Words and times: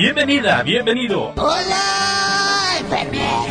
Bienvenida, 0.00 0.62
bienvenido. 0.62 1.34
Hola, 1.36 2.78
enfermera. 2.80 3.42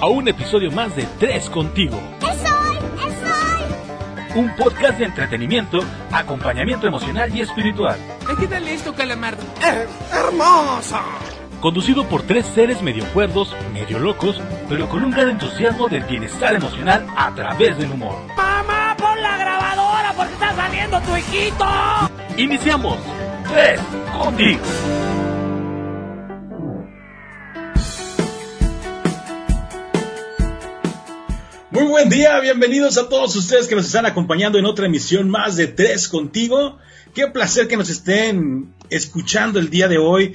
A 0.00 0.08
un 0.08 0.26
episodio 0.26 0.72
más 0.72 0.96
de 0.96 1.06
Tres 1.20 1.48
Contigo. 1.48 1.96
¡Soy! 2.20 2.76
¡Soy! 2.98 4.34
Un 4.34 4.52
podcast 4.56 4.98
de 4.98 5.04
entretenimiento, 5.04 5.78
acompañamiento 6.10 6.88
emocional 6.88 7.32
y 7.32 7.42
espiritual. 7.42 7.96
Ayúdale 8.28 8.74
esto, 8.74 8.92
calamardo. 8.92 9.44
Eh, 9.64 9.86
¡Hermosa! 10.12 11.02
Conducido 11.60 12.04
por 12.08 12.22
tres 12.22 12.46
seres 12.46 12.82
medio 12.82 13.04
cuerdos, 13.12 13.54
medio 13.72 14.00
locos, 14.00 14.40
pero 14.68 14.88
con 14.88 15.04
un 15.04 15.12
gran 15.12 15.28
entusiasmo 15.28 15.86
del 15.86 16.02
bienestar 16.02 16.56
emocional 16.56 17.06
a 17.16 17.32
través 17.32 17.78
del 17.78 17.92
humor. 17.92 18.16
¡Mamá, 18.36 18.96
pon 18.98 19.22
la 19.22 19.36
grabadora 19.38 20.12
porque 20.16 20.32
está 20.32 20.52
saliendo 20.56 21.00
tu 21.02 21.16
hijito! 21.16 21.64
Iniciamos. 22.36 22.98
Tres 23.48 23.80
Contigo. 24.18 24.58
Buen 32.02 32.10
día, 32.10 32.40
bienvenidos 32.40 32.98
a 32.98 33.08
todos 33.08 33.36
ustedes 33.36 33.68
que 33.68 33.76
nos 33.76 33.86
están 33.86 34.06
acompañando 34.06 34.58
en 34.58 34.64
otra 34.64 34.86
emisión 34.86 35.30
más 35.30 35.54
de 35.54 35.68
Tres 35.68 36.08
Contigo. 36.08 36.78
Qué 37.14 37.28
placer 37.28 37.68
que 37.68 37.76
nos 37.76 37.90
estén 37.90 38.74
escuchando 38.90 39.60
el 39.60 39.70
día 39.70 39.86
de 39.86 39.98
hoy. 39.98 40.34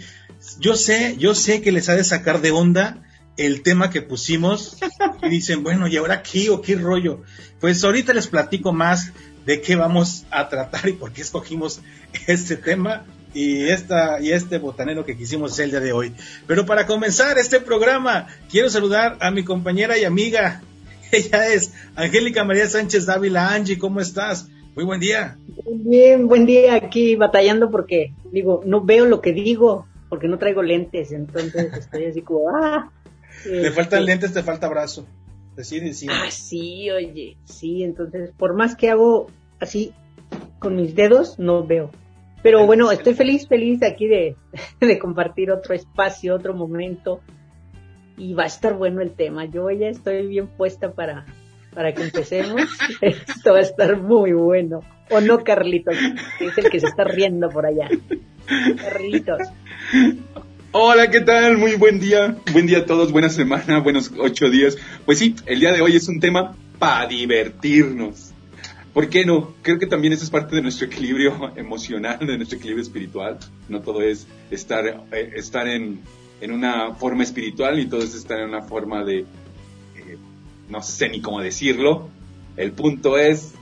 Yo 0.61 0.77
sé, 0.77 1.17
yo 1.19 1.35
sé 1.35 1.61
que 1.61 1.73
les 1.73 1.89
ha 1.89 1.95
de 1.95 2.05
sacar 2.05 2.39
de 2.39 2.51
onda 2.51 3.03
el 3.35 3.63
tema 3.63 3.89
que 3.89 4.01
pusimos 4.01 4.77
y 5.21 5.27
dicen, 5.27 5.61
bueno, 5.61 5.89
¿y 5.89 5.97
ahora 5.97 6.23
qué 6.23 6.49
o 6.49 6.61
qué 6.61 6.77
rollo? 6.77 7.23
Pues 7.59 7.83
ahorita 7.83 8.13
les 8.13 8.27
platico 8.27 8.71
más 8.71 9.11
de 9.45 9.59
qué 9.59 9.75
vamos 9.75 10.23
a 10.31 10.47
tratar 10.47 10.87
y 10.87 10.93
por 10.93 11.11
qué 11.11 11.21
escogimos 11.21 11.81
este 12.27 12.55
tema 12.55 13.03
y, 13.33 13.63
esta, 13.63 14.21
y 14.21 14.31
este 14.31 14.57
botanero 14.57 15.03
que 15.03 15.17
quisimos 15.17 15.59
el 15.59 15.71
día 15.71 15.81
de 15.81 15.91
hoy. 15.91 16.13
Pero 16.47 16.65
para 16.65 16.87
comenzar 16.87 17.37
este 17.37 17.59
programa, 17.59 18.27
quiero 18.49 18.69
saludar 18.69 19.17
a 19.19 19.31
mi 19.31 19.43
compañera 19.43 19.97
y 19.97 20.05
amiga. 20.05 20.61
Ella 21.11 21.53
es 21.53 21.73
Angélica 21.95 22.43
María 22.43 22.67
Sánchez 22.67 23.05
Dávila. 23.05 23.53
Angie, 23.53 23.77
¿cómo 23.77 23.99
estás? 23.99 24.49
Muy 24.75 24.83
buen 24.83 24.99
día. 24.99 25.37
Bien, 25.65 26.27
buen 26.27 26.45
día 26.45 26.75
aquí 26.75 27.15
batallando 27.15 27.71
porque 27.71 28.13
digo, 28.31 28.61
no 28.65 28.83
veo 28.83 29.05
lo 29.05 29.21
que 29.21 29.33
digo 29.33 29.87
porque 30.09 30.27
no 30.27 30.37
traigo 30.37 30.61
lentes, 30.61 31.11
entonces 31.11 31.73
estoy 31.73 32.05
así 32.05 32.21
como, 32.21 32.49
ah. 32.55 32.91
Te 33.43 33.71
faltan 33.71 34.05
lentes, 34.05 34.33
te 34.33 34.43
falta 34.43 34.67
brazo. 34.67 35.05
Decir, 35.55 35.83
decir. 35.83 36.09
Ah, 36.11 36.29
sí, 36.29 36.89
oye, 36.91 37.37
sí, 37.45 37.83
entonces 37.83 38.31
por 38.37 38.53
más 38.55 38.75
que 38.75 38.89
hago 38.89 39.27
así 39.59 39.93
con 40.59 40.75
mis 40.75 40.95
dedos, 40.95 41.39
no 41.39 41.65
veo. 41.65 41.91
Pero 42.43 42.65
bueno, 42.65 42.91
estoy 42.91 43.15
feliz, 43.15 43.47
feliz 43.47 43.81
aquí 43.83 44.07
de, 44.07 44.35
de 44.79 44.99
compartir 44.99 45.51
otro 45.51 45.73
espacio, 45.73 46.35
otro 46.35 46.53
momento. 46.53 47.21
Y 48.17 48.33
va 48.33 48.43
a 48.43 48.47
estar 48.47 48.73
bueno 48.73 49.01
el 49.01 49.11
tema. 49.11 49.45
Yo 49.45 49.69
ya 49.69 49.87
estoy 49.89 50.25
bien 50.27 50.47
puesta 50.47 50.91
para, 50.91 51.25
para 51.73 51.93
que 51.93 52.03
empecemos. 52.03 52.61
Esto 53.01 53.53
va 53.53 53.59
a 53.59 53.61
estar 53.61 53.97
muy 53.97 54.33
bueno. 54.33 54.81
¿O 55.09 55.21
no, 55.21 55.43
Carlitos? 55.43 55.95
Que 56.39 56.47
es 56.47 56.57
el 56.57 56.69
que 56.69 56.79
se 56.79 56.87
está 56.87 57.03
riendo 57.03 57.49
por 57.49 57.65
allá. 57.65 57.89
Carlitos. 58.81 59.39
Hola, 60.71 61.09
¿qué 61.09 61.21
tal? 61.21 61.57
Muy 61.57 61.75
buen 61.75 61.99
día. 61.99 62.35
Buen 62.51 62.67
día 62.67 62.79
a 62.79 62.85
todos, 62.85 63.11
buena 63.11 63.29
semana, 63.29 63.79
buenos 63.79 64.11
ocho 64.17 64.49
días. 64.49 64.77
Pues 65.05 65.19
sí, 65.19 65.35
el 65.45 65.59
día 65.59 65.71
de 65.71 65.81
hoy 65.81 65.95
es 65.95 66.07
un 66.09 66.19
tema 66.19 66.55
para 66.77 67.07
divertirnos. 67.07 68.33
¿Por 68.93 69.09
qué 69.09 69.25
no? 69.25 69.53
Creo 69.61 69.77
que 69.77 69.85
también 69.85 70.13
eso 70.13 70.23
es 70.23 70.29
parte 70.29 70.55
de 70.55 70.61
nuestro 70.63 70.87
equilibrio 70.87 71.51
emocional, 71.55 72.19
de 72.19 72.35
nuestro 72.35 72.57
equilibrio 72.57 72.83
espiritual. 72.83 73.37
No 73.69 73.81
todo 73.81 74.01
es 74.01 74.27
estar, 74.49 75.05
eh, 75.11 75.31
estar 75.35 75.67
en, 75.67 76.01
en 76.41 76.51
una 76.51 76.93
forma 76.95 77.23
espiritual 77.23 77.79
y 77.79 77.87
todo 77.87 78.01
es 78.01 78.15
estar 78.15 78.39
en 78.39 78.49
una 78.49 78.61
forma 78.61 79.03
de, 79.03 79.19
eh, 79.19 80.17
no 80.69 80.81
sé 80.81 81.09
ni 81.09 81.21
cómo 81.21 81.41
decirlo. 81.41 82.09
El 82.55 82.71
punto 82.71 83.17
es, 83.17 83.53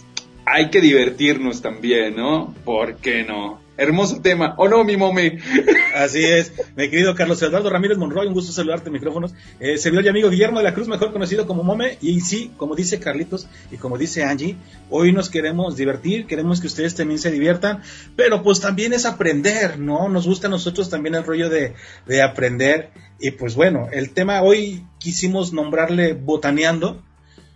hay 0.45 0.69
que 0.69 0.81
divertirnos 0.81 1.61
también, 1.61 2.15
¿no? 2.15 2.53
¿Por 2.63 2.97
qué 2.97 3.23
no? 3.23 3.59
Hermoso 3.77 4.21
tema, 4.21 4.55
¿o 4.57 4.69
no, 4.69 4.85
mi 4.85 4.95
mome? 4.95 5.39
Así 5.95 6.23
es, 6.23 6.53
mi 6.77 6.89
querido 6.89 7.13
Carlos 7.13 7.41
Eduardo 7.41 7.69
Ramírez 7.69 7.97
Monroy, 7.97 8.27
un 8.27 8.33
gusto 8.33 8.53
saludarte, 8.53 8.89
micrófonos. 8.89 9.33
Eh, 9.59 9.77
servidor 9.77 10.05
y 10.05 10.07
amigo 10.07 10.29
Guillermo 10.29 10.59
de 10.59 10.63
la 10.63 10.73
Cruz, 10.73 10.87
mejor 10.87 11.11
conocido 11.11 11.45
como 11.45 11.61
Mome. 11.61 11.97
Y 12.01 12.21
sí, 12.21 12.53
como 12.55 12.75
dice 12.75 13.01
Carlitos 13.01 13.47
y 13.71 13.75
como 13.75 13.97
dice 13.97 14.23
Angie, 14.23 14.55
hoy 14.89 15.11
nos 15.11 15.29
queremos 15.29 15.75
divertir, 15.75 16.25
queremos 16.25 16.61
que 16.61 16.67
ustedes 16.67 16.95
también 16.95 17.19
se 17.19 17.31
diviertan, 17.31 17.81
pero 18.15 18.43
pues 18.43 18.61
también 18.61 18.93
es 18.93 19.05
aprender, 19.05 19.77
¿no? 19.77 20.07
Nos 20.07 20.25
gusta 20.25 20.47
a 20.47 20.51
nosotros 20.51 20.89
también 20.89 21.15
el 21.15 21.25
rollo 21.25 21.49
de, 21.49 21.73
de 22.05 22.21
aprender. 22.21 22.91
Y 23.19 23.31
pues 23.31 23.55
bueno, 23.55 23.89
el 23.91 24.11
tema 24.11 24.41
hoy 24.41 24.85
quisimos 24.99 25.51
nombrarle 25.51 26.13
botaneando, 26.13 27.03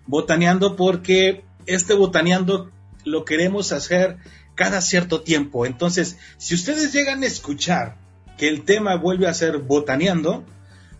botaneando 0.06 0.76
porque 0.76 1.44
este 1.66 1.94
botaneando 1.94 2.72
lo 3.06 3.26
queremos 3.26 3.72
hacer 3.72 4.18
cada 4.60 4.82
cierto 4.82 5.22
tiempo. 5.22 5.66
Entonces, 5.66 6.18
si 6.38 6.54
ustedes 6.54 6.92
llegan 6.92 7.24
a 7.24 7.28
escuchar 7.28 7.96
que 8.38 8.50
el 8.50 8.64
tema 8.66 8.98
vuelve 8.98 9.26
a 9.26 9.34
ser 9.34 9.60
botaneando, 9.60 10.44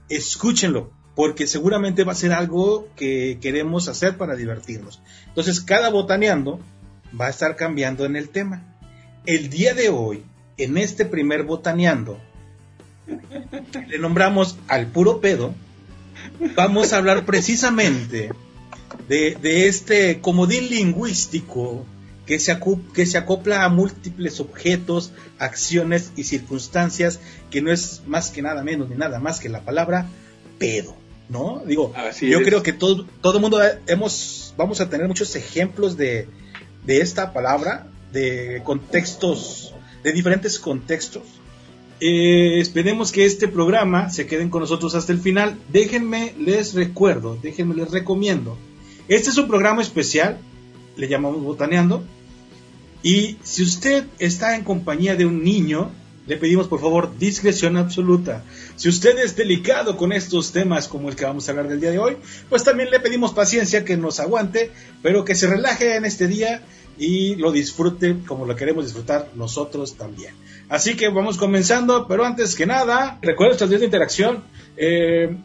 escúchenlo, 0.08 0.94
porque 1.14 1.46
seguramente 1.46 2.06
va 2.06 2.14
a 2.14 2.16
ser 2.16 2.32
algo 2.32 2.88
que 2.96 3.38
queremos 3.42 3.90
hacer 3.90 4.16
para 4.16 4.38
divertirnos. 4.38 5.02
Entonces, 5.28 5.60
cada 5.60 5.90
botaneando 5.90 6.62
va 7.20 7.26
a 7.26 7.32
estar 7.32 7.58
cambiando 7.58 8.06
en 8.06 8.16
el 8.16 8.30
tema. 8.30 8.64
El 9.26 9.50
día 9.50 9.74
de 9.74 9.90
hoy, 9.90 10.24
en 10.56 10.78
este 10.78 11.04
primer 11.04 11.44
botaneando, 11.44 12.18
le 13.90 14.00
nombramos 14.00 14.58
al 14.70 14.88
puro 14.88 15.20
pedo, 15.20 15.54
vamos 16.56 16.94
a 16.94 16.98
hablar 16.98 17.26
precisamente 17.26 18.32
de, 19.10 19.36
de 19.36 19.68
este 19.68 20.22
comodín 20.22 20.70
lingüístico 20.70 21.86
que 22.30 22.38
se, 22.38 22.56
que 22.94 23.08
se, 23.08 23.18
acopla 23.18 23.64
a 23.64 23.70
múltiples 23.70 24.40
objetos, 24.40 25.12
acciones 25.40 26.12
y 26.16 26.26
circunstancias, 26.26 27.20
que 27.50 27.60
no 27.60 27.72
es 27.72 28.04
más 28.06 28.30
que 28.30 28.44
nada 28.44 28.62
menos 28.62 28.88
ni 28.88 28.96
nada 28.96 29.18
más 29.18 29.40
que 29.40 29.50
la 29.50 29.62
palabra 29.62 30.08
pedo, 30.60 30.96
¿no? 31.28 31.64
Digo, 31.66 31.92
Así 31.96 32.30
yo 32.30 32.38
es. 32.38 32.46
creo 32.46 32.62
que 32.62 32.72
todo, 32.72 33.08
todo 33.22 33.38
el 33.38 33.42
mundo 33.42 33.60
hemos, 33.88 34.54
vamos 34.58 34.80
a 34.80 34.92
tener 34.92 35.08
muchos 35.08 35.36
ejemplos 35.36 35.98
de, 35.98 36.28
de 36.86 37.02
esta 37.02 37.34
palabra, 37.34 37.88
de 38.14 38.62
contextos, 38.64 39.74
de 40.04 40.12
diferentes 40.12 40.60
contextos. 40.60 41.24
Eh, 42.00 42.60
esperemos 42.60 43.12
que 43.12 43.26
este 43.26 43.48
programa 43.48 44.12
se 44.12 44.28
queden 44.28 44.52
con 44.52 44.62
nosotros 44.62 44.94
hasta 44.94 45.12
el 45.14 45.20
final. 45.20 45.58
Déjenme, 45.70 46.36
les 46.38 46.76
recuerdo, 46.76 47.40
déjenme, 47.42 47.74
les 47.74 47.90
recomiendo. 47.90 48.56
Este 49.08 49.32
es 49.32 49.38
un 49.40 49.48
programa 49.48 49.82
especial, 49.82 50.38
le 50.96 51.08
llamamos 51.08 51.42
Botaneando. 51.42 52.04
Y 53.04 53.38
si 53.44 53.64
usted 53.64 54.06
está 54.20 54.56
en 54.56 54.64
compañía 54.64 55.16
de 55.16 55.26
un 55.26 55.44
niño, 55.44 55.92
le 56.30 56.38
pedimos 56.38 56.68
por 56.68 56.80
favor 56.80 57.18
discreción 57.18 57.76
absoluta. 57.76 58.44
Si 58.76 58.88
usted 58.88 59.18
es 59.18 59.36
delicado 59.36 59.98
con 59.98 60.14
estos 60.14 60.52
temas 60.52 60.88
como 60.88 61.10
el 61.10 61.16
que 61.16 61.26
vamos 61.26 61.48
a 61.48 61.52
hablar 61.52 61.70
del 61.70 61.82
día 61.82 61.90
de 61.90 61.98
hoy, 61.98 62.18
pues 62.50 62.64
también 62.64 62.92
le 62.92 63.00
pedimos 63.00 63.34
paciencia, 63.34 63.84
que 63.84 63.98
nos 63.98 64.20
aguante, 64.20 64.72
pero 65.02 65.26
que 65.26 65.34
se 65.34 65.48
relaje 65.48 65.96
en 65.96 66.06
este 66.06 66.28
día 66.28 66.62
y 67.00 67.36
lo 67.36 67.52
disfrute 67.52 68.18
como 68.28 68.46
lo 68.46 68.56
queremos 68.56 68.86
disfrutar 68.86 69.30
nosotros 69.36 69.96
también. 69.96 70.36
Así 70.68 70.96
que 70.96 71.10
vamos 71.10 71.38
comenzando, 71.38 72.08
pero 72.08 72.26
antes 72.26 72.54
que 72.54 72.68
nada, 72.68 73.18
recuerda 73.24 73.52
nuestras 73.52 73.70
vías 73.72 73.80
de 73.80 73.86
interacción, 73.86 74.44
eh, 74.78 75.36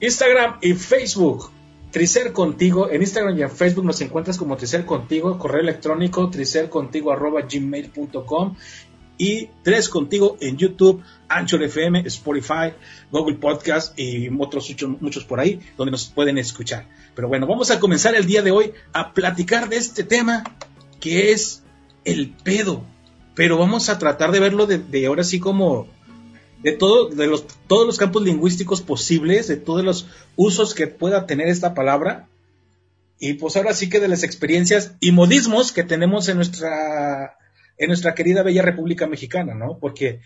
Instagram 0.00 0.58
y 0.60 0.72
Facebook. 0.72 1.52
Tricer 1.96 2.34
Contigo, 2.34 2.90
en 2.90 3.00
Instagram 3.00 3.38
y 3.38 3.42
en 3.42 3.50
Facebook 3.50 3.86
nos 3.86 3.98
encuentras 4.02 4.36
como 4.36 4.58
Tricer 4.58 4.84
Contigo, 4.84 5.38
correo 5.38 5.62
electrónico 5.62 6.28
tricercontigo 6.28 7.10
arroba 7.10 7.40
gmail.com 7.50 8.54
y 9.16 9.48
Tres 9.62 9.88
Contigo 9.88 10.36
en 10.42 10.58
YouTube, 10.58 11.02
Anchor 11.26 11.62
FM, 11.62 12.00
Spotify, 12.00 12.74
Google 13.10 13.36
Podcast 13.36 13.98
y 13.98 14.28
otros 14.28 14.68
muchos, 14.68 15.00
muchos 15.00 15.24
por 15.24 15.40
ahí 15.40 15.58
donde 15.78 15.92
nos 15.92 16.04
pueden 16.04 16.36
escuchar. 16.36 16.86
Pero 17.14 17.28
bueno, 17.28 17.46
vamos 17.46 17.70
a 17.70 17.80
comenzar 17.80 18.14
el 18.14 18.26
día 18.26 18.42
de 18.42 18.50
hoy 18.50 18.74
a 18.92 19.14
platicar 19.14 19.70
de 19.70 19.78
este 19.78 20.04
tema 20.04 20.44
que 21.00 21.32
es 21.32 21.62
el 22.04 22.28
pedo. 22.28 22.84
Pero 23.34 23.56
vamos 23.56 23.88
a 23.88 23.98
tratar 23.98 24.32
de 24.32 24.40
verlo 24.40 24.66
de, 24.66 24.76
de 24.76 25.06
ahora 25.06 25.24
sí 25.24 25.40
como 25.40 25.88
de 26.62 26.72
todo, 26.72 27.08
de 27.08 27.26
los, 27.26 27.46
todos 27.66 27.86
los 27.86 27.98
campos 27.98 28.22
lingüísticos 28.22 28.82
posibles, 28.82 29.48
de 29.48 29.56
todos 29.56 29.84
los 29.84 30.08
usos 30.36 30.74
que 30.74 30.86
pueda 30.86 31.26
tener 31.26 31.48
esta 31.48 31.74
palabra. 31.74 32.28
Y 33.18 33.34
pues 33.34 33.56
ahora 33.56 33.72
sí 33.74 33.88
que 33.88 34.00
de 34.00 34.08
las 34.08 34.22
experiencias 34.22 34.94
y 35.00 35.12
modismos 35.12 35.72
que 35.72 35.84
tenemos 35.84 36.28
en 36.28 36.36
nuestra, 36.36 37.38
en 37.78 37.88
nuestra 37.88 38.14
querida 38.14 38.42
bella 38.42 38.62
República 38.62 39.06
Mexicana, 39.06 39.54
¿no? 39.54 39.78
Porque 39.78 40.20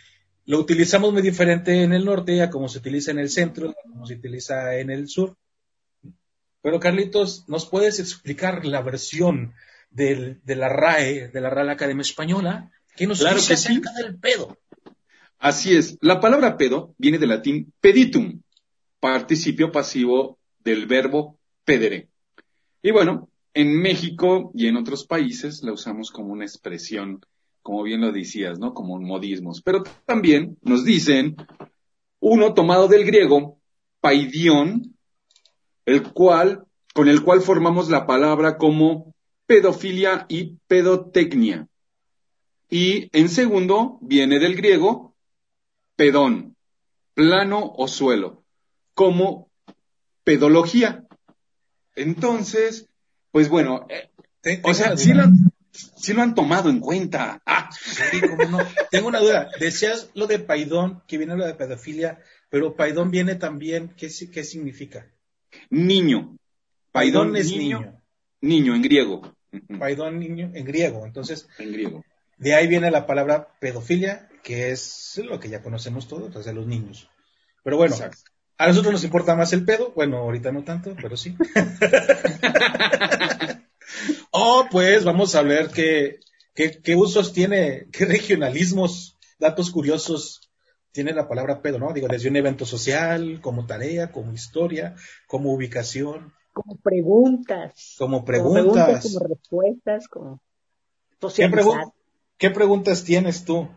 lo 0.47 0.59
utilizamos 0.59 1.13
muy 1.13 1.23
diferente 1.23 1.83
en 1.83 1.93
el 1.93 2.05
norte 2.05 2.43
a 2.43 2.51
como 2.51 2.69
se 2.69 2.79
utiliza 2.79 3.11
en 3.13 3.19
el 3.21 3.31
centro, 3.31 3.71
a 3.71 3.75
como 3.89 4.07
se 4.07 4.15
utiliza 4.15 4.77
en 4.77 4.91
el 4.91 5.09
sur. 5.09 5.37
Pero 6.63 6.81
Carlitos, 6.81 7.49
¿nos 7.49 7.67
puedes 7.67 8.01
explicar 8.01 8.65
la 8.67 8.83
versión 8.83 9.55
del, 9.91 10.41
de 10.45 10.57
la 10.57 10.69
RAE, 10.69 11.29
de 11.29 11.41
la 11.41 11.51
Real 11.51 11.71
Academia 11.71 12.03
Española? 12.03 12.71
¿Qué 12.97 13.07
nos 13.07 13.21
Claro 13.21 13.37
dice 13.37 13.55
que 13.55 13.57
sí. 13.57 13.69
acerca 13.69 13.93
del 13.93 14.19
pedo? 14.19 14.59
Así 15.41 15.75
es. 15.75 15.97
La 16.03 16.21
palabra 16.21 16.59
pedo 16.59 16.95
viene 16.99 17.19
del 17.19 17.31
latín 17.31 17.73
peditum, 17.81 18.43
participio 19.01 19.73
pasivo 19.73 20.39
del 20.59 20.87
verbo 20.87 21.39
pedere. 21.65 22.11
Y 22.83 22.91
bueno, 22.91 23.31
en 23.55 23.81
México 23.81 24.53
y 24.55 24.67
en 24.67 24.77
otros 24.77 25.07
países 25.07 25.63
la 25.63 25.73
usamos 25.73 26.11
como 26.11 26.35
una 26.35 26.45
expresión, 26.45 27.25
como 27.63 27.83
bien 27.83 28.03
lo 28.03 28.13
decías, 28.13 28.59
¿no? 28.59 28.75
Como 28.75 28.93
un 28.93 29.07
modismos. 29.07 29.63
Pero 29.63 29.83
también 30.05 30.59
nos 30.61 30.85
dicen 30.85 31.37
uno 32.21 32.53
tomado 32.53 32.87
del 32.87 33.07
griego, 33.07 33.59
paidión, 34.03 34.95
el 35.87 36.13
cual, 36.13 36.67
con 36.93 37.09
el 37.09 37.23
cual 37.23 37.41
formamos 37.41 37.89
la 37.89 38.07
palabra 38.07 38.59
como 38.59 39.15
pedofilia 39.47 40.27
y 40.29 40.57
pedotecnia. 40.67 41.67
Y 42.69 43.09
en 43.19 43.31
segundo 43.31 43.99
viene 44.03 44.39
del 44.39 44.55
griego 44.55 45.10
pedón, 46.01 46.57
plano 47.13 47.75
o 47.77 47.87
suelo, 47.87 48.43
como 48.95 49.51
pedología. 50.25 51.05
Entonces, 51.95 52.89
pues 53.31 53.51
bueno, 53.51 53.87
eh, 53.91 54.63
o 54.63 54.73
sea, 54.73 54.97
sí 54.97 55.13
lo, 55.13 55.25
han, 55.25 55.53
sí 55.71 56.15
lo, 56.15 56.23
han 56.23 56.35
tomado 56.35 56.71
en 56.71 56.81
cuenta. 56.81 57.43
Ah. 57.45 57.69
Sí, 57.79 58.19
no. 58.51 58.61
Tengo 58.91 59.09
una 59.09 59.19
duda. 59.19 59.51
Decías 59.61 60.11
lo 60.15 60.27
de 60.27 60.39
paidón, 60.39 61.03
que 61.07 61.19
viene 61.19 61.37
lo 61.37 61.45
de 61.45 61.53
pedofilia, 61.53 62.19
pero 62.49 62.77
paidón 62.77 63.11
viene 63.11 63.35
también, 63.35 63.95
¿qué, 63.95 64.09
qué 64.33 64.43
significa? 64.43 65.07
Niño. 65.69 66.39
Paidón, 66.93 67.37
es 67.37 67.51
niño. 67.51 67.81
niño. 67.81 68.03
Niño 68.41 68.75
en 68.75 68.81
griego. 68.83 69.37
Paidón 69.79 70.19
niño 70.19 70.51
en 70.55 70.65
griego. 70.65 71.05
Entonces, 71.05 71.47
En 71.59 71.73
griego. 71.73 72.07
de 72.39 72.55
ahí 72.55 72.69
viene 72.69 72.91
la 72.91 73.07
palabra 73.07 73.49
pedofilia, 73.61 74.30
que 74.43 74.71
es 74.71 75.21
lo 75.25 75.39
que 75.41 75.49
ya 75.49 75.63
conocemos 75.63 76.09
todos, 76.09 76.35
o 76.35 76.43
sea, 76.43 76.53
los 76.53 76.67
niños. 76.67 77.09
Pero 77.63 77.77
bueno, 77.77 77.95
Exacto. 77.95 78.19
a 78.59 78.67
nosotros 78.69 78.93
nos 78.93 79.05
importa 79.05 79.35
más 79.37 79.53
el 79.53 79.65
pedo. 79.65 79.93
Bueno, 79.95 80.19
ahorita 80.19 80.53
no 80.53 80.65
tanto, 80.65 80.95
pero 81.01 81.17
sí. 81.17 81.37
oh, 84.31 84.67
pues 84.71 85.05
vamos 85.05 85.35
a 85.35 85.43
ver 85.43 85.69
qué, 85.71 86.21
qué, 86.55 86.81
qué 86.83 86.97
usos 86.97 87.33
tiene, 87.33 87.87
qué 87.93 88.05
regionalismos, 88.07 89.17
datos 89.39 89.71
curiosos 89.71 90.51
tiene 90.93 91.13
la 91.13 91.29
palabra 91.29 91.63
pedo, 91.63 91.79
¿no? 91.79 91.93
Digo, 91.93 92.09
desde 92.09 92.29
un 92.29 92.37
evento 92.37 92.67
social, 92.67 93.41
como 93.41 93.67
tarea, 93.67 94.11
como 94.11 94.33
historia, 94.33 94.97
como 95.29 95.53
ubicación, 95.53 96.33
Como 96.53 96.77
preguntas. 96.77 97.95
como 97.99 98.19
Como 98.19 98.25
preguntas, 98.25 99.03
como 99.05 99.21
respuestas, 99.29 100.09
como 100.09 100.41
¿Qué, 101.37 101.49
pregun- 101.49 101.93
qué 102.39 102.51
preguntas 102.51 103.05
tienes 103.05 103.45
tú? 103.45 103.69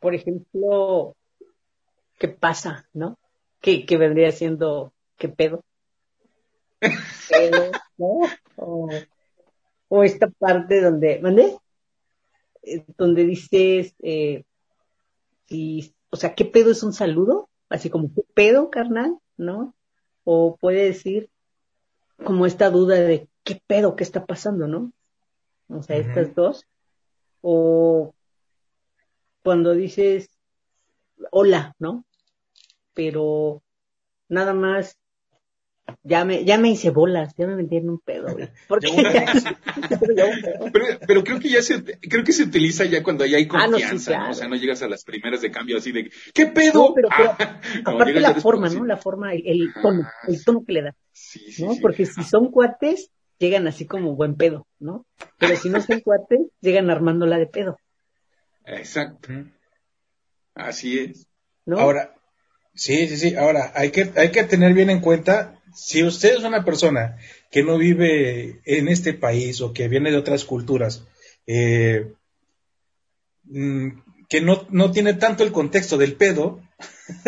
Por 0.00 0.14
ejemplo, 0.14 1.16
¿qué 2.18 2.28
pasa, 2.28 2.88
no? 2.92 3.18
¿Qué, 3.60 3.84
qué 3.84 3.96
vendría 3.96 4.32
siendo 4.32 4.92
qué 5.16 5.28
pedo? 5.28 5.62
Pedo, 6.80 7.70
¿no? 7.98 8.20
O, 8.56 8.88
o 9.88 10.02
esta 10.02 10.28
parte 10.28 10.80
donde, 10.80 11.20
¿mandé? 11.20 11.58
Eh, 12.62 12.84
Donde 12.96 13.24
dices, 13.24 13.94
eh, 14.02 14.44
si, 15.46 15.94
o 16.10 16.16
sea, 16.16 16.34
¿qué 16.34 16.44
pedo 16.44 16.70
es 16.70 16.82
un 16.82 16.92
saludo? 16.92 17.48
Así 17.68 17.90
como, 17.90 18.12
¿qué 18.14 18.22
pedo, 18.34 18.70
carnal? 18.70 19.18
¿No? 19.36 19.74
O 20.24 20.56
puede 20.56 20.84
decir 20.84 21.30
como 22.24 22.46
esta 22.46 22.70
duda 22.70 22.96
de, 22.96 23.28
¿qué 23.44 23.60
pedo? 23.66 23.96
¿Qué 23.96 24.04
está 24.04 24.26
pasando? 24.26 24.66
¿No? 24.66 24.92
O 25.68 25.82
sea, 25.82 25.96
estas 25.96 26.34
dos. 26.34 26.66
O 27.42 28.14
cuando 29.42 29.74
dices 29.74 30.30
hola, 31.30 31.74
¿no? 31.78 32.04
Pero 32.94 33.62
nada 34.28 34.54
más 34.54 34.96
ya 36.04 36.24
me, 36.24 36.44
ya 36.44 36.56
me 36.56 36.70
hice 36.70 36.90
bolas, 36.90 37.34
ya 37.36 37.46
me 37.48 37.56
metí 37.56 37.76
en 37.76 37.90
un 37.90 37.98
pedo, 37.98 38.32
güey. 38.32 38.48
Pero, 40.72 40.84
pero 41.06 41.24
creo 41.24 41.40
que 41.40 41.48
ya 41.48 41.62
se, 41.62 41.82
creo 41.84 42.24
que 42.24 42.32
se 42.32 42.44
utiliza 42.44 42.84
ya 42.84 43.02
cuando 43.02 43.26
ya 43.26 43.38
hay 43.38 43.48
Ah, 43.50 43.66
no, 43.66 43.76
sí, 43.76 43.82
confianza, 43.82 44.10
claro. 44.12 44.24
¿no? 44.26 44.30
O 44.30 44.34
sea, 44.34 44.48
no 44.48 44.56
llegas 44.56 44.82
a 44.82 44.88
las 44.88 45.04
primeras 45.04 45.40
de 45.40 45.50
cambio 45.50 45.78
así 45.78 45.92
de, 45.92 46.10
¿qué 46.32 46.46
pedo? 46.46 46.88
No, 46.88 46.94
pero- 46.94 47.08
pero 47.16 47.30
Ah, 47.38 47.60
no, 47.84 47.90
Aparte 47.92 48.20
la 48.20 48.34
forma, 48.34 48.68
¿no? 48.68 48.84
La 48.84 48.96
forma, 48.96 49.34
el, 49.34 49.42
el 49.46 49.72
tono, 49.82 50.06
el 50.28 50.44
tono 50.44 50.64
que 50.64 50.72
le 50.72 50.82
da, 50.82 50.94
Sí, 51.12 51.40
sí, 51.52 51.64
¿no? 51.64 51.74
sí. 51.74 51.80
Porque 51.80 52.06
si 52.06 52.22
son 52.22 52.50
cuates, 52.50 53.10
llegan 53.38 53.66
así 53.66 53.86
como 53.86 54.14
buen 54.14 54.36
pedo, 54.36 54.66
¿no? 54.78 55.06
Pero 55.38 55.56
si 55.56 55.68
no 55.70 55.80
son 55.80 56.00
cuates, 56.00 56.40
llegan 56.60 56.90
armándola 56.90 57.38
de 57.38 57.46
pedo, 57.46 57.78
Exacto, 58.66 59.28
así 60.54 60.98
es. 60.98 61.26
¿no? 61.66 61.78
Ahora, 61.78 62.14
sí, 62.74 63.08
sí, 63.08 63.16
sí. 63.16 63.36
Ahora, 63.36 63.72
hay 63.74 63.90
que, 63.90 64.10
hay 64.16 64.30
que 64.30 64.44
tener 64.44 64.74
bien 64.74 64.90
en 64.90 65.00
cuenta, 65.00 65.60
si 65.74 66.02
usted 66.02 66.36
es 66.36 66.44
una 66.44 66.64
persona 66.64 67.16
que 67.50 67.62
no 67.62 67.78
vive 67.78 68.60
en 68.64 68.88
este 68.88 69.14
país 69.14 69.60
o 69.60 69.72
que 69.72 69.88
viene 69.88 70.10
de 70.10 70.16
otras 70.16 70.44
culturas, 70.44 71.04
eh, 71.46 72.12
mm, 73.44 73.88
que 74.28 74.40
no, 74.40 74.66
no 74.70 74.90
tiene 74.92 75.14
tanto 75.14 75.42
el 75.44 75.52
contexto 75.52 75.96
del 75.98 76.14
pedo, 76.14 76.60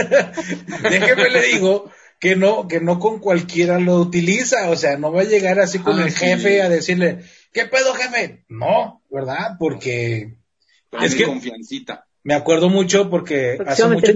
déjeme 0.82 1.30
le 1.30 1.42
digo 1.42 1.90
que 2.20 2.36
no, 2.36 2.68
que 2.68 2.80
no 2.80 3.00
con 3.00 3.18
cualquiera 3.18 3.80
lo 3.80 3.96
utiliza, 3.96 4.70
o 4.70 4.76
sea, 4.76 4.96
no 4.96 5.10
va 5.10 5.22
a 5.22 5.24
llegar 5.24 5.58
así 5.58 5.80
con 5.80 5.98
Ah, 5.98 6.04
el 6.04 6.12
sí. 6.12 6.24
jefe 6.24 6.62
a 6.62 6.68
decirle, 6.68 7.24
¿qué 7.52 7.64
pedo, 7.66 7.94
jefe? 7.94 8.44
No, 8.48 9.02
¿verdad? 9.10 9.56
Porque 9.58 10.36
Con 10.92 11.02
Es 11.04 11.14
que- 11.14 11.24
confiancita. 11.24 12.06
me 12.22 12.34
acuerdo 12.34 12.68
mucho 12.68 13.08
porque 13.10 13.58
hace 13.66 13.88
mucho, 13.88 14.12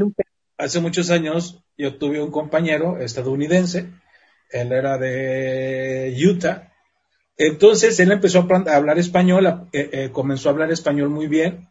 muchos 0.82 1.10
años 1.10 1.64
yo 1.78 1.96
tuve 1.96 2.22
un 2.22 2.30
compañero 2.30 2.98
estadounidense, 3.00 3.88
él 4.50 4.72
era 4.72 4.98
de 4.98 6.14
Utah, 6.24 6.72
entonces 7.38 7.98
él 7.98 8.12
empezó 8.12 8.46
a 8.48 8.76
hablar 8.76 8.98
español, 8.98 9.46
a- 9.46 9.68
eh, 9.72 9.88
eh, 9.92 10.10
comenzó 10.12 10.48
a 10.48 10.52
hablar 10.52 10.70
español 10.70 11.08
muy 11.10 11.26
bien 11.28 11.68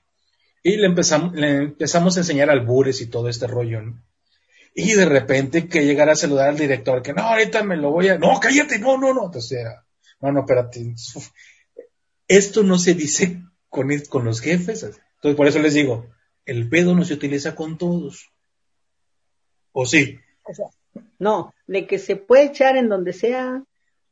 y 0.64 0.78
le 0.78 0.88
empezamos, 0.88 1.34
le 1.36 1.52
empezamos 1.52 2.18
a 2.18 2.22
enseñar 2.22 2.50
albures 2.50 3.00
y 3.02 3.08
todo 3.08 3.30
este 3.30 3.46
rollo. 3.48 3.82
¿no? 3.82 4.04
Y 4.74 4.94
de 4.94 5.06
repente 5.06 5.68
que 5.68 5.86
llegara 5.86 6.14
a 6.14 6.16
saludar 6.18 6.50
al 6.50 6.58
director, 6.58 7.02
que 7.04 7.14
no, 7.14 7.22
ahorita 7.22 7.64
me 7.64 7.78
lo 7.78 7.92
voy 7.92 8.10
a... 8.10 8.18
No, 8.18 8.40
cállate, 8.40 8.78
no, 8.80 8.98
no, 8.98 9.14
no. 9.14 9.26
Entonces 9.28 9.60
era, 9.60 9.86
no, 10.20 10.32
no, 10.32 10.40
espérate. 10.42 10.94
Uf. 11.16 11.30
Esto 12.28 12.64
no 12.64 12.78
se 12.80 12.94
dice 12.96 13.42
con, 13.76 13.90
con 14.10 14.26
los 14.26 14.40
jefes. 14.42 14.84
Entonces 14.84 15.36
por 15.36 15.48
eso 15.48 15.60
les 15.60 15.74
digo, 15.74 16.08
el 16.46 16.70
pedo 16.70 16.96
no 16.96 17.04
se 17.04 17.14
utiliza 17.14 17.56
con 17.56 17.78
todos. 17.78 18.32
¿O 19.74 19.86
sí? 19.86 20.18
O 20.44 20.54
sea, 20.54 20.68
no, 21.20 21.54
de 21.68 21.86
que 21.86 22.00
se 22.00 22.16
puede 22.16 22.46
echar 22.46 22.78
en 22.78 22.90
donde 22.90 23.14
sea, 23.14 23.64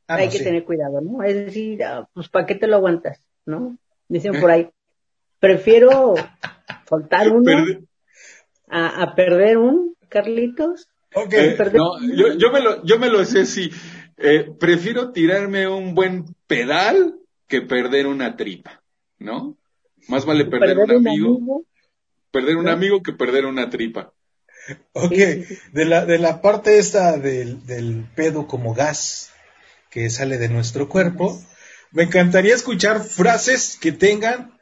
Ah, 0.05 0.15
hay 0.15 0.25
no, 0.25 0.31
que 0.33 0.39
sí. 0.39 0.43
tener 0.43 0.65
cuidado, 0.65 0.99
¿no? 0.99 1.23
Es 1.23 1.33
decir, 1.33 1.81
ah, 1.85 2.09
pues 2.13 2.27
¿para 2.27 2.45
qué 2.45 2.55
te 2.55 2.67
lo 2.67 2.75
aguantas? 2.75 3.25
¿No? 3.45 3.77
Dicen 4.09 4.37
por 4.41 4.51
ahí, 4.51 4.69
prefiero 5.39 6.13
soltar 6.89 7.29
uno 7.29 7.43
Perde- 7.45 7.87
a, 8.67 9.01
a 9.01 9.15
perder 9.15 9.57
un, 9.57 9.95
Carlitos. 10.09 10.89
Ok. 11.15 11.33
Eh, 11.33 11.57
no, 11.73 12.01
yo, 12.13 12.33
yo 12.33 12.51
me 12.51 12.59
lo, 12.59 12.83
yo 12.83 12.99
me 12.99 13.09
lo 13.09 13.23
sé, 13.23 13.45
sí. 13.45 13.71
Eh, 14.17 14.51
prefiero 14.59 15.11
tirarme 15.13 15.69
un 15.69 15.95
buen 15.95 16.25
pedal 16.47 17.15
que 17.47 17.61
perder 17.61 18.05
una 18.07 18.35
tripa, 18.35 18.82
¿no? 19.23 19.57
Más 20.07 20.25
vale 20.25 20.45
perder, 20.45 20.77
un 20.77 20.91
amigo, 20.91 21.65
perder 22.31 22.57
un 22.57 22.65
¿no? 22.65 22.71
amigo 22.71 23.01
que 23.01 23.13
perder 23.13 23.45
una 23.45 23.69
tripa. 23.69 24.13
Ok, 24.93 25.11
de 25.11 25.85
la, 25.85 26.05
de 26.05 26.19
la 26.19 26.41
parte 26.41 26.77
esta 26.77 27.17
del, 27.17 27.65
del 27.65 28.05
pedo 28.15 28.47
como 28.47 28.73
gas 28.73 29.31
que 29.89 30.09
sale 30.09 30.37
de 30.37 30.49
nuestro 30.49 30.89
cuerpo, 30.89 31.41
me 31.91 32.03
encantaría 32.03 32.55
escuchar 32.55 33.03
frases 33.03 33.77
que 33.79 33.91
tengan, 33.91 34.59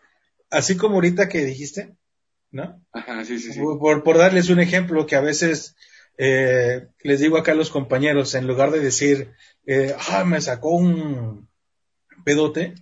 así 0.50 0.76
como 0.76 0.96
ahorita 0.96 1.30
que 1.30 1.46
dijiste, 1.46 1.96
¿no? 2.52 2.84
Ajá, 2.92 3.24
sí, 3.26 3.40
sí, 3.40 3.54
sí. 3.54 3.60
Por, 3.60 4.04
por 4.04 4.18
darles 4.18 4.50
un 4.50 4.60
ejemplo 4.60 5.06
que 5.06 5.16
a 5.16 5.22
veces 5.22 5.76
eh, 6.18 6.88
les 7.04 7.20
digo 7.20 7.38
acá 7.38 7.54
a 7.54 7.56
los 7.56 7.70
compañeros, 7.70 8.36
en 8.36 8.48
lugar 8.48 8.72
de 8.72 8.80
decir, 8.80 9.32
eh, 9.66 9.96
ah, 10.10 10.24
me 10.26 10.42
sacó 10.42 10.72
un 10.72 11.50
pedote, 12.26 12.76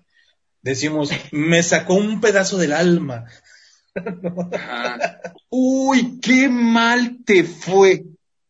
decimos, 0.62 1.12
me 1.32 1.64
sacó 1.64 1.96
un 1.96 2.22
pedazo 2.22 2.58
del 2.58 2.74
alma. 2.74 3.26
Ajá. 3.96 5.22
Uy, 5.50 6.20
qué 6.22 6.50
mal 6.50 7.20
te 7.26 7.44
fue, 7.44 8.06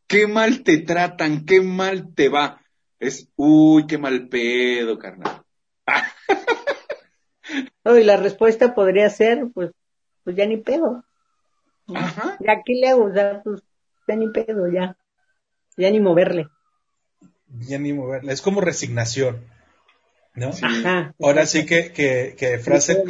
qué 0.07 0.27
mal 0.27 0.63
te 0.63 0.79
tratan, 0.79 1.45
qué 1.45 1.61
mal 1.61 2.13
te 2.13 2.29
va. 2.29 2.61
Es, 2.99 3.29
uy, 3.35 3.87
qué 3.87 3.97
mal 3.97 4.27
pedo, 4.27 4.97
carnal. 4.97 5.43
No, 7.83 7.97
y 7.97 8.03
la 8.03 8.17
respuesta 8.17 8.75
podría 8.75 9.09
ser, 9.09 9.47
pues, 9.53 9.71
pues 10.23 10.35
ya 10.35 10.45
ni 10.45 10.57
pedo. 10.57 11.03
Ajá. 11.95 12.37
Ya, 12.39 12.61
¿qué 12.63 12.73
le 12.73 12.89
hago? 12.89 13.11
Sea, 13.11 13.41
pues, 13.43 13.63
ya 14.07 14.15
ni 14.15 14.29
pedo, 14.29 14.71
ya. 14.71 14.95
Ya 15.75 15.89
ni 15.89 15.99
moverle. 15.99 16.47
Ya 17.47 17.79
ni 17.79 17.93
moverla, 17.93 18.31
es 18.31 18.41
como 18.41 18.61
resignación, 18.61 19.43
¿no? 20.39 20.53
Sí. 20.53 20.65
Ahora 21.19 21.45
sí 21.45 21.65
que, 21.65 21.91
que, 21.91 22.35
que 22.37 22.59
frase 22.59 23.03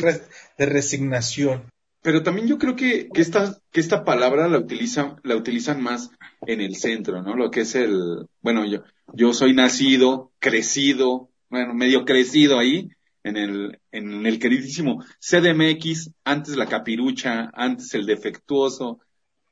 de 0.57 0.65
resignación. 0.65 1.69
pero 2.01 2.24
también 2.24 2.48
yo 2.48 2.57
creo 2.57 2.75
que, 2.75 3.09
que 3.13 3.21
esta, 3.21 3.57
que 3.71 3.79
esta 3.79 4.03
palabra 4.03 4.48
la 4.48 4.57
utilizan, 4.57 5.19
la 5.24 5.36
utilizan 5.36 5.81
más 5.81 6.12
en 6.48 6.62
el 6.62 6.75
centro, 6.75 7.21
¿no? 7.21 7.36
Lo 7.36 7.51
que 7.51 7.62
es 7.62 7.75
el, 7.75 8.25
bueno, 8.41 8.65
yo, 8.65 8.83
yo 9.13 9.33
soy 9.33 9.53
nacido, 9.53 10.31
crecido, 10.39 11.29
bueno, 11.50 11.74
medio 11.74 12.05
crecido 12.05 12.59
ahí, 12.59 12.89
en 13.24 13.38
el, 13.38 13.79
en 13.91 14.25
el 14.25 14.39
queridísimo 14.39 15.03
CDMX, 15.19 16.12
antes 16.24 16.55
la 16.55 16.67
capirucha, 16.67 17.50
antes 17.53 17.93
el 17.93 18.05
defectuoso, 18.05 19.00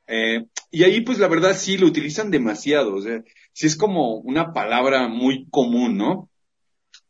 eh, 0.08 0.46
y 0.72 0.84
ahí 0.84 1.02
pues 1.02 1.20
la 1.20 1.28
verdad 1.28 1.54
sí 1.56 1.78
lo 1.78 1.88
utilizan 1.88 2.32
demasiado, 2.32 2.96
o 2.96 3.02
sea, 3.02 3.22
sí 3.52 3.68
es 3.68 3.76
como 3.76 4.16
una 4.20 4.54
palabra 4.54 5.08
muy 5.10 5.48
común, 5.50 5.98
¿no? 5.98 6.30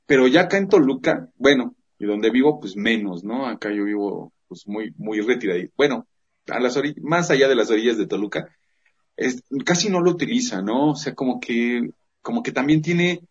Pero 0.07 0.27
ya 0.27 0.43
acá 0.43 0.57
en 0.59 0.69
Toluca, 0.69 1.29
bueno, 1.37 1.75
y 1.99 2.05
donde 2.07 2.31
vivo 2.31 2.59
pues 2.61 2.77
menos, 2.77 3.25
¿no? 3.25 3.47
Acá 3.47 3.71
yo 3.73 3.85
vivo 3.85 4.33
pues 4.49 4.67
muy, 4.67 4.93
muy 4.97 5.21
retirado. 5.21 5.61
Bueno, 5.77 6.07
a 6.47 6.61
las 6.61 6.77
orillas, 6.77 7.03
más 7.03 7.31
allá 7.31 7.49
de 7.49 7.55
las 7.55 7.71
orillas 7.71 7.97
de 7.99 8.07
Toluca, 8.07 8.49
es, 9.17 9.43
casi 9.65 9.89
no 9.89 10.01
lo 10.01 10.11
utiliza, 10.11 10.61
¿no? 10.61 10.91
O 10.91 10.95
sea, 10.95 11.15
como 11.15 11.39
que, 11.39 11.89
como 12.21 12.43
que 12.43 12.51
también 12.51 12.81
tiene, 12.81 13.21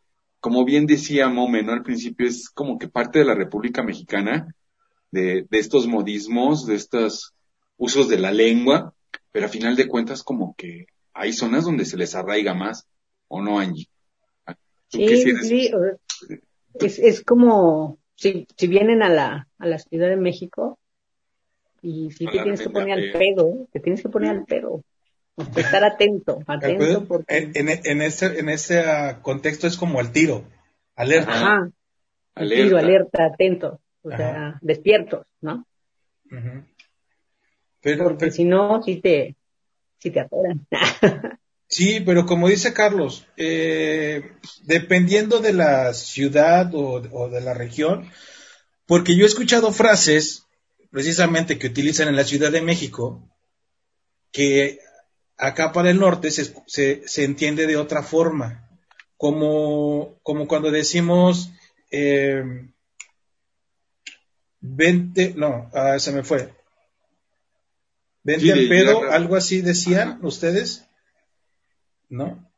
como 0.40 0.64
bien 0.64 0.86
decía 0.86 1.28
Mome, 1.28 1.62
¿no? 1.62 1.72
Al 1.72 1.82
principio 1.82 2.26
es 2.28 2.50
como 2.50 2.78
que 2.78 2.88
parte 2.88 3.20
de 3.20 3.24
la 3.26 3.34
República 3.34 3.82
Mexicana, 3.82 4.54
de, 5.10 5.46
de 5.50 5.58
estos 5.58 5.86
modismos, 5.88 6.66
de 6.66 6.76
estos 6.76 7.34
usos 7.78 8.08
de 8.08 8.18
la 8.18 8.32
lengua, 8.32 8.94
pero 9.32 9.46
a 9.46 9.50
final 9.50 9.76
de 9.76 9.88
cuentas 9.88 10.22
como 10.22 10.54
que 10.56 10.86
hay 11.14 11.32
zonas 11.32 11.64
donde 11.64 11.84
se 11.86 11.96
les 11.96 12.14
arraiga 12.14 12.54
más, 12.54 12.86
¿o 13.28 13.42
no, 13.42 13.58
Angie? 13.60 13.88
¿Tú 14.90 15.04
qué 15.04 15.16
Sí, 15.16 15.22
sientes? 15.22 15.48
sí, 15.48 15.70
o- 15.74 15.96
es, 16.80 16.98
es 16.98 17.22
como 17.24 17.98
si, 18.14 18.46
si 18.56 18.66
vienen 18.66 19.02
a 19.02 19.08
la, 19.08 19.48
a 19.58 19.66
la 19.66 19.78
Ciudad 19.78 20.08
de 20.08 20.16
México 20.16 20.78
y 21.82 22.10
si 22.12 22.26
te 22.26 22.32
tienes 22.42 22.60
que 22.60 22.70
poner 22.70 22.98
al 22.98 23.12
pedo, 23.12 23.68
te 23.72 23.80
tienes 23.80 24.02
que 24.02 24.08
poner 24.08 24.30
al 24.30 24.44
pedo. 24.44 24.82
O 25.36 25.44
sea, 25.44 25.62
estar 25.64 25.84
atento, 25.84 26.38
atento 26.46 27.04
porque... 27.06 27.36
En, 27.36 27.68
en, 27.68 27.80
en 27.84 28.02
ese, 28.02 28.38
en 28.38 28.48
ese 28.48 28.82
contexto 29.22 29.66
es 29.66 29.76
como 29.76 30.00
el 30.00 30.10
tiro, 30.10 30.44
alerta. 30.94 31.32
Ajá, 31.32 31.70
Alerta. 32.34 32.64
tiro, 32.64 32.78
alerta, 32.78 33.24
atento, 33.26 33.80
o 34.02 34.08
Ajá. 34.08 34.16
sea, 34.16 34.58
despiertos, 34.62 35.26
¿no? 35.40 35.66
Pero, 37.82 38.04
Porque 38.04 38.18
pero- 38.18 38.32
si 38.32 38.44
no, 38.44 38.82
sí 38.82 39.00
te, 39.00 39.36
sí 39.98 40.10
te 40.10 40.20
atoran. 40.20 40.66
sí, 41.68 42.00
pero 42.00 42.26
como 42.26 42.48
dice 42.48 42.72
Carlos, 42.72 43.26
eh, 43.36 44.32
dependiendo 44.62 45.40
de 45.40 45.52
la 45.52 45.94
ciudad 45.94 46.74
o, 46.74 47.02
o 47.12 47.28
de 47.28 47.40
la 47.40 47.54
región, 47.54 48.10
porque 48.86 49.16
yo 49.16 49.24
he 49.24 49.28
escuchado 49.28 49.72
frases 49.72 50.46
precisamente 50.90 51.58
que 51.58 51.66
utilizan 51.66 52.08
en 52.08 52.16
la 52.16 52.24
Ciudad 52.24 52.50
de 52.50 52.62
México 52.62 53.28
que 54.32 54.78
acá 55.36 55.72
para 55.72 55.90
el 55.90 55.98
norte 55.98 56.30
se, 56.30 56.54
se, 56.66 57.02
se 57.06 57.24
entiende 57.24 57.66
de 57.66 57.76
otra 57.76 58.02
forma, 58.02 58.68
como, 59.16 60.18
como 60.22 60.46
cuando 60.46 60.70
decimos 60.70 61.50
eh, 61.90 62.42
vente, 64.60 65.34
no, 65.36 65.70
ah, 65.74 65.98
se 65.98 66.12
me 66.12 66.22
fue. 66.22 66.54
Vente 68.22 68.42
Sí, 68.42 68.50
al 68.50 68.60
de 68.60 68.68
pedo, 68.68 69.10
algo 69.10 69.36
así 69.36 69.60
decían 69.60 70.08
Ajá. 70.08 70.26
ustedes, 70.26 70.85
¿no? 72.08 72.50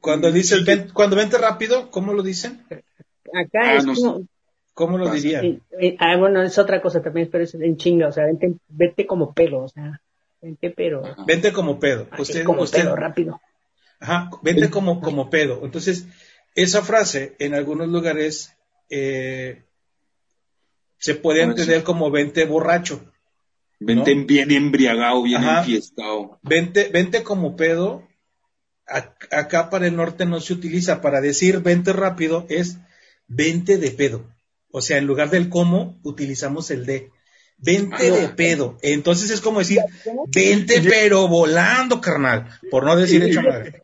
Cuando 0.00 0.32
que- 0.32 0.42
ven- 0.64 0.90
cuando 0.92 1.16
vente 1.16 1.38
rápido, 1.38 1.90
¿cómo 1.90 2.12
lo 2.12 2.22
dicen? 2.22 2.64
Acá 3.32 3.60
Ah, 3.62 3.76
es 3.76 3.86
no 3.86 3.94
como, 3.94 4.26
¿Cómo 4.74 4.98
lo 4.98 5.10
dirían? 5.10 5.44
eh, 5.44 5.60
eh, 5.80 5.96
ah, 5.98 6.16
bueno, 6.18 6.42
es 6.42 6.58
otra 6.58 6.82
cosa 6.82 7.02
también, 7.02 7.28
pero 7.30 7.44
es 7.44 7.54
en 7.54 7.76
chinga, 7.76 8.08
o 8.08 8.12
sea, 8.12 8.26
vente, 8.26 8.54
vete 8.68 9.06
como 9.06 9.32
pedo, 9.32 9.60
o 9.60 9.68
sea, 9.68 10.00
vente 10.42 10.70
pero, 10.70 11.04
Ajá. 11.04 11.24
Vente 11.26 11.52
como 11.52 11.80
pedo. 11.80 12.06
así 12.10 12.22
Usted, 12.22 12.44
como 12.44 12.62
usted, 12.62 12.82
pedo, 12.84 12.94
rápido. 12.96 13.40
Ajá, 13.98 14.30
vente 14.42 14.68
como, 14.70 15.00
como 15.00 15.30
pedo. 15.30 15.60
Entonces, 15.64 16.06
esa 16.54 16.82
frase 16.82 17.34
en 17.38 17.54
algunos 17.54 17.88
lugares 17.88 18.54
eh, 18.90 19.62
se 20.98 21.14
puede 21.14 21.40
Bueno, 21.40 21.52
entender 21.52 21.78
sí. 21.78 21.84
como 21.84 22.10
vente 22.10 22.44
borracho. 22.44 23.02
Vente 23.80 24.14
¿no? 24.14 24.26
bien 24.26 24.50
embriagado, 24.50 25.22
bien 25.22 25.42
Ajá. 25.42 25.58
enfiestado. 25.60 26.38
Vente, 26.42 26.88
vente 26.90 27.22
como 27.22 27.56
pedo. 27.56 28.06
Ac- 28.86 29.28
Acá 29.32 29.70
para 29.70 29.86
el 29.86 29.96
norte 29.96 30.24
no 30.26 30.40
se 30.40 30.52
utiliza. 30.52 31.00
Para 31.00 31.20
decir 31.20 31.60
vente 31.60 31.92
rápido 31.92 32.46
es 32.48 32.78
vente 33.26 33.78
de 33.78 33.90
pedo. 33.90 34.24
O 34.70 34.82
sea, 34.82 34.98
en 34.98 35.06
lugar 35.06 35.30
del 35.30 35.48
cómo, 35.48 35.98
utilizamos 36.02 36.70
el 36.70 36.86
de. 36.86 37.10
Vente 37.58 38.08
Ah. 38.10 38.16
de 38.16 38.28
pedo. 38.28 38.76
Entonces 38.82 39.30
es 39.30 39.40
como 39.40 39.60
decir, 39.60 39.78
vente 40.28 40.82
pero 40.82 41.26
volando, 41.28 42.00
carnal. 42.00 42.50
Por 42.70 42.84
no 42.84 42.94
decir 42.96 43.22
hecha 43.22 43.40
madre. 43.42 43.82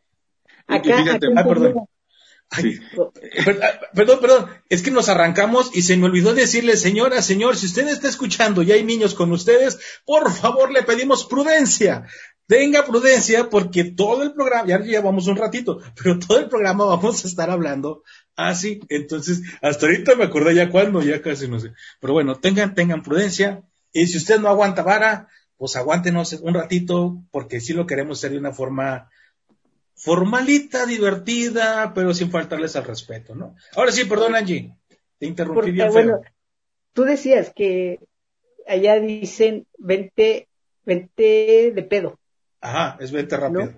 Acá, 0.67 0.97
fíjate, 0.97 1.27
acá 1.27 1.39
ah, 1.41 1.47
perdón. 1.47 1.73
Ah, 2.49 2.61
Perdón, 3.95 4.19
perdón, 4.21 4.49
es 4.69 4.83
que 4.83 4.91
nos 4.91 5.09
arrancamos 5.09 5.71
y 5.73 5.81
se 5.81 5.97
me 5.97 6.05
olvidó 6.05 6.33
decirle, 6.35 6.77
señora, 6.77 7.21
señor, 7.23 7.57
si 7.57 7.65
usted 7.65 7.87
está 7.87 8.07
escuchando 8.07 8.61
y 8.61 8.71
hay 8.71 8.83
niños 8.83 9.15
con 9.15 9.31
ustedes, 9.31 9.79
por 10.05 10.31
favor 10.31 10.71
le 10.71 10.83
pedimos 10.83 11.25
prudencia. 11.25 12.05
Tenga 12.53 12.85
prudencia 12.85 13.49
porque 13.49 13.83
todo 13.83 14.21
el 14.21 14.33
programa, 14.33 14.67
ya 14.67 14.77
llevamos 14.77 15.25
un 15.25 15.37
ratito, 15.37 15.81
pero 15.95 16.19
todo 16.19 16.37
el 16.37 16.49
programa 16.49 16.85
vamos 16.85 17.25
a 17.25 17.27
estar 17.27 17.49
hablando 17.49 18.03
así. 18.35 18.79
Entonces, 18.89 19.41
hasta 19.63 19.87
ahorita 19.87 20.13
me 20.13 20.25
acordé 20.25 20.53
ya 20.53 20.69
cuándo, 20.69 21.01
ya 21.01 21.19
casi 21.19 21.47
no 21.47 21.59
sé. 21.59 21.73
Pero 21.99 22.13
bueno, 22.13 22.35
tengan, 22.35 22.75
tengan 22.75 23.01
prudencia. 23.01 23.63
Y 23.91 24.05
si 24.05 24.17
usted 24.19 24.39
no 24.39 24.49
aguanta 24.49 24.83
vara, 24.83 25.29
pues 25.57 25.75
aguántenos 25.75 26.31
un 26.33 26.53
ratito 26.53 27.23
porque 27.31 27.59
sí 27.59 27.73
lo 27.73 27.87
queremos 27.87 28.19
hacer 28.19 28.33
de 28.33 28.37
una 28.37 28.51
forma 28.51 29.09
formalita, 29.95 30.85
divertida, 30.85 31.91
pero 31.95 32.13
sin 32.13 32.29
faltarles 32.29 32.75
al 32.75 32.83
respeto, 32.83 33.33
¿no? 33.33 33.55
Ahora 33.75 33.91
sí, 33.91 34.05
perdón, 34.05 34.35
Angie, 34.35 34.75
te 35.17 35.25
interrumpí 35.25 35.55
Porque, 35.55 35.71
bien 35.71 35.91
feo. 35.91 35.93
bueno, 35.93 36.21
tú 36.93 37.01
decías 37.01 37.51
que 37.55 37.97
allá 38.67 38.99
dicen 38.99 39.65
vente, 39.79 40.47
vente 40.85 41.71
de 41.73 41.81
pedo. 41.81 42.19
Ajá, 42.63 42.97
es 43.01 43.11
vente 43.11 43.35
rápido. 43.35 43.73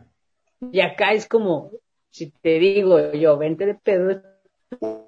Y 0.71 0.79
acá 0.79 1.11
es 1.13 1.27
como, 1.27 1.71
si 2.11 2.29
te 2.29 2.59
digo 2.59 3.13
yo, 3.13 3.35
vente 3.37 3.65
de 3.65 3.73
pedo, 3.75 4.21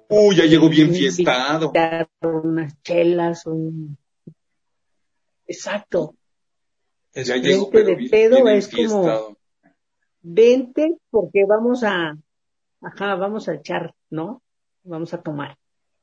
Uy, 0.08 0.36
ya 0.36 0.44
llegó 0.46 0.68
bien 0.68 0.92
fiestado. 0.92 1.72
unas 2.22 2.82
chelas, 2.82 3.46
un... 3.46 3.96
Exacto. 5.46 6.16
Es- 7.12 7.28
Ya 7.28 7.36
es- 7.36 7.42
llegó, 7.42 7.70
Vente 7.70 7.78
pero 7.78 7.88
de 7.90 7.96
bien, 7.96 8.10
pedo 8.10 8.44
bien 8.44 8.56
es 8.56 8.68
como-. 8.68 9.36
Vente 10.20 10.96
porque 11.10 11.44
vamos 11.48 11.84
a, 11.84 12.16
ajá, 12.82 13.14
vamos 13.14 13.48
a 13.48 13.54
echar, 13.54 13.94
¿no? 14.10 14.42
Vamos 14.82 15.14
a 15.14 15.22
tomar. 15.22 15.56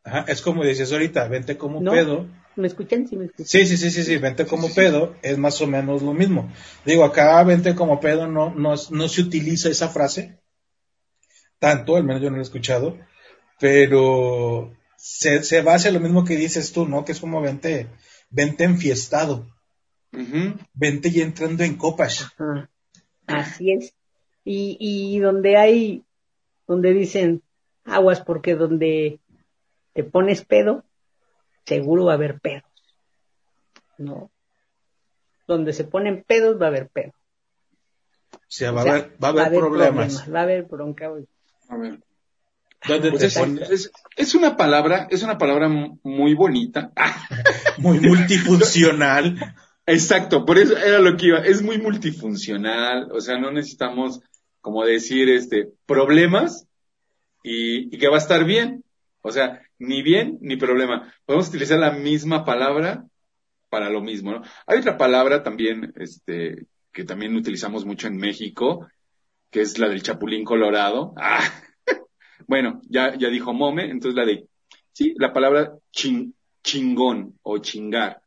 ajá, 0.03 0.25
es 0.32 0.41
como 0.41 0.63
dices 0.63 0.91
ahorita, 0.94 1.27
vente 1.27 1.58
como 1.58 1.82
¿No? 1.82 1.91
pedo. 1.91 2.25
¿Me 2.56 2.68
escuchan? 2.68 3.08
Sí, 3.08 3.18
me 3.18 3.26
escuchan. 3.26 3.46
Sí, 3.46 3.66
sí, 3.66 3.78
sí, 3.78 3.92
sí, 3.92 4.04
sí, 4.04 4.18
vente 4.18 4.46
como 4.46 4.74
pedo 4.74 5.16
es 5.22 5.38
más 5.38 5.62
o 5.62 5.68
menos 5.68 6.02
lo 6.02 6.14
mismo. 6.14 6.52
Digo, 6.86 7.04
acá 7.04 7.44
vente 7.44 7.76
como 7.76 8.00
pedo 8.00 8.28
no, 8.28 8.54
no, 8.54 8.76
no 8.92 9.08
se 9.10 9.22
utiliza 9.22 9.70
esa 9.70 9.90
frase 9.90 10.40
tanto, 11.60 11.96
al 11.96 12.04
menos 12.04 12.22
yo 12.22 12.30
no 12.30 12.36
lo 12.36 12.42
he 12.42 12.46
escuchado, 12.46 12.98
pero 13.60 14.72
se, 14.98 15.44
se 15.44 15.62
basa 15.62 15.88
en 15.88 15.96
lo 15.96 16.00
mismo 16.00 16.24
que 16.24 16.36
dices 16.36 16.72
tú, 16.72 16.88
¿no? 16.88 17.04
Que 17.04 17.14
es 17.14 17.20
como 17.20 17.42
vente, 17.42 17.88
vente 18.30 18.64
enfiestado, 18.64 19.48
Ujú. 20.14 20.60
vente 20.74 21.10
y 21.10 21.22
entrando 21.22 21.64
en 21.64 21.76
copas. 21.76 22.32
Así 23.26 23.72
es. 23.72 23.96
Y, 24.44 24.78
y 24.80 25.20
donde 25.20 25.58
hay, 25.58 26.04
donde 26.68 26.94
dicen 26.94 27.42
aguas 27.84 28.22
porque 28.22 28.56
donde 28.56 29.20
te 29.94 30.04
pones 30.04 30.46
pedo, 30.46 30.85
seguro 31.66 32.06
va 32.06 32.14
a 32.14 32.16
haber 32.16 32.40
pedos. 32.40 32.64
¿No? 33.98 34.30
Donde 35.48 35.74
se 35.74 35.84
ponen 35.86 36.24
pedos 36.28 36.60
va 36.60 36.66
a 36.66 36.70
haber 36.70 36.90
pedos. 36.90 37.14
O 38.34 38.38
sea, 38.48 38.72
va, 38.72 38.82
O 38.82 38.84
sea, 38.84 38.94
a 38.94 38.96
haber, 38.98 39.24
va 39.24 39.28
a 39.28 39.46
haber 39.46 39.60
problemas. 39.60 40.34
Va 40.34 40.40
a 40.40 40.44
haber 40.44 40.64
bronca. 40.64 41.12
A 41.70 41.78
ver. 41.78 42.00
Pues 42.88 43.02
te 43.18 43.26
es, 43.26 43.38
pones 43.38 43.70
es- 43.72 43.92
es 44.16 44.36
una 44.36 44.58
palabra, 44.58 45.08
es 45.10 45.24
una 45.24 45.38
palabra 45.38 45.68
muy 45.70 46.34
bonita. 46.36 46.92
muy 47.78 48.00
multifuncional. 48.00 49.56
Exacto, 49.88 50.46
por 50.46 50.58
eso 50.58 50.78
era 50.78 51.00
lo 51.00 51.16
que 51.18 51.28
iba. 51.28 51.40
Es 51.40 51.62
muy 51.62 51.78
multifuncional, 51.80 53.12
o 53.12 53.22
sea, 53.22 53.38
no 53.40 53.52
necesitamos, 53.52 54.20
como 54.62 54.84
decir, 54.84 55.30
este, 55.30 55.70
problemas 55.86 56.68
y, 57.44 57.96
y 57.96 58.00
que 58.00 58.08
va 58.08 58.16
a 58.16 58.20
estar 58.20 58.46
bien. 58.46 58.84
O 59.22 59.32
sea, 59.32 59.62
ni 59.79 60.01
bien 60.01 60.38
ni 60.41 60.55
problema. 60.55 61.13
Podemos 61.25 61.50
utilizar 61.50 61.79
la 61.79 61.91
misma 61.91 62.46
palabra 62.46 63.05
para 63.70 63.89
lo 63.89 64.01
mismo, 64.01 64.32
¿no? 64.32 64.41
Hay 64.67 64.79
otra 64.79 64.98
palabra 64.98 65.44
también, 65.44 65.94
este, 65.98 66.65
que 66.91 67.03
también 67.03 67.36
utilizamos 67.36 67.86
mucho 67.86 68.08
en 68.08 68.17
México, 68.17 68.88
que 69.51 69.62
es 69.62 69.77
la 69.77 69.89
del 69.89 70.01
chapulín 70.03 70.44
colorado. 70.46 71.13
Ah, 71.17 71.41
bueno, 72.48 72.82
ya, 72.89 73.15
ya 73.17 73.29
dijo 73.29 73.53
Mome, 73.53 73.86
entonces 73.89 74.15
la 74.15 74.25
de, 74.25 74.48
sí, 74.91 75.13
la 75.17 75.34
palabra 75.34 75.74
chin- 75.91 76.34
chingón 76.63 77.38
o 77.44 77.58
chingar. 77.58 78.22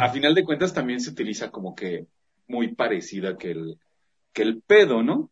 A 0.00 0.10
final 0.10 0.34
de 0.34 0.44
cuentas 0.44 0.72
también 0.74 1.00
se 1.00 1.10
utiliza 1.10 1.50
como 1.50 1.74
que 1.74 2.06
muy 2.48 2.74
parecida 2.74 3.36
que 3.36 3.50
el, 3.52 3.78
que 4.32 4.42
el 4.42 4.62
pedo, 4.62 5.02
¿no? 5.02 5.30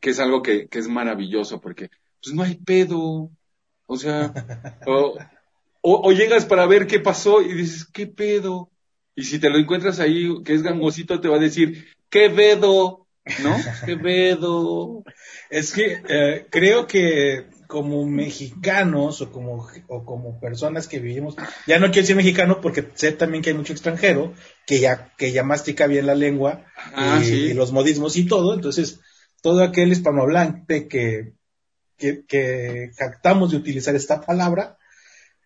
Que 0.00 0.10
es 0.10 0.20
algo 0.20 0.42
que, 0.42 0.68
que 0.68 0.78
es 0.78 0.88
maravilloso 0.88 1.60
porque 1.60 1.90
pues 2.22 2.34
no 2.34 2.42
hay 2.42 2.56
pedo. 2.56 3.30
O 3.92 3.96
sea, 3.96 4.32
o, 4.86 5.18
o- 5.82 6.08
o 6.08 6.12
llegas 6.12 6.44
para 6.44 6.64
ver 6.66 6.86
qué 6.86 7.00
pasó 7.00 7.42
y 7.42 7.52
dices, 7.54 7.84
¿qué 7.92 8.06
pedo? 8.06 8.70
Y 9.16 9.24
si 9.24 9.40
te 9.40 9.50
lo 9.50 9.58
encuentras 9.58 9.98
ahí, 9.98 10.28
que 10.44 10.54
es 10.54 10.62
gangosito, 10.62 11.20
te 11.20 11.26
va 11.28 11.36
a 11.36 11.40
decir, 11.40 11.88
¿qué 12.08 12.28
vedo? 12.28 13.06
¿No? 13.42 13.56
¿Qué 13.84 13.96
vedo? 13.96 15.02
Es 15.50 15.72
que 15.72 16.00
eh, 16.08 16.46
creo 16.50 16.86
que 16.86 17.46
como 17.66 18.06
mexicanos 18.06 19.20
o 19.22 19.30
como, 19.32 19.68
o 19.88 20.04
como 20.04 20.38
personas 20.40 20.86
que 20.86 21.00
vivimos, 21.00 21.34
ya 21.66 21.78
no 21.80 21.86
quiero 21.86 22.02
decir 22.02 22.16
mexicano 22.16 22.60
porque 22.60 22.84
sé 22.94 23.12
también 23.12 23.42
que 23.42 23.50
hay 23.50 23.56
mucho 23.56 23.72
extranjero 23.72 24.34
que 24.66 24.78
ya, 24.80 25.12
que 25.16 25.32
ya 25.32 25.42
mastica 25.42 25.86
bien 25.88 26.06
la 26.06 26.14
lengua 26.14 26.64
Ah, 26.76 27.18
y, 27.20 27.24
sí. 27.24 27.34
y 27.50 27.54
los 27.54 27.72
modismos 27.72 28.16
y 28.16 28.26
todo, 28.26 28.54
entonces 28.54 29.00
todo 29.42 29.62
aquel 29.64 29.92
hispanohablante 29.92 30.86
que, 30.88 31.32
que, 32.00 32.24
que 32.26 32.90
de 33.52 33.56
utilizar 33.58 33.94
esta 33.94 34.20
palabra, 34.22 34.78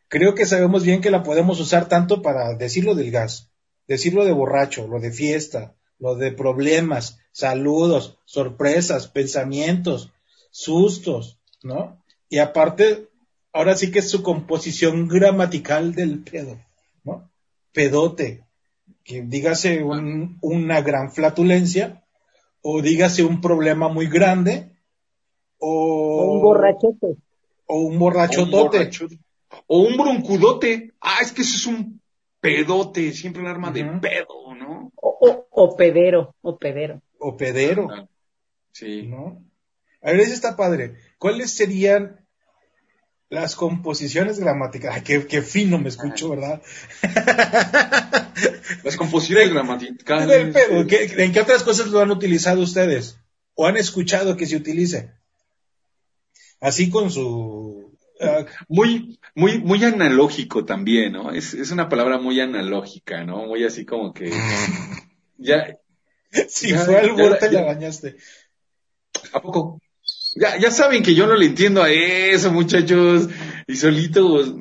creo 0.08 0.34
que 0.34 0.46
sabemos 0.46 0.84
bien 0.84 1.00
que 1.02 1.10
la 1.10 1.22
podemos 1.22 1.60
usar 1.60 1.88
tanto 1.88 2.22
para 2.22 2.54
decirlo 2.54 2.94
del 2.94 3.10
gas, 3.10 3.50
decirlo 3.88 4.24
de 4.24 4.32
borracho, 4.32 4.86
lo 4.88 5.00
de 5.00 5.10
fiesta, 5.10 5.74
lo 5.98 6.14
de 6.14 6.32
problemas, 6.32 7.18
saludos, 7.32 8.18
sorpresas, 8.24 9.08
pensamientos, 9.08 10.12
sustos, 10.50 11.38
¿no? 11.62 12.02
Y 12.28 12.38
aparte, 12.38 13.08
ahora 13.52 13.76
sí 13.76 13.90
que 13.90 13.98
es 13.98 14.08
su 14.10 14.22
composición 14.22 15.08
gramatical 15.08 15.94
del 15.94 16.20
pedo, 16.22 16.60
¿no? 17.04 17.30
Pedote, 17.72 18.44
que 19.02 19.22
dígase 19.22 19.82
un- 19.82 20.38
una 20.40 20.80
gran 20.80 21.12
flatulencia, 21.12 22.02
o 22.62 22.80
dígase 22.80 23.22
un 23.24 23.40
problema 23.42 23.88
muy 23.88 24.06
grande, 24.06 24.70
o, 25.66 26.20
O 26.22 26.32
un 26.34 26.42
borrachote. 26.42 27.16
o 27.66 27.78
un 27.78 27.84
O 27.84 27.88
un 27.94 27.98
borrachotote. 27.98 28.78
borracho- 28.78 29.08
O 29.66 29.78
un 29.78 29.96
broncudote. 29.96 30.92
Ah, 31.00 31.18
es 31.22 31.32
que 31.32 31.42
eso 31.42 31.56
es 31.56 31.66
un 31.66 32.00
pedote, 32.40 33.12
siempre 33.12 33.40
un 33.40 33.48
arma 33.48 33.70
de 33.70 33.84
pedo, 34.02 34.54
¿no? 34.54 34.92
O, 34.96 35.18
o, 35.20 35.46
o 35.50 35.76
pedero, 35.76 36.34
o 36.42 36.58
pedero. 36.58 37.00
o 37.18 37.36
pedero, 37.36 37.88
Ah, 37.90 38.06
Sí. 38.72 39.02
¿no? 39.06 39.42
A 40.02 40.10
ver, 40.10 40.20
eso 40.20 40.34
está 40.34 40.56
padre. 40.56 40.96
¿Cuáles 41.18 41.52
serían 41.56 42.20
las 43.30 43.54
composiciones 43.56 44.38
gramaticales? 44.38 44.96
Ay, 44.98 45.02
qué, 45.02 45.26
qué 45.26 45.40
fino 45.40 45.78
me 45.78 45.88
escucho, 45.88 46.28
¿verdad? 46.30 46.60
Las 48.84 48.96
composiciones 48.96 49.50
gramaticales. 49.52 50.52
pedo. 50.54 50.86
¿Qué- 50.86 51.10
¿En 51.24 51.32
qué 51.32 51.40
otras 51.40 51.62
cosas 51.62 51.86
lo 51.88 52.00
han 52.00 52.10
utilizado 52.10 52.60
ustedes? 52.62 53.18
¿O 53.54 53.66
han 53.66 53.76
escuchado 53.76 54.36
que 54.36 54.46
se 54.46 54.56
utilice? 54.56 55.12
Así 56.64 56.88
con 56.88 57.10
su... 57.10 57.92
ah, 58.20 58.46
Muy, 58.68 59.18
muy, 59.34 59.58
muy 59.58 59.84
analógico 59.84 60.64
también, 60.64 61.12
¿no? 61.12 61.30
Es, 61.30 61.52
es 61.52 61.70
una 61.70 61.90
palabra 61.90 62.18
muy 62.18 62.40
analógica, 62.40 63.22
¿no? 63.22 63.44
Muy 63.46 63.64
así 63.64 63.84
como 63.84 64.12
que. 64.12 64.32
Ya, 65.36 65.76
si 66.48 66.70
Ya, 66.70 66.78
fue 66.78 66.96
al 67.00 67.16
ya. 67.16 67.50
la 67.50 67.62
bañaste. 67.66 68.16
¿a 69.32 69.42
poco? 69.42 69.80
Ya, 70.36 70.56
ya 70.58 70.70
saben 70.70 71.02
que 71.02 71.14
yo 71.14 71.26
no 71.26 71.34
le 71.34 71.46
entiendo 71.46 71.82
a 71.82 71.90
eso, 71.90 72.50
muchachos. 72.52 73.28
Y 73.66 73.76
solitos. 73.76 74.54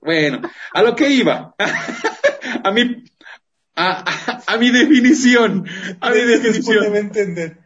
Bueno, 0.00 0.40
a 0.72 0.82
lo 0.82 0.94
que 0.94 1.10
iba. 1.10 1.54
a 2.64 2.70
mi, 2.70 3.04
a, 3.74 4.04
a, 4.06 4.42
a 4.54 4.56
mi 4.56 4.70
definición. 4.70 5.66
A 6.00 6.10
mi 6.10 6.20
definición. 6.20 6.96
entender. 6.96 7.58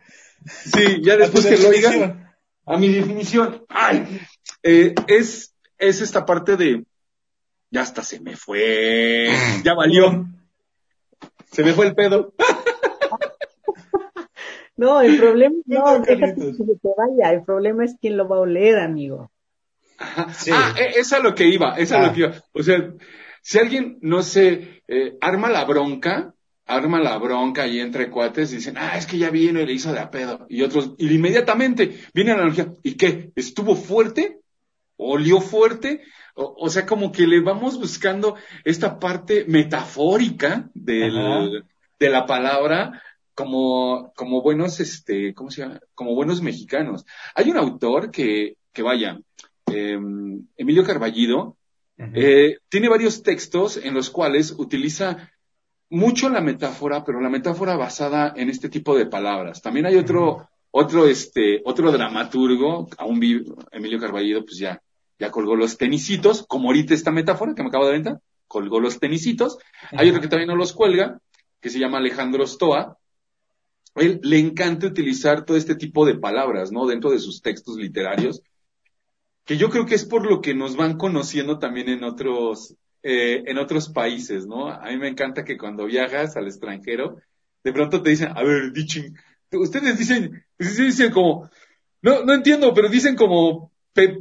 Sí, 0.46 1.02
ya 1.02 1.16
después 1.18 1.44
que 1.46 1.58
lo 1.58 1.70
definición. 1.70 2.29
A 2.72 2.76
mi 2.78 2.88
definición. 2.88 3.64
Ay, 3.68 4.20
eh, 4.62 4.94
es, 5.08 5.54
es 5.78 6.00
esta 6.00 6.24
parte 6.24 6.56
de. 6.56 6.84
Ya 7.70 7.82
hasta 7.82 8.02
se 8.02 8.20
me 8.20 8.36
fue. 8.36 9.28
Ya 9.64 9.74
valió. 9.74 10.26
Se 11.52 11.62
me 11.64 11.72
fue 11.72 11.86
el 11.86 11.94
pedo. 11.94 12.32
No, 14.76 15.00
el 15.02 15.18
problema, 15.18 15.54
no, 15.66 15.98
No, 15.98 16.00
déjate 16.04 16.34
que 16.36 16.52
se 16.54 16.64
te 16.64 16.88
vaya. 16.96 17.32
El 17.32 17.42
problema 17.44 17.84
es 17.84 17.96
quién 18.00 18.16
lo 18.16 18.28
va 18.28 18.36
a 18.36 18.40
oler, 18.40 18.78
amigo. 18.78 19.30
Ajá. 19.98 20.32
Sí. 20.32 20.50
Ah, 20.54 20.74
e- 20.78 20.98
es 21.00 21.12
a 21.12 21.18
lo 21.20 21.34
que 21.34 21.46
iba, 21.46 21.76
es 21.76 21.92
a 21.92 22.00
Ah. 22.00 22.06
lo 22.06 22.12
que 22.12 22.20
iba. 22.20 22.32
O 22.54 22.62
sea, 22.62 22.92
si 23.42 23.58
alguien, 23.58 23.98
no 24.00 24.22
sé, 24.22 24.82
eh, 24.88 25.16
arma 25.20 25.50
la 25.50 25.64
bronca, 25.64 26.34
arma 26.70 27.00
la 27.00 27.18
bronca 27.18 27.66
y 27.66 27.80
entre 27.80 28.10
cuates 28.10 28.52
y 28.52 28.56
dicen, 28.56 28.76
ah, 28.78 28.96
es 28.96 29.06
que 29.06 29.18
ya 29.18 29.30
vino 29.30 29.60
y 29.60 29.66
le 29.66 29.72
hizo 29.72 29.92
de 29.92 29.98
a 29.98 30.10
pedo. 30.10 30.46
Y 30.48 30.62
otros, 30.62 30.92
y 30.98 31.12
inmediatamente 31.12 32.00
viene 32.14 32.30
la 32.30 32.38
analogía, 32.38 32.74
¿y 32.82 32.94
qué? 32.94 33.32
¿Estuvo 33.34 33.74
fuerte? 33.74 34.40
¿Olió 34.96 35.40
fuerte? 35.40 36.02
O, 36.34 36.54
o 36.58 36.70
sea, 36.70 36.86
como 36.86 37.10
que 37.10 37.26
le 37.26 37.40
vamos 37.40 37.78
buscando 37.78 38.36
esta 38.64 38.98
parte 38.98 39.44
metafórica 39.46 40.70
del, 40.74 41.18
Ajá. 41.18 41.48
de 41.98 42.10
la 42.10 42.26
palabra 42.26 43.02
como, 43.34 44.12
como 44.14 44.42
buenos, 44.42 44.80
este, 44.80 45.34
¿cómo 45.34 45.50
se 45.50 45.62
llama? 45.62 45.80
Como 45.94 46.14
buenos 46.14 46.42
mexicanos. 46.42 47.06
Hay 47.34 47.50
un 47.50 47.56
autor 47.56 48.10
que, 48.10 48.56
que 48.72 48.82
vaya, 48.82 49.18
eh, 49.72 49.98
Emilio 50.56 50.84
Carballido, 50.84 51.56
eh, 52.14 52.58
tiene 52.70 52.88
varios 52.88 53.22
textos 53.22 53.76
en 53.76 53.92
los 53.92 54.08
cuales 54.08 54.54
utiliza 54.56 55.30
mucho 55.90 56.28
la 56.28 56.40
metáfora, 56.40 57.04
pero 57.04 57.20
la 57.20 57.28
metáfora 57.28 57.76
basada 57.76 58.32
en 58.36 58.48
este 58.48 58.68
tipo 58.68 58.96
de 58.96 59.06
palabras. 59.06 59.60
También 59.60 59.86
hay 59.86 59.96
otro, 59.96 60.48
otro, 60.70 61.06
este, 61.06 61.60
otro 61.64 61.90
dramaturgo, 61.92 62.88
aún 62.96 63.20
vive, 63.20 63.52
Emilio 63.72 63.98
Carballido, 63.98 64.44
pues 64.44 64.58
ya, 64.58 64.80
ya 65.18 65.30
colgó 65.30 65.56
los 65.56 65.76
tenisitos, 65.76 66.46
como 66.46 66.68
ahorita 66.68 66.94
esta 66.94 67.10
metáfora 67.10 67.54
que 67.54 67.62
me 67.62 67.68
acabo 67.68 67.84
de 67.84 67.90
aventar, 67.90 68.20
colgó 68.46 68.80
los 68.80 68.98
tenisitos. 68.98 69.58
Hay 69.90 70.08
otro 70.08 70.22
que 70.22 70.28
también 70.28 70.48
no 70.48 70.56
los 70.56 70.72
cuelga, 70.72 71.20
que 71.60 71.70
se 71.70 71.78
llama 71.78 71.98
Alejandro 71.98 72.46
Stoa. 72.46 72.96
Él 73.96 74.20
le 74.22 74.38
encanta 74.38 74.86
utilizar 74.86 75.44
todo 75.44 75.56
este 75.56 75.74
tipo 75.74 76.06
de 76.06 76.14
palabras, 76.14 76.70
¿no? 76.70 76.86
Dentro 76.86 77.10
de 77.10 77.18
sus 77.18 77.42
textos 77.42 77.76
literarios 77.76 78.40
que 79.50 79.56
yo 79.56 79.68
creo 79.68 79.84
que 79.84 79.96
es 79.96 80.04
por 80.04 80.30
lo 80.30 80.40
que 80.40 80.54
nos 80.54 80.76
van 80.76 80.96
conociendo 80.96 81.58
también 81.58 81.88
en 81.88 82.04
otros, 82.04 82.76
eh, 83.02 83.44
en 83.46 83.58
otros 83.58 83.88
países, 83.88 84.46
¿no? 84.46 84.68
A 84.68 84.86
mí 84.86 84.98
me 84.98 85.08
encanta 85.08 85.44
que 85.44 85.56
cuando 85.56 85.86
viajas 85.86 86.36
al 86.36 86.46
extranjero, 86.46 87.16
de 87.64 87.72
pronto 87.72 88.02
te 88.02 88.10
dicen, 88.10 88.28
a 88.36 88.42
ver, 88.42 88.72
dicen, 88.72 89.16
ustedes 89.52 89.98
dicen, 89.98 90.44
ustedes 90.58 90.96
dicen 90.96 91.10
como, 91.10 91.50
no, 92.02 92.24
no 92.24 92.34
entiendo, 92.34 92.72
pero 92.74 92.88
dicen 92.88 93.16
como, 93.16 93.72
eh, 93.94 94.18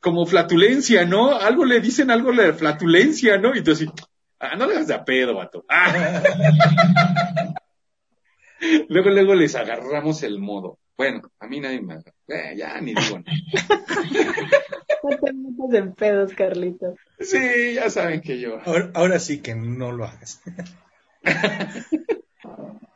como 0.00 0.26
flatulencia, 0.26 1.04
¿no? 1.04 1.34
Algo 1.34 1.64
le 1.64 1.80
dicen 1.80 2.10
algo 2.10 2.32
de 2.32 2.52
flatulencia, 2.52 3.38
¿no? 3.38 3.54
Y 3.54 3.62
tú 3.62 3.72
así, 3.72 3.86
ah, 4.38 4.56
no 4.56 4.66
le 4.66 4.74
hagas 4.74 4.88
de 4.88 4.94
a 4.94 5.04
pedo, 5.04 5.34
vato. 5.34 5.64
Ah. 5.68 6.22
luego, 8.88 9.10
luego 9.10 9.34
les 9.34 9.54
agarramos 9.54 10.22
el 10.22 10.38
modo. 10.38 10.78
Bueno, 10.96 11.22
a 11.40 11.46
mí 11.46 11.60
nadie 11.60 11.80
me. 11.80 11.96
Eh, 12.28 12.54
ya 12.56 12.80
ni 12.80 12.94
digo 12.94 13.18
nada. 13.18 13.32
No 15.02 15.18
te 15.18 15.32
metas 15.32 15.74
en 15.74 15.94
pedos, 15.94 16.32
Carlitos. 16.32 16.94
Sí, 17.18 17.74
ya 17.74 17.90
saben 17.90 18.20
que 18.20 18.38
yo. 18.38 18.60
Ahora, 18.64 18.90
ahora 18.94 19.18
sí 19.18 19.42
que 19.42 19.56
no 19.56 19.90
lo 19.90 20.04
hagas. 20.04 20.40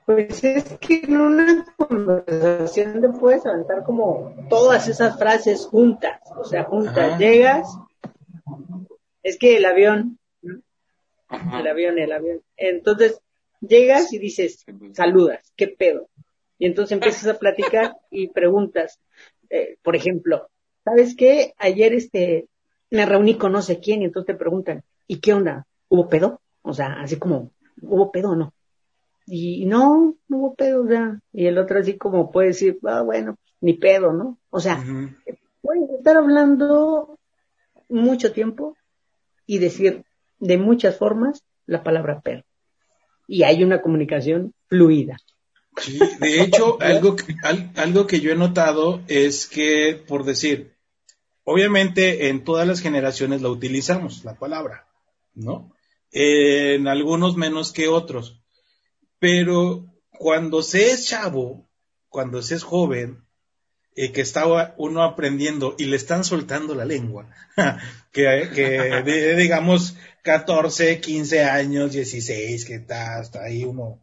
Pues 0.06 0.44
es 0.44 0.78
que 0.78 1.00
en 1.02 1.16
una 1.16 1.66
conversación 1.76 3.00
te 3.00 3.08
puedes 3.08 3.44
aventar 3.44 3.82
como 3.82 4.32
todas 4.48 4.86
esas 4.86 5.18
frases 5.18 5.66
juntas, 5.66 6.20
o 6.36 6.44
sea, 6.44 6.62
juntas. 6.62 6.96
Ajá. 6.96 7.18
Llegas, 7.18 7.76
es 9.24 9.36
que 9.36 9.56
el 9.56 9.64
avión, 9.64 10.20
el 11.28 11.66
avión, 11.66 11.98
el 11.98 12.12
avión. 12.12 12.40
Entonces, 12.56 13.20
llegas 13.60 14.12
y 14.12 14.18
dices, 14.18 14.64
saludas, 14.92 15.52
¿qué 15.56 15.66
pedo? 15.66 16.08
Y 16.58 16.66
entonces 16.66 16.92
empiezas 16.92 17.26
a 17.26 17.38
platicar 17.38 17.96
y 18.10 18.28
preguntas, 18.28 18.98
eh, 19.50 19.76
por 19.82 19.96
ejemplo, 19.96 20.48
¿sabes 20.84 21.14
qué? 21.16 21.52
Ayer 21.58 21.92
este, 21.92 22.48
me 22.90 23.06
reuní 23.06 23.36
con 23.36 23.52
no 23.52 23.62
sé 23.62 23.80
quién 23.80 24.02
y 24.02 24.06
entonces 24.06 24.34
te 24.34 24.38
preguntan, 24.38 24.82
¿y 25.06 25.18
qué 25.18 25.34
onda? 25.34 25.66
¿Hubo 25.88 26.08
pedo? 26.08 26.40
O 26.62 26.72
sea, 26.72 27.00
así 27.00 27.18
como, 27.18 27.50
¿hubo 27.82 28.10
pedo 28.10 28.30
o 28.30 28.36
no? 28.36 28.52
Y 29.26 29.66
no, 29.66 30.16
no 30.28 30.36
hubo 30.36 30.54
pedo, 30.54 30.86
sea, 30.86 31.20
y 31.32 31.46
el 31.46 31.58
otro 31.58 31.80
así 31.80 31.96
como 31.96 32.30
puede 32.30 32.48
decir, 32.48 32.78
ah, 32.84 33.02
bueno, 33.02 33.36
ni 33.60 33.74
pedo, 33.74 34.12
¿no? 34.12 34.38
O 34.50 34.60
sea, 34.60 34.82
puedes 35.60 35.90
estar 35.90 36.16
hablando 36.16 37.18
mucho 37.88 38.32
tiempo 38.32 38.76
y 39.46 39.58
decir 39.58 40.04
de 40.38 40.58
muchas 40.58 40.96
formas 40.96 41.44
la 41.66 41.82
palabra 41.82 42.20
perro. 42.20 42.44
Y 43.26 43.42
hay 43.42 43.64
una 43.64 43.82
comunicación 43.82 44.54
fluida. 44.68 45.16
Sí, 45.80 45.98
de 46.20 46.40
hecho, 46.42 46.78
algo, 46.80 47.16
que- 47.16 47.34
al- 47.42 47.70
algo 47.76 48.06
que 48.06 48.20
yo 48.20 48.32
he 48.32 48.36
notado 48.36 49.02
es 49.08 49.46
que, 49.46 50.02
por 50.06 50.24
decir, 50.24 50.74
obviamente 51.44 52.28
en 52.28 52.44
todas 52.44 52.66
las 52.66 52.80
generaciones 52.80 53.42
la 53.42 53.48
utilizamos, 53.50 54.24
la 54.24 54.34
palabra, 54.34 54.86
¿no? 55.34 55.72
en 56.12 56.88
algunos 56.88 57.36
menos 57.36 57.72
que 57.72 57.88
otros. 57.88 58.40
Pero 59.18 59.86
cuando 60.10 60.62
se 60.62 60.90
es 60.90 61.06
chavo, 61.06 61.68
cuando 62.08 62.42
se 62.42 62.54
es 62.54 62.62
joven, 62.62 63.24
eh, 63.94 64.12
que 64.12 64.20
estaba 64.20 64.74
uno 64.78 65.02
aprendiendo 65.02 65.74
y 65.78 65.86
le 65.86 65.96
están 65.96 66.24
soltando 66.24 66.74
la 66.74 66.84
lengua, 66.84 67.28
que, 68.12 68.48
que 68.54 68.62
de- 69.04 69.36
digamos 69.36 69.96
14, 70.22 71.00
15 71.00 71.42
años, 71.44 71.92
16, 71.92 72.64
que 72.64 72.74
está 72.76 73.18
hasta 73.18 73.42
ahí 73.42 73.64
uno 73.64 74.02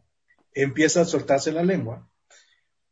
empieza 0.54 1.02
a 1.02 1.04
soltarse 1.04 1.52
la 1.52 1.62
lengua, 1.62 2.08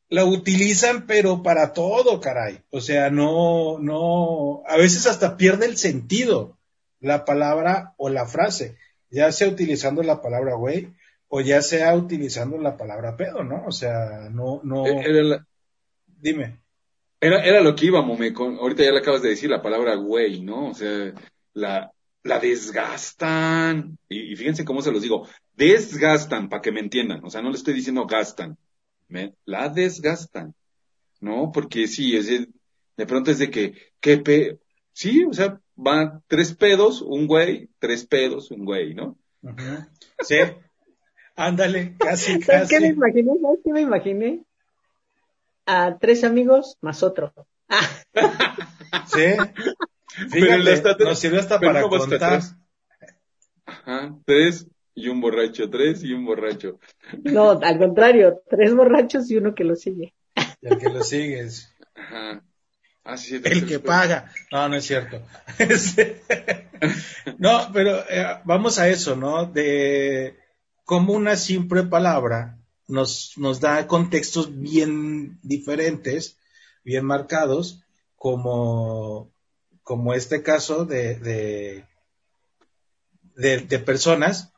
la 0.08 0.24
utilizan 0.24 1.06
pero 1.06 1.42
para 1.42 1.72
todo, 1.72 2.20
caray. 2.20 2.60
O 2.70 2.80
sea, 2.80 3.10
no, 3.10 3.78
no, 3.78 4.62
a 4.66 4.76
veces 4.76 5.06
hasta 5.06 5.36
pierde 5.36 5.66
el 5.66 5.76
sentido 5.76 6.58
la 7.00 7.24
palabra 7.24 7.94
o 7.96 8.08
la 8.10 8.26
frase, 8.26 8.76
ya 9.10 9.32
sea 9.32 9.48
utilizando 9.48 10.02
la 10.02 10.20
palabra 10.20 10.54
güey 10.54 10.92
o 11.28 11.40
ya 11.40 11.62
sea 11.62 11.94
utilizando 11.94 12.58
la 12.58 12.76
palabra 12.76 13.16
pedo, 13.16 13.42
¿no? 13.42 13.64
O 13.66 13.72
sea, 13.72 14.28
no, 14.30 14.60
no, 14.64 14.86
Eh, 14.86 15.00
Era, 15.04 15.22
la- 15.22 15.46
dime. 16.06 16.58
era, 17.20 17.42
era 17.42 17.60
lo 17.62 17.74
que 17.74 17.86
iba, 17.86 18.02
Mome. 18.02 18.34
Con, 18.34 18.56
ahorita 18.58 18.84
ya 18.84 18.92
le 18.92 18.98
acabas 18.98 19.22
de 19.22 19.30
decir 19.30 19.48
la 19.48 19.62
palabra 19.62 19.94
güey, 19.94 20.42
¿no? 20.42 20.68
O 20.68 20.74
sea, 20.74 21.12
la, 21.54 21.90
la 22.24 22.38
desgastan. 22.38 23.98
Y, 24.08 24.32
y 24.32 24.36
fíjense 24.36 24.64
cómo 24.64 24.82
se 24.82 24.92
los 24.92 25.02
digo. 25.02 25.26
Desgastan, 25.56 26.48
para 26.48 26.62
que 26.62 26.72
me 26.72 26.80
entiendan. 26.80 27.24
O 27.24 27.30
sea, 27.30 27.42
no 27.42 27.50
le 27.50 27.56
estoy 27.56 27.74
diciendo 27.74 28.06
gastan. 28.06 28.56
¿me? 29.08 29.34
La 29.44 29.68
desgastan. 29.68 30.54
¿No? 31.20 31.52
Porque 31.52 31.86
sí, 31.86 32.16
es 32.16 32.26
de, 32.26 32.48
de 32.96 33.06
pronto 33.06 33.30
es 33.30 33.38
de 33.38 33.50
que, 33.50 33.74
¿qué 34.00 34.18
pe... 34.18 34.58
Sí, 34.92 35.24
o 35.24 35.32
sea, 35.32 35.60
van 35.74 36.22
tres 36.26 36.54
pedos, 36.54 37.00
un 37.02 37.26
güey, 37.26 37.70
tres 37.78 38.04
pedos, 38.06 38.50
un 38.50 38.64
güey, 38.64 38.94
¿no? 38.94 39.16
Sí. 40.20 40.36
Ándale, 41.36 41.94
casi, 41.98 42.40
¿Sabes 42.42 42.68
qué 42.68 42.80
me 42.80 42.88
casi. 42.88 42.96
imaginé? 42.96 43.32
¿Sabes 43.40 43.58
qué 43.64 43.72
me 43.72 43.80
imaginé? 43.80 44.44
A 45.66 45.96
tres 45.98 46.24
amigos 46.24 46.76
más 46.80 47.02
otro. 47.02 47.32
Ah, 47.68 47.88
Sí. 49.06 49.20
Pero 50.16 50.30
Fíjate, 50.30 50.72
está- 50.72 50.96
nos 50.98 51.18
sirvió 51.18 51.40
hasta 51.40 51.58
pero 51.60 51.72
para 51.72 51.88
contar. 51.88 52.38
tres. 52.40 52.54
Ajá, 53.64 54.14
tres 54.26 54.66
y 54.94 55.08
un 55.08 55.20
borracho, 55.20 55.70
tres 55.70 56.02
y 56.04 56.12
un 56.12 56.24
borracho. 56.24 56.78
no, 57.24 57.52
al 57.62 57.78
contrario, 57.78 58.42
tres 58.50 58.74
borrachos 58.74 59.30
y 59.30 59.36
uno 59.36 59.54
que 59.54 59.64
lo 59.64 59.76
sigue. 59.76 60.14
El 60.60 60.78
que 60.78 60.88
lo 60.90 61.02
sigues. 61.02 61.72
Ajá. 61.94 62.42
Ah, 63.04 63.16
sí, 63.16 63.38
sí, 63.38 63.42
El 63.44 63.66
que 63.66 63.80
paga. 63.80 64.30
No, 64.52 64.68
no 64.68 64.76
es 64.76 64.84
cierto. 64.84 65.20
Este, 65.58 66.22
no, 67.38 67.70
pero 67.72 67.98
eh, 68.08 68.40
vamos 68.44 68.78
a 68.78 68.88
eso, 68.88 69.16
¿no? 69.16 69.46
De 69.46 70.36
cómo 70.84 71.12
una 71.14 71.36
simple 71.36 71.82
palabra 71.84 72.58
nos, 72.86 73.32
nos 73.38 73.60
da 73.60 73.86
contextos 73.86 74.60
bien 74.60 75.38
diferentes, 75.42 76.38
bien 76.84 77.04
marcados, 77.04 77.82
como, 78.16 79.31
como 79.82 80.14
este 80.14 80.42
caso 80.42 80.84
de, 80.84 81.16
de, 81.16 81.84
de, 83.34 83.58
de 83.58 83.78
personas. 83.78 84.52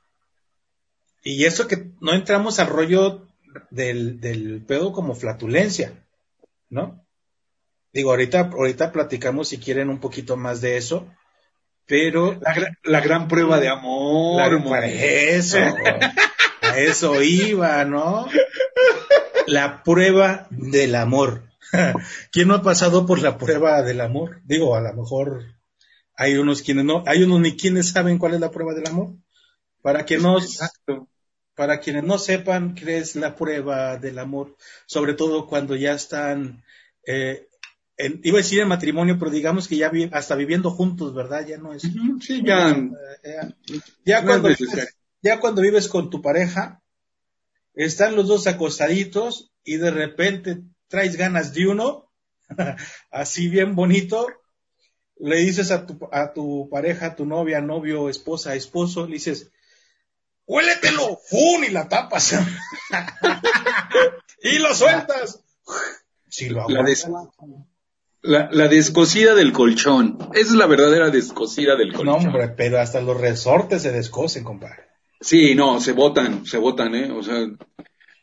Y 1.23 1.45
eso 1.47 1.67
que 1.67 1.91
no 2.01 2.13
entramos 2.13 2.59
al 2.59 2.67
rollo 2.69 3.27
del, 3.71 4.21
del 4.21 4.63
pedo 4.67 4.93
como 4.93 5.15
flatulencia, 5.15 5.93
¿no? 6.69 7.03
Digo, 7.93 8.11
ahorita, 8.11 8.51
ahorita 8.53 8.93
platicamos 8.93 9.49
si 9.49 9.59
quieren 9.59 9.89
un 9.89 10.01
poquito 10.01 10.37
más 10.37 10.61
de 10.61 10.77
eso, 10.77 11.07
pero 11.87 12.39
La, 12.41 12.77
la 12.83 13.01
gran 13.01 13.29
prueba 13.29 13.61
de 13.61 13.69
amor. 13.69 14.37
la- 14.65 14.71
para 14.71 14.87
eso, 14.89 15.59
a 16.63 16.79
eso 16.79 17.23
iba, 17.23 17.85
¿no? 17.85 18.27
La 19.47 19.83
prueba 19.83 20.47
del 20.51 20.95
amor. 20.97 21.43
¿Quién 22.33 22.49
no 22.49 22.55
ha 22.55 22.63
pasado 22.63 23.07
por 23.07 23.21
la 23.21 23.39
prueba 23.39 23.83
del 23.83 24.01
amor? 24.01 24.41
Digo, 24.45 24.77
a 24.77 24.81
lo 24.81 24.95
mejor 24.95 25.43
hay 26.17 26.37
unos 26.37 26.63
quienes 26.63 26.85
no, 26.85 27.03
hay 27.07 27.23
unos 27.23 27.41
ni 27.41 27.57
quienes 27.57 27.91
saben 27.91 28.19
cuál 28.19 28.35
es 28.35 28.41
la 28.41 28.51
prueba 28.51 28.75
del 28.75 28.87
amor. 28.87 29.15
Para 29.83 30.05
que 30.07 30.19
no, 30.19 30.39
para 31.55 31.81
quienes 31.81 32.05
no 32.05 32.19
sepan 32.19 32.75
qué 32.75 32.99
es 32.99 33.17
la 33.17 33.37
prueba 33.37 33.97
del 33.99 34.19
amor, 34.19 34.57
sobre 34.87 35.15
todo 35.15 35.47
cuando 35.47 35.77
ya 35.77 35.93
están, 35.95 36.65
eh, 37.07 37.49
en- 37.97 38.21
iba 38.25 38.39
a 38.39 38.43
decir 38.43 38.61
en 38.61 38.69
matrimonio, 38.69 39.19
pero 39.19 39.31
digamos 39.31 39.69
que 39.69 39.77
ya 39.77 39.89
vi- 39.89 40.11
hasta 40.13 40.35
viviendo 40.35 40.71
juntos, 40.71 41.15
¿verdad? 41.15 41.47
Ya 41.47 41.59
no 41.59 41.73
es. 41.75 41.83
Sí, 42.21 42.43
ya. 42.45 42.71
Eh, 43.23 43.53
ya, 44.05 44.21
No 44.23 44.27
cuando 44.27 44.49
ya 45.23 45.41
cuando 45.41 45.63
vives 45.63 45.89
con 45.89 46.11
tu 46.11 46.21
pareja, 46.21 46.83
están 47.75 48.17
los 48.17 48.27
dos 48.27 48.47
acostaditos 48.47 49.53
y 49.65 49.77
de 49.77 49.91
repente 49.91 50.63
traes 50.89 51.17
ganas 51.17 51.53
de 51.55 51.67
uno, 51.69 52.11
así 53.11 53.49
bien 53.49 53.75
bonito, 53.75 54.27
le 55.17 55.37
dices 55.37 55.71
a 55.71 55.87
tu, 55.87 55.99
a 56.13 56.33
tu 56.33 56.69
pareja, 56.71 57.07
a 57.07 57.17
tu 57.17 57.25
novia, 57.27 57.61
novio, 57.61 58.09
esposa, 58.09 58.55
esposo, 58.55 59.07
le 59.07 59.15
dices, 59.15 59.51
huéletelo, 60.47 61.19
¡fun! 61.29 61.65
y 61.67 61.71
la 61.71 61.89
tapas. 61.89 62.35
y 64.43 64.59
lo 64.59 64.75
sueltas. 64.75 65.41
Si 66.29 66.49
lo 66.49 66.69
La 66.69 66.83
des- 66.83 67.07
La, 68.23 68.49
la 68.51 68.69
descosida 68.69 69.35
del 69.35 69.53
colchón. 69.53 70.19
Esa 70.33 70.41
es 70.41 70.51
la 70.53 70.67
verdadera 70.67 71.11
descosida 71.11 71.77
del 71.77 71.93
No, 71.93 71.99
colchón. 71.99 72.27
hombre, 72.29 72.49
pero 72.49 72.81
hasta 72.81 73.01
los 73.01 73.21
resortes 73.21 73.83
se 73.83 73.93
descosen, 73.93 74.45
compadre. 74.45 74.85
Sí, 75.21 75.55
no, 75.55 75.81
se 75.81 75.93
botan, 75.93 76.45
se 76.47 76.59
botan, 76.59 76.95
¿eh? 76.95 77.11
O 77.13 77.23
sea. 77.23 77.47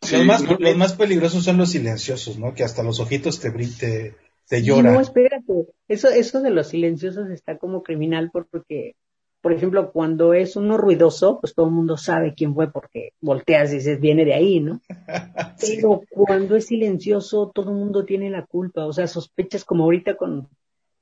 Sí, 0.02 0.18
los, 0.18 0.26
más, 0.26 0.44
no- 0.44 0.58
los 0.60 0.78
más 0.78 0.94
peligrosos 0.94 1.44
son 1.44 1.58
los 1.58 1.72
silenciosos, 1.72 2.38
¿no? 2.38 2.54
Que 2.54 2.64
hasta 2.64 2.84
los 2.84 3.00
ojitos 3.00 3.40
te, 3.40 3.52
te, 3.52 4.16
te 4.48 4.64
lloran. 4.64 4.94
No, 4.94 5.00
espérate. 5.00 5.68
Eso, 5.88 6.10
eso 6.10 6.42
de 6.42 6.50
los 6.52 6.68
silenciosos 6.68 7.30
está 7.30 7.58
como 7.58 7.84
criminal 7.84 8.30
porque, 8.32 8.96
por 9.42 9.54
ejemplo, 9.54 9.92
cuando 9.92 10.34
es 10.34 10.56
uno 10.56 10.78
ruidoso, 10.78 11.40
pues 11.40 11.54
todo 11.54 11.68
el 11.68 11.74
mundo 11.74 11.98
sabe 11.98 12.34
quién 12.36 12.54
fue 12.54 12.72
porque 12.72 13.14
volteas 13.22 13.72
y 13.72 13.76
dices, 13.76 14.00
viene 14.00 14.26
de 14.26 14.34
ahí, 14.34 14.60
¿no? 14.60 14.82
Sí. 15.58 15.76
Pero 15.76 16.02
cuando 16.10 16.56
es 16.56 16.66
silencioso, 16.68 17.52
todo 17.54 17.70
el 17.72 17.78
mundo 17.78 18.06
tiene 18.06 18.30
la 18.30 18.46
culpa. 18.46 18.86
O 18.86 18.94
sea, 18.94 19.08
sospechas 19.08 19.64
como 19.64 19.84
ahorita 19.84 20.16
con, 20.16 20.48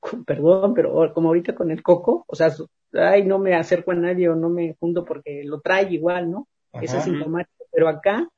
con- 0.00 0.24
perdón, 0.24 0.74
pero 0.74 1.12
como 1.14 1.28
ahorita 1.28 1.54
con 1.54 1.70
el 1.70 1.82
coco. 1.82 2.24
O 2.28 2.36
sea, 2.36 2.52
ay, 2.92 3.24
no 3.24 3.38
me 3.38 3.54
acerco 3.54 3.92
a 3.92 3.94
nadie 3.94 4.28
o 4.28 4.36
no 4.36 4.50
me 4.50 4.76
junto 4.78 5.04
porque 5.04 5.42
lo 5.44 5.60
trae 5.60 5.92
igual, 5.92 6.30
¿no? 6.30 6.46
Eso 6.74 6.96
es 6.98 7.02
Ajá. 7.02 7.04
sintomático. 7.04 7.64
Pero 7.72 7.88
acá 7.88 8.28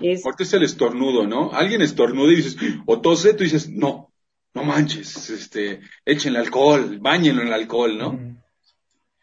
es, 0.00 0.22
Porque 0.22 0.44
es 0.44 0.52
el 0.54 0.62
estornudo, 0.62 1.26
¿no? 1.26 1.52
Alguien 1.52 1.82
estornuda 1.82 2.32
y 2.32 2.36
dices, 2.36 2.56
o 2.86 3.00
tose, 3.00 3.34
tú 3.34 3.44
dices, 3.44 3.68
no, 3.70 4.12
no 4.54 4.64
manches, 4.64 5.30
este, 5.30 5.80
échenle 6.04 6.38
alcohol, 6.38 6.98
bañenlo 7.00 7.42
en 7.42 7.48
el 7.48 7.54
alcohol, 7.54 7.98
¿no? 7.98 8.18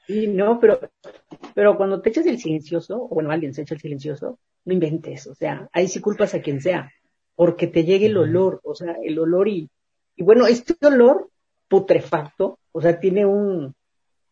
Sí, 0.07 0.27
no, 0.27 0.59
pero, 0.59 0.79
pero 1.53 1.77
cuando 1.77 2.01
te 2.01 2.09
echas 2.09 2.25
el 2.25 2.39
silencioso, 2.39 2.95
o 3.03 3.09
bueno, 3.09 3.31
alguien 3.31 3.53
se 3.53 3.61
echa 3.61 3.75
el 3.75 3.81
silencioso, 3.81 4.39
no 4.65 4.73
inventes. 4.73 5.27
O 5.27 5.35
sea, 5.35 5.69
ahí 5.71 5.87
sí 5.87 5.99
culpas 6.01 6.33
a 6.33 6.41
quien 6.41 6.61
sea. 6.61 6.91
Porque 7.35 7.67
te 7.67 7.83
llegue 7.85 8.07
el 8.07 8.17
olor, 8.17 8.59
o 8.63 8.75
sea, 8.75 8.95
el 9.03 9.17
olor 9.19 9.47
y, 9.47 9.69
y 10.15 10.23
bueno, 10.23 10.47
este 10.47 10.75
olor 10.85 11.29
putrefacto, 11.67 12.57
o 12.71 12.81
sea, 12.81 12.99
tiene 12.99 13.25
un, 13.25 13.73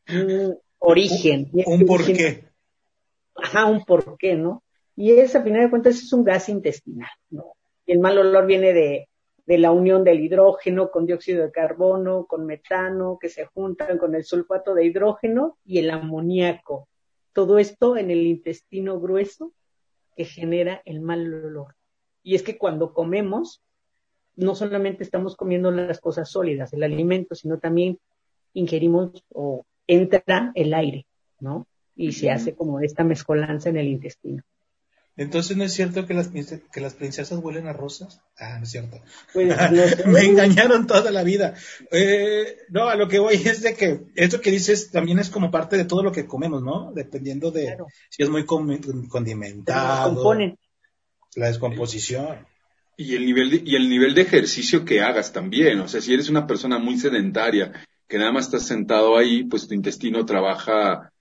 un 0.09 0.57
origen. 0.79 1.49
Un 1.53 1.63
origen- 1.81 1.85
porqué. 1.85 2.43
ajá, 3.35 3.65
un 3.65 3.85
porqué, 3.85 4.35
¿no? 4.35 4.63
Y 4.97 5.11
es, 5.11 5.35
a 5.35 5.43
final 5.43 5.61
de 5.61 5.69
cuentas, 5.69 5.95
es 5.95 6.11
un 6.11 6.23
gas 6.23 6.49
intestinal, 6.49 7.09
¿no? 7.29 7.53
Y 7.85 7.93
el 7.93 7.99
mal 7.99 8.17
olor 8.17 8.47
viene 8.47 8.73
de, 8.73 9.07
de 9.45 9.57
la 9.57 9.71
unión 9.71 10.03
del 10.03 10.19
hidrógeno 10.19 10.91
con 10.91 11.05
dióxido 11.05 11.45
de 11.45 11.51
carbono, 11.51 12.25
con 12.25 12.45
metano, 12.45 13.17
que 13.21 13.29
se 13.29 13.45
juntan 13.45 13.99
con 13.99 14.15
el 14.15 14.25
sulfato 14.25 14.73
de 14.73 14.85
hidrógeno 14.85 15.57
y 15.63 15.77
el 15.77 15.91
amoníaco. 15.91 16.89
Todo 17.31 17.59
esto 17.59 17.95
en 17.95 18.11
el 18.11 18.25
intestino 18.25 18.99
grueso 18.99 19.53
que 20.17 20.25
genera 20.25 20.81
el 20.83 20.99
mal 20.99 21.31
olor. 21.45 21.75
Y 22.23 22.35
es 22.35 22.43
que 22.43 22.57
cuando 22.57 22.93
comemos, 22.93 23.61
no 24.35 24.55
solamente 24.55 25.03
estamos 25.03 25.37
comiendo 25.37 25.71
las 25.71 26.01
cosas 26.01 26.29
sólidas, 26.29 26.73
el 26.73 26.83
alimento, 26.83 27.35
sino 27.35 27.59
también 27.59 27.99
ingerimos 28.53 29.23
o 29.31 29.63
entra 29.85 30.51
el 30.55 30.73
aire, 30.73 31.05
¿no? 31.39 31.67
Y 31.95 32.11
se 32.11 32.31
hace 32.31 32.53
como 32.53 32.79
esta 32.81 33.03
mezcolanza 33.03 33.69
en 33.69 33.77
el 33.77 33.87
intestino. 33.87 34.43
Entonces, 35.17 35.57
¿no 35.57 35.63
es 35.63 35.73
cierto 35.73 36.05
que 36.05 36.13
las, 36.13 36.29
que 36.29 36.79
las 36.79 36.93
princesas 36.93 37.39
huelen 37.39 37.67
a 37.67 37.73
rosas? 37.73 38.21
Ah, 38.37 38.57
no 38.59 38.63
es 38.63 38.71
cierto. 38.71 39.01
Pues. 39.33 39.47
Me 40.05 40.21
engañaron 40.21 40.85
toda 40.85 41.09
la 41.09 41.23
vida. 41.23 41.55
Eh, 41.91 42.57
no, 42.69 42.87
a 42.87 42.95
lo 42.95 43.07
que 43.07 43.17
voy 43.17 43.33
es 43.35 43.63
de 43.63 43.73
que 43.75 44.01
esto 44.15 44.39
que 44.39 44.51
dices 44.51 44.91
también 44.91 45.17
es 45.17 45.29
como 45.29 45.49
parte 45.49 45.75
de 45.75 45.85
todo 45.85 46.03
lo 46.03 46.11
que 46.11 46.27
comemos, 46.27 46.61
¿no? 46.61 46.91
Dependiendo 46.93 47.49
de 47.49 47.65
Claro. 47.65 47.87
si 48.09 48.21
es 48.23 48.29
muy 48.29 48.45
condimentado, 48.45 50.13
componen. 50.13 50.57
la 51.35 51.47
descomposición. 51.47 52.45
Y 52.95 53.15
el 53.15 53.25
nivel 53.25 53.49
de, 53.49 53.61
y 53.65 53.75
el 53.75 53.89
nivel 53.89 54.13
de 54.13 54.21
ejercicio 54.21 54.85
que 54.85 55.01
hagas 55.01 55.33
también. 55.33 55.79
O 55.81 55.87
sea, 55.87 55.99
si 56.01 56.13
eres 56.13 56.29
una 56.29 56.45
persona 56.47 56.77
muy 56.79 56.97
sedentaria, 56.97 57.73
que 58.07 58.17
nada 58.17 58.31
más 58.31 58.45
estás 58.45 58.67
sentado 58.67 59.17
ahí, 59.17 59.43
pues 59.43 59.67
tu 59.67 59.73
intestino 59.73 60.25
trabaja 60.25 61.11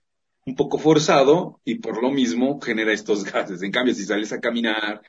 un 0.47 0.55
poco 0.55 0.79
forzado 0.79 1.59
y 1.65 1.75
por 1.75 2.01
lo 2.01 2.09
mismo 2.09 2.59
genera 2.61 2.93
estos 2.93 3.23
gases. 3.25 3.61
En 3.61 3.71
cambio, 3.71 3.93
si 3.93 4.05
sales 4.05 4.31
a 4.31 4.39
caminar 4.39 5.01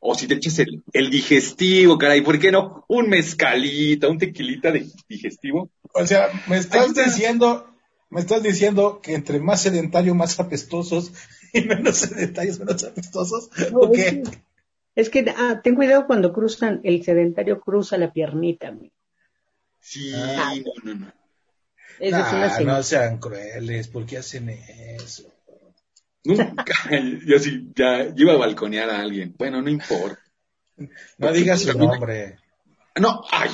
o 0.00 0.14
si 0.14 0.26
te 0.26 0.34
echas 0.34 0.58
el, 0.58 0.82
el 0.92 1.10
digestivo, 1.10 1.98
caray, 1.98 2.22
¿por 2.22 2.38
qué 2.38 2.50
no? 2.50 2.84
Un 2.88 3.08
mezcalita, 3.10 4.08
un 4.08 4.18
tequilita 4.18 4.72
de 4.72 4.86
digestivo. 5.08 5.70
O 5.92 6.06
sea, 6.06 6.28
me 6.48 6.56
estás 6.56 6.88
está. 6.88 7.04
diciendo, 7.04 7.70
me 8.10 8.20
estás 8.20 8.42
diciendo 8.42 9.00
que 9.02 9.14
entre 9.14 9.38
más 9.38 9.62
sedentario, 9.62 10.14
más 10.14 10.40
apestosos 10.40 11.12
y 11.52 11.60
menos 11.62 11.96
sedentarios, 11.98 12.58
menos 12.58 12.82
apestosos. 12.84 13.50
No, 13.72 13.78
¿O 13.80 13.92
es 13.92 13.98
qué? 14.04 14.22
que- 14.22 14.38
Es 14.94 15.10
que, 15.10 15.26
ah, 15.36 15.60
ten 15.62 15.74
cuidado 15.74 16.06
cuando 16.06 16.32
cruzan, 16.32 16.80
el 16.84 17.04
sedentario 17.04 17.60
cruza 17.60 17.98
la 17.98 18.14
piernita, 18.14 18.68
amigo. 18.68 18.94
Sí, 19.78 20.10
Ah. 20.14 20.54
no, 20.64 20.94
no, 20.94 21.00
no. 21.00 21.12
Es 22.00 22.12
una 22.12 22.50
señal. 22.50 22.76
no 22.76 22.82
sean 22.82 23.18
crueles, 23.18 23.88
¿por 23.88 24.04
qué 24.06 24.18
hacen 24.18 24.48
eso? 24.50 25.32
Nunca, 26.24 26.64
yo 27.26 27.38
sí, 27.38 27.68
ya, 27.74 28.04
yo 28.08 28.14
iba 28.16 28.32
a 28.34 28.38
balconear 28.38 28.90
a 28.90 29.00
alguien. 29.00 29.34
Bueno, 29.38 29.62
no 29.62 29.70
importa. 29.70 30.18
No 31.18 31.32
digas 31.32 31.62
su 31.62 31.76
nombre. 31.78 32.38
No, 33.00 33.22
ay, 33.30 33.50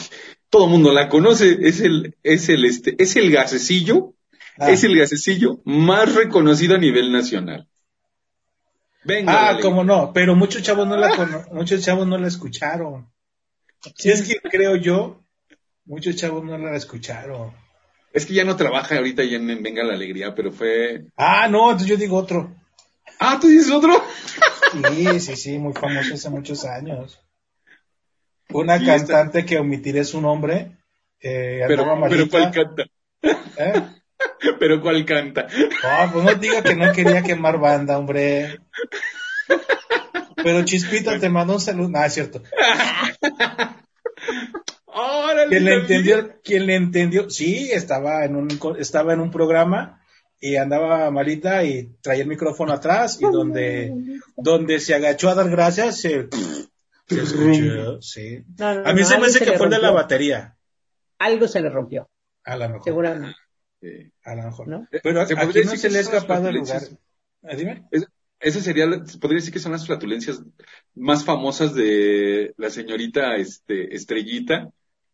todo 0.49 0.65
el 0.67 0.71
mundo 0.71 0.93
la 0.93 1.09
conoce, 1.09 1.57
es 1.61 1.81
el, 1.81 2.17
es 2.23 2.49
el, 2.49 2.65
este, 2.65 2.95
es 3.03 3.17
el 3.17 3.31
gasecillo, 3.31 4.15
Ah. 4.59 4.71
es 4.71 4.85
el 4.85 4.97
gasecillo 4.99 5.61
más 5.65 6.15
reconocido 6.15 6.75
a 6.75 6.79
nivel 6.79 7.11
nacional. 7.11 7.67
Venga, 9.05 9.33
Ah, 9.33 9.45
dale. 9.53 9.63
cómo 9.63 9.83
no, 9.83 10.13
pero 10.13 10.37
muchos 10.37 10.63
chavos 10.63 10.87
no 10.87 10.97
la 10.97 11.17
cono- 11.17 11.45
muchos 11.53 11.83
chavos 11.83 12.07
no 12.07 12.19
la 12.19 12.29
escucharon. 12.29 13.11
Si 13.97 14.11
es 14.11 14.23
que 14.23 14.37
creo 14.49 14.77
yo, 14.77 15.25
muchos 15.87 16.17
chavos 16.17 16.45
no 16.45 16.57
la 16.59 16.77
escucharon. 16.77 17.53
Es 18.13 18.27
que 18.27 18.35
ya 18.35 18.45
no 18.45 18.57
trabaja 18.57 18.97
ahorita 18.97 19.25
ya 19.25 19.37
en 19.37 19.63
Venga 19.63 19.83
la 19.85 19.95
Alegría, 19.95 20.35
pero 20.35 20.53
fue... 20.53 21.05
Ah, 21.17 21.49
no, 21.49 21.71
entonces 21.71 21.89
yo 21.89 21.97
digo 21.97 22.17
otro. 22.17 22.55
Ah, 23.19 23.39
¿tú 23.41 23.49
dices 23.49 23.71
otro? 23.71 24.03
Sí, 24.73 25.21
sí, 25.21 25.37
sí, 25.37 25.59
muy 25.59 25.73
famoso 25.73 26.15
hace 26.15 26.29
muchos 26.29 26.65
años. 26.65 27.21
Una 28.51 28.79
Sí, 28.79 28.85
cantante 28.87 29.47
que 29.47 29.59
omitiré 29.59 30.05
su 30.05 30.21
nombre, 30.21 30.77
eh, 31.21 31.65
Pero, 31.67 31.85
pero 32.09 32.29
¿cuál 32.29 32.51
canta? 32.51 32.85
¿eh? 33.23 33.83
Pero 34.59 34.81
¿cuál 34.81 35.05
canta? 35.05 35.47
No, 35.83 36.13
pues 36.13 36.25
no 36.25 36.35
diga 36.35 36.63
que 36.63 36.77
no 36.77 36.93
quería 36.93 37.23
quemar 37.23 37.59
banda, 37.59 37.99
hombre. 37.99 38.61
Pero 40.37 40.65
Chispita 40.65 41.19
te 41.19 41.29
mandó 41.29 41.55
un 41.55 41.61
saludo. 41.61 41.91
Ah, 41.95 42.07
es 42.07 42.15
cierto. 42.15 42.43
Quien 45.53 45.65
le 45.65 45.75
entendió, 45.75 46.41
quien 46.43 46.67
le 46.67 46.75
entendió, 46.77 47.31
sí, 47.31 47.71
estaba 47.73 48.25
en 48.25 48.37
un, 48.37 48.49
co- 48.59 48.77
estaba 48.77 49.13
en 49.13 49.21
un 49.21 49.31
programa 49.31 50.03
y 50.41 50.57
andaba 50.57 51.11
malita 51.11 51.63
y 51.65 51.95
traía 52.01 52.23
el 52.23 52.29
micrófono 52.29 52.73
atrás 52.73 53.19
y 53.21 53.25
donde, 53.25 53.93
donde 54.37 54.81
se 54.81 54.95
agachó 54.95 55.31
a 55.31 55.35
dar 55.35 55.51
gracias, 55.51 56.01
se, 56.01 56.29
se 57.09 57.21
escuchó, 57.23 58.01
sí. 58.03 58.45
No, 58.59 58.75
no, 58.75 58.89
A 58.89 58.93
mí 58.93 59.03
no, 59.03 59.07
se 59.07 59.19
me 59.19 59.27
hace 59.27 59.45
que 59.45 59.53
fue 59.59 59.69
de 59.69 59.79
la 59.79 59.91
batería. 59.91 60.57
Algo 61.19 61.47
se 61.47 61.61
le 61.61 61.69
rompió, 61.71 62.09
A 62.45 62.57
lo 62.57 62.69
mejor. 62.69 62.85
seguramente. 62.85 63.37
Sí. 63.81 64.13
A 64.25 64.35
lo 64.35 64.43
mejor. 64.45 64.69
¿No? 64.69 64.89
Pero 65.03 65.27
¿Se 65.27 65.35
aquí 65.35 65.47
no 65.47 65.53
decir 65.53 65.79
se 65.79 65.89
que 65.89 65.93
le 65.95 65.99
ha 66.01 66.03
son 66.05 66.13
las 66.15 66.23
escapado 66.23 66.49
el 66.49 66.55
lugar. 66.57 66.81
flatulencias? 66.81 67.01
Ah, 67.45 67.57
Dime. 67.57 67.85
Esa 68.41 68.61
sería, 68.61 68.87
la- 68.87 69.07
se 69.07 69.19
podría 69.19 69.39
decir 69.39 69.53
que 69.53 69.61
son 69.61 69.71
las 69.73 69.87
flatulencias 69.87 70.43
más 70.97 71.25
famosas 71.25 71.75
de 71.75 72.53
la 72.57 72.71
señorita 72.71 73.37
este, 73.37 73.95
Estrellita 73.95 74.71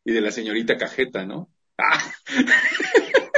y 0.08 0.12
de 0.12 0.22
la 0.22 0.30
señorita 0.32 0.78
Cajeta, 0.78 1.26
¿no? 1.26 1.50
Ah, 1.76 2.02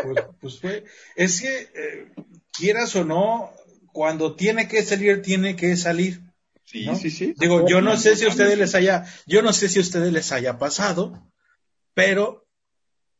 Pues, 0.04 0.24
pues 0.40 0.60
fue. 0.60 0.84
Es 1.16 1.40
que, 1.42 1.58
eh, 1.62 2.12
quieras 2.56 2.94
o 2.94 3.04
no, 3.04 3.50
cuando 3.92 4.36
tiene 4.36 4.68
que 4.68 4.80
salir, 4.84 5.20
tiene 5.20 5.56
que 5.56 5.76
salir. 5.76 6.20
sí, 6.64 6.86
¿no? 6.86 6.94
sí, 6.94 7.10
sí. 7.10 7.34
Digo, 7.36 7.66
yo 7.68 7.82
no 7.82 7.96
sé 7.96 8.14
si 8.14 8.24
a 8.24 8.28
ustedes 8.28 8.56
les 8.56 8.76
haya, 8.76 9.04
yo 9.26 9.42
no 9.42 9.52
sé 9.52 9.68
si 9.68 9.80
a 9.80 9.82
ustedes 9.82 10.12
les 10.12 10.30
haya 10.30 10.58
pasado, 10.58 11.20
pero 11.92 12.46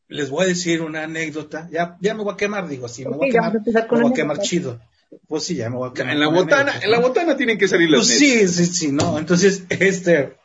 les 0.07 0.29
voy 0.29 0.45
a 0.45 0.47
decir 0.47 0.81
una 0.81 1.03
anécdota. 1.03 1.67
Ya, 1.73 1.97
ya 1.99 2.13
me 2.13 2.23
voy 2.23 2.33
a 2.33 2.37
quemar, 2.37 2.69
digo, 2.69 2.87
sí, 2.87 3.03
me 3.03 3.17
voy 3.17 3.29
a 3.29 3.31
quemar, 3.33 3.53
me 3.65 4.01
voy 4.01 4.11
a 4.11 4.15
quemar 4.15 4.39
chido. 4.39 4.79
Pues 5.27 5.43
sí, 5.43 5.55
ya 5.55 5.69
me 5.69 5.75
voy 5.75 5.89
a 5.89 5.93
quemar. 5.93 6.13
En 6.13 6.21
la 6.21 6.29
botana, 6.29 6.73
en 6.81 6.89
la 6.89 6.99
¿no? 7.01 7.07
botana 7.09 7.35
tienen 7.35 7.57
que 7.57 7.67
salir 7.67 7.89
las 7.89 8.07
Pues 8.07 8.17
sí, 8.17 8.47
sí, 8.47 8.65
sí, 8.65 8.91
no. 8.93 9.19
Entonces, 9.19 9.65
este, 9.67 10.37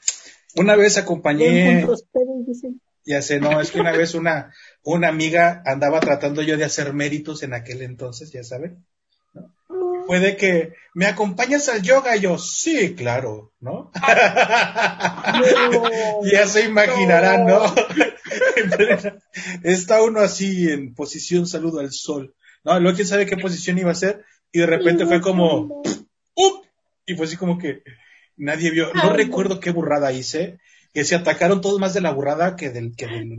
una 0.56 0.74
vez 0.74 0.98
acompañé, 0.98 1.86
Ya 3.06 3.22
sé, 3.22 3.38
no, 3.38 3.60
es 3.60 3.70
que 3.70 3.80
una 3.80 3.92
vez 3.92 4.14
una, 4.14 4.52
una 4.82 5.08
amiga 5.08 5.62
andaba 5.64 6.00
tratando 6.00 6.42
yo 6.42 6.56
de 6.56 6.64
hacer 6.64 6.92
méritos 6.92 7.44
en 7.44 7.54
aquel 7.54 7.82
entonces, 7.82 8.32
ya 8.32 8.42
saben. 8.42 8.84
¿no? 9.32 9.54
Puede 10.08 10.36
que 10.36 10.72
me 10.92 11.06
acompañas 11.06 11.68
al 11.68 11.82
yoga, 11.82 12.16
y 12.16 12.20
yo, 12.20 12.36
sí, 12.36 12.96
claro, 12.96 13.52
¿no? 13.60 13.92
ya 16.32 16.48
se 16.48 16.64
imaginarán, 16.64 17.46
¿no? 17.46 17.62
Está 19.62 20.02
uno 20.02 20.18
así 20.18 20.68
en 20.68 20.92
posición 20.92 21.46
saludo 21.46 21.78
al 21.78 21.92
sol. 21.92 22.34
No, 22.64 22.80
luego 22.80 22.96
quién 22.96 23.06
sabe 23.06 23.26
qué 23.26 23.36
posición 23.36 23.78
iba 23.78 23.92
a 23.92 23.94
ser 23.94 24.24
y 24.50 24.58
de 24.58 24.66
repente 24.66 25.06
fue 25.06 25.20
como 25.20 25.82
¡up! 26.34 26.66
y 27.06 27.14
fue 27.14 27.26
así 27.26 27.36
como 27.36 27.58
que 27.58 27.82
nadie 28.36 28.70
vio. 28.70 28.92
No 28.94 29.12
recuerdo 29.12 29.60
qué 29.60 29.70
burrada 29.70 30.12
hice, 30.12 30.58
que 30.96 31.04
se 31.04 31.14
atacaron 31.14 31.60
todos 31.60 31.78
más 31.78 31.92
de 31.92 32.00
la 32.00 32.10
burrada 32.10 32.56
que 32.56 32.70
del 32.70 32.96
que 32.96 33.06
del 33.06 33.36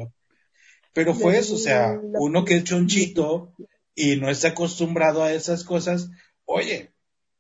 pero 0.93 1.15
fue 1.15 1.39
eso, 1.39 1.55
o 1.55 1.57
sea, 1.57 1.99
uno 2.03 2.45
que 2.45 2.57
es 2.57 2.63
chonchito 2.65 3.51
y 3.95 4.17
no 4.17 4.29
está 4.29 4.49
acostumbrado 4.49 5.23
a 5.23 5.33
esas 5.33 5.63
cosas, 5.63 6.11
oye, 6.45 6.91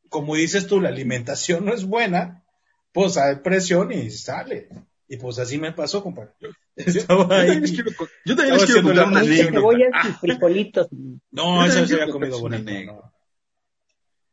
como 0.09 0.33
dices 0.33 0.65
tú, 0.65 0.81
la 0.81 0.89
alimentación 0.89 1.65
no 1.65 1.71
es 1.71 1.85
buena, 1.85 2.43
pues 2.93 3.15
hay 3.17 3.35
presión 3.43 3.91
y 3.91 4.09
sale. 4.09 4.69
Y 5.07 5.17
pues 5.17 5.37
así 5.37 5.59
me 5.59 5.71
pasó, 5.71 6.01
compadre. 6.01 6.31
Estaba 6.75 7.27
Yo 7.27 7.31
ahí. 7.35 7.37
también 7.45 7.61
les 7.61 7.71
quiero, 7.73 7.91
yo 8.25 8.35
también 8.35 8.55
les 8.55 8.65
quiero 8.65 8.81
contar 8.81 9.07
una 9.09 9.19
anécdota. 9.19 10.17
frijolitos. 10.19 10.87
No, 11.29 11.63
eso 11.63 11.81
Yo 11.81 11.85
se 11.85 11.93
había 11.93 12.09
comido 12.09 12.39
contarles 12.41 12.41
bonito. 12.41 12.71
una 12.71 13.01
¿no? 13.01 13.13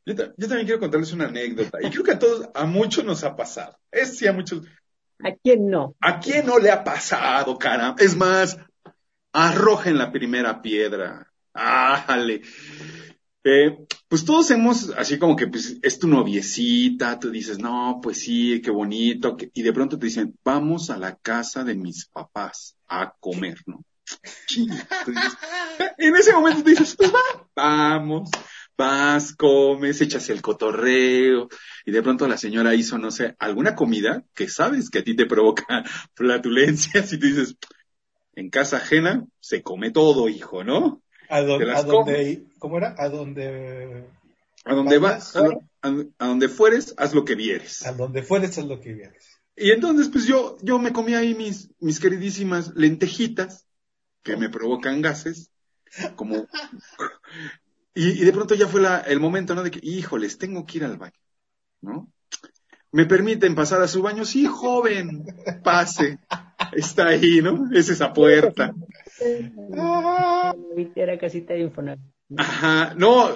Yo 0.06 0.14
también 0.48 0.64
quiero 0.64 0.80
contarles 0.80 1.12
una 1.12 1.26
anécdota. 1.26 1.78
Y 1.82 1.90
creo 1.90 2.04
que 2.04 2.12
a 2.12 2.18
todos, 2.18 2.48
a 2.54 2.64
muchos 2.64 3.04
nos 3.04 3.22
ha 3.22 3.36
pasado. 3.36 3.78
Es 3.92 4.16
sí, 4.16 4.26
a 4.26 4.32
muchos. 4.32 4.62
¿A 5.24 5.34
quién 5.42 5.68
no? 5.68 5.94
¿A 6.00 6.20
quién 6.20 6.46
no 6.46 6.58
le 6.58 6.70
ha 6.70 6.84
pasado, 6.84 7.58
caramba? 7.58 7.96
Es 7.98 8.14
más, 8.14 8.58
arrojen 9.32 9.96
la 9.96 10.12
primera 10.12 10.60
piedra. 10.60 11.32
Ájale. 11.54 12.42
Eh, 13.42 13.87
pues 14.08 14.24
todos 14.24 14.50
hemos, 14.50 14.90
así 14.90 15.18
como 15.18 15.34
que 15.34 15.46
pues, 15.46 15.78
es 15.82 15.98
tu 15.98 16.08
noviecita, 16.08 17.18
tú 17.18 17.30
dices, 17.30 17.58
no, 17.58 18.00
pues 18.02 18.20
sí, 18.20 18.60
qué 18.62 18.70
bonito, 18.70 19.37
y 19.52 19.62
de 19.62 19.72
pronto 19.72 19.98
te 19.98 20.06
dicen, 20.06 20.38
vamos 20.42 20.88
a 20.88 20.96
la 20.96 21.16
casa 21.16 21.62
de 21.62 21.74
mis 21.74 22.06
papás 22.06 22.76
a 22.88 23.14
comer, 23.20 23.58
¿no? 23.66 23.84
Entonces, 24.56 25.37
en 25.98 26.16
ese 26.16 26.32
momento 26.32 26.62
dices, 26.62 26.96
pues 26.96 27.12
va, 27.12 27.48
vamos, 27.54 28.30
vas, 28.76 29.34
comes, 29.34 30.00
echas 30.00 30.28
el 30.30 30.42
cotorreo, 30.42 31.48
y 31.84 31.92
de 31.92 32.02
pronto 32.02 32.26
la 32.28 32.37
señora 32.38 32.74
hizo, 32.74 32.98
no 32.98 33.10
sé, 33.10 33.37
alguna 33.38 33.74
comida 33.74 34.24
que 34.34 34.48
sabes 34.48 34.90
que 34.90 35.00
a 35.00 35.04
ti 35.04 35.16
te 35.16 35.26
provoca 35.26 35.84
flatulencias, 36.14 37.12
y 37.12 37.18
tú 37.18 37.26
dices, 37.26 37.56
en 38.34 38.50
casa 38.50 38.78
ajena 38.78 39.26
se 39.40 39.62
come 39.62 39.90
todo, 39.90 40.28
hijo, 40.28 40.64
¿no? 40.64 41.02
A, 41.28 41.40
don- 41.48 41.70
a 41.78 41.82
donde, 41.82 42.44
¿cómo 42.58 42.78
era? 42.78 42.94
A 42.98 43.08
donde, 43.08 44.04
A 44.64 44.74
donde 44.74 44.98
vas, 44.98 45.37
a, 45.37 45.40
a- 46.18 46.26
donde 46.26 46.48
fueres, 46.48 46.94
haz 46.96 47.14
lo 47.14 47.24
que 47.24 47.34
vieres. 47.34 47.82
a 47.84 47.92
donde 47.92 48.22
fueres 48.22 48.56
es 48.58 48.64
lo 48.64 48.80
que 48.80 48.92
vieres. 48.92 49.24
Y 49.56 49.70
entonces, 49.70 50.08
pues 50.08 50.26
yo, 50.26 50.56
yo 50.62 50.78
me 50.78 50.92
comí 50.92 51.14
ahí 51.14 51.34
mis, 51.34 51.70
mis 51.80 52.00
queridísimas 52.00 52.72
lentejitas, 52.74 53.66
que 54.22 54.37
me 54.37 54.48
provocan 54.50 55.02
gases, 55.02 55.50
como, 56.16 56.46
y, 57.94 58.11
y 58.11 58.24
de 58.24 58.33
pronto 58.33 58.54
ya 58.54 58.66
fue 58.66 58.80
la, 58.80 58.98
el 58.98 59.20
momento, 59.20 59.54
¿no? 59.54 59.62
De 59.62 59.70
que, 59.70 59.80
híjoles, 59.83 60.38
tengo 60.38 60.66
que 60.66 60.78
ir 60.78 60.85
al 60.85 60.96
baño, 60.96 61.18
¿no? 61.80 62.11
¿Me 62.92 63.07
permiten 63.07 63.54
pasar 63.57 63.83
a 63.83 63.88
su 63.88 64.02
baño? 64.02 64.24
Sí, 64.24 64.46
joven, 64.46 65.24
pase. 65.64 66.20
Está 66.72 67.09
ahí, 67.09 67.40
¿no? 67.42 67.68
Es 67.72 67.88
esa 67.88 68.12
puerta. 68.12 68.72
Era 70.94 71.18
casita 71.18 71.54
de 71.54 71.61
Infonavit. 71.61 72.04
Ajá, 72.37 72.94
no, 72.96 73.30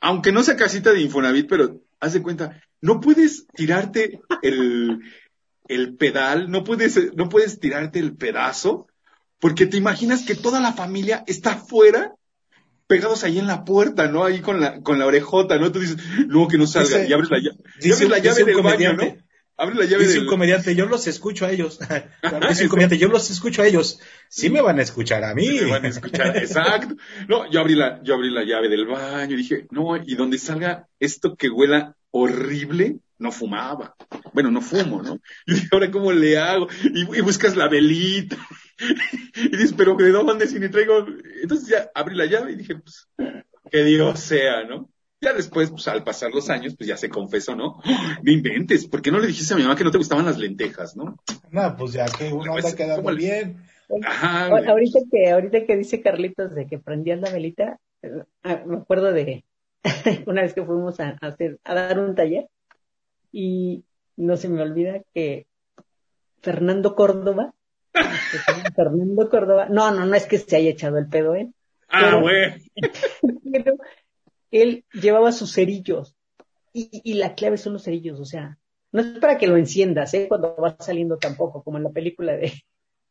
aunque 0.00 0.32
no 0.32 0.42
sea 0.42 0.56
casita 0.56 0.92
de 0.92 1.00
Infonavit, 1.00 1.48
pero 1.48 1.80
haz 2.00 2.12
de 2.12 2.22
cuenta, 2.22 2.60
no 2.80 3.00
puedes 3.00 3.46
tirarte 3.54 4.20
el, 4.42 5.00
el 5.68 5.94
pedal, 5.96 6.50
no 6.50 6.64
puedes, 6.64 7.14
no 7.14 7.28
puedes 7.28 7.60
tirarte 7.60 8.00
el 8.00 8.16
pedazo, 8.16 8.88
porque 9.38 9.66
te 9.66 9.76
imaginas 9.76 10.24
que 10.24 10.34
toda 10.34 10.60
la 10.60 10.72
familia 10.72 11.22
está 11.26 11.52
afuera, 11.52 12.14
pegados 12.86 13.24
ahí 13.24 13.38
en 13.38 13.46
la 13.46 13.64
puerta, 13.64 14.08
¿no? 14.08 14.24
Ahí 14.24 14.40
con 14.40 14.60
la, 14.60 14.80
con 14.82 14.98
la 14.98 15.06
orejota, 15.06 15.58
¿no? 15.58 15.72
Tú 15.72 15.80
dices, 15.80 15.96
luego 16.26 16.48
que 16.48 16.58
no 16.58 16.66
salga, 16.66 16.98
Dice- 16.98 17.08
y 17.08 17.12
abres 17.12 17.30
la 17.30 17.38
llave, 17.38 17.56
Dice, 17.80 17.94
abres 17.94 18.08
la 18.10 18.18
llave 18.18 18.44
del 18.44 18.62
baño, 18.62 18.92
¿no? 18.94 19.16
Abre 19.56 19.76
la 19.76 19.84
llave 19.84 20.02
Dice 20.02 20.14
del... 20.14 20.22
un 20.24 20.28
comediante, 20.28 20.74
yo 20.74 20.86
los 20.86 21.06
escucho 21.06 21.46
a 21.46 21.50
ellos. 21.52 21.78
Dice 22.48 22.64
un 22.64 22.68
comediante, 22.68 22.98
yo 22.98 23.08
los 23.08 23.30
escucho 23.30 23.62
a 23.62 23.66
ellos. 23.66 24.00
Sí 24.28 24.50
me 24.50 24.60
van 24.60 24.80
a 24.80 24.82
escuchar 24.82 25.22
a 25.22 25.32
mí. 25.34 25.48
Me 25.62 25.70
van 25.70 25.84
a 25.84 25.88
escuchar, 25.88 26.36
exacto. 26.36 26.96
No, 27.28 27.48
yo 27.50 27.60
abrí 27.60 27.74
la, 27.76 28.02
yo 28.02 28.14
abrí 28.14 28.30
la 28.30 28.42
llave 28.44 28.68
del 28.68 28.86
baño 28.86 29.34
y 29.34 29.36
dije, 29.36 29.66
no, 29.70 29.96
y 29.96 30.16
donde 30.16 30.38
salga 30.38 30.88
esto 30.98 31.36
que 31.36 31.48
huela 31.50 31.96
horrible, 32.10 32.98
no 33.18 33.30
fumaba. 33.30 33.94
Bueno, 34.32 34.50
no 34.50 34.60
fumo, 34.60 35.02
¿no? 35.02 35.20
Y 35.46 35.54
dije, 35.54 35.68
ahora 35.70 35.90
cómo 35.92 36.10
le 36.12 36.36
hago? 36.36 36.66
Y, 36.92 37.02
y 37.18 37.20
buscas 37.20 37.54
la 37.56 37.68
velita. 37.68 38.36
y 39.36 39.48
dices, 39.50 39.74
pero 39.76 39.94
¿de 39.96 40.10
dónde 40.10 40.46
si 40.46 40.58
ni 40.58 40.68
traigo? 40.68 41.06
Entonces 41.42 41.68
ya 41.68 41.90
abrí 41.94 42.16
la 42.16 42.26
llave 42.26 42.52
y 42.52 42.56
dije, 42.56 42.76
pues, 42.76 43.08
que 43.70 43.84
Dios 43.84 44.20
sea, 44.20 44.64
¿no? 44.64 44.90
Ya 45.20 45.32
después, 45.32 45.70
pues 45.70 45.88
al 45.88 46.04
pasar 46.04 46.32
los 46.32 46.50
años, 46.50 46.74
pues 46.76 46.86
ya 46.86 46.96
se 46.98 47.08
confesó, 47.08 47.56
¿no? 47.56 47.80
No 48.22 48.30
inventes, 48.32 48.86
¿por 48.86 49.00
qué 49.00 49.10
no 49.10 49.18
le 49.18 49.28
dijiste 49.28 49.54
a 49.54 49.56
mi 49.56 49.62
mamá 49.62 49.74
que 49.76 49.84
no 49.84 49.90
te 49.90 49.98
gustaban 49.98 50.26
las 50.26 50.38
lentejas, 50.38 50.96
no? 50.96 51.16
No, 51.50 51.76
pues 51.76 51.92
ya 51.92 52.04
que 52.06 52.32
uno 52.32 52.52
Pues, 52.52 52.64
anda 52.66 52.76
quedando 52.76 52.96
¿cómo 52.96 53.10
le- 53.12 53.16
bien. 53.16 53.62
Ajá. 54.04 54.46
Ahorita 54.48 54.98
que, 55.10 55.30
ahorita 55.30 55.66
que 55.66 55.76
dice 55.76 56.00
Carlitos 56.02 56.54
de 56.54 56.66
que 56.66 56.78
prendías 56.78 57.20
la 57.20 57.30
velita, 57.30 57.78
eh, 58.02 58.10
ah, 58.42 58.62
me 58.66 58.76
acuerdo 58.78 59.12
de 59.12 59.44
una 60.26 60.42
vez 60.42 60.52
que 60.54 60.64
fuimos 60.64 61.00
a, 61.00 61.10
hacer, 61.20 61.58
a 61.64 61.74
dar 61.74 61.98
un 61.98 62.14
taller 62.14 62.48
y 63.32 63.84
no 64.16 64.36
se 64.36 64.48
me 64.48 64.62
olvida 64.62 65.00
que 65.14 65.46
Fernando 66.42 66.94
Córdoba, 66.94 67.54
Fernando 68.74 69.28
Córdoba, 69.30 69.68
no, 69.70 69.90
no, 69.90 70.04
no 70.06 70.14
es 70.14 70.26
que 70.26 70.38
se 70.38 70.56
haya 70.56 70.70
echado 70.70 70.98
el 70.98 71.08
pedo, 71.08 71.34
¿eh? 71.34 71.50
Ah, 71.88 72.00
pero- 72.04 72.20
güey. 72.22 72.70
Pero 73.52 73.74
él 74.50 74.84
llevaba 74.92 75.32
sus 75.32 75.52
cerillos 75.52 76.14
y, 76.72 77.00
y 77.04 77.14
la 77.14 77.34
clave 77.34 77.56
son 77.56 77.74
los 77.74 77.84
cerillos, 77.84 78.18
o 78.20 78.24
sea, 78.24 78.58
no 78.92 79.00
es 79.02 79.18
para 79.18 79.38
que 79.38 79.46
lo 79.46 79.56
enciendas, 79.56 80.12
¿eh? 80.14 80.26
Cuando 80.28 80.56
va 80.56 80.76
saliendo 80.80 81.18
tampoco, 81.18 81.62
como 81.62 81.78
en 81.78 81.84
la 81.84 81.90
película 81.90 82.36
de... 82.36 82.52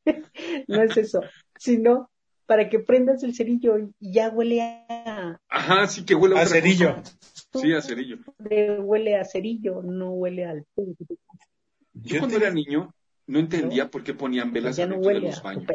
no 0.67 0.81
es 0.83 0.97
eso, 0.97 1.21
sino 1.57 2.09
para 2.45 2.67
que 2.69 2.79
prendas 2.79 3.23
el 3.23 3.33
cerillo 3.35 3.77
y 3.79 4.11
ya 4.13 4.29
huele 4.29 4.61
a... 4.61 5.39
Ajá, 5.47 5.87
sí 5.87 6.03
que 6.05 6.13
huele 6.15 6.37
a 6.37 6.41
A 6.41 6.45
cerillo. 6.45 6.95
cosa. 6.95 7.17
Sí, 7.61 7.73
a 7.73 7.81
cerillo. 7.81 8.17
huele 8.81 9.15
a 9.17 9.23
cerillo, 9.23 9.81
no 9.81 10.11
huele 10.11 10.45
al... 10.45 10.65
Yo 11.93 12.19
cuando 12.19 12.37
era 12.37 12.49
niño 12.51 12.93
no 13.27 13.39
entendía 13.39 13.89
por 13.89 14.03
qué 14.03 14.13
ponían 14.13 14.51
velas 14.53 14.77
Ya 14.77 14.87
no 14.87 14.99
de 14.99 15.19
los 15.19 15.41
baños. 15.41 15.65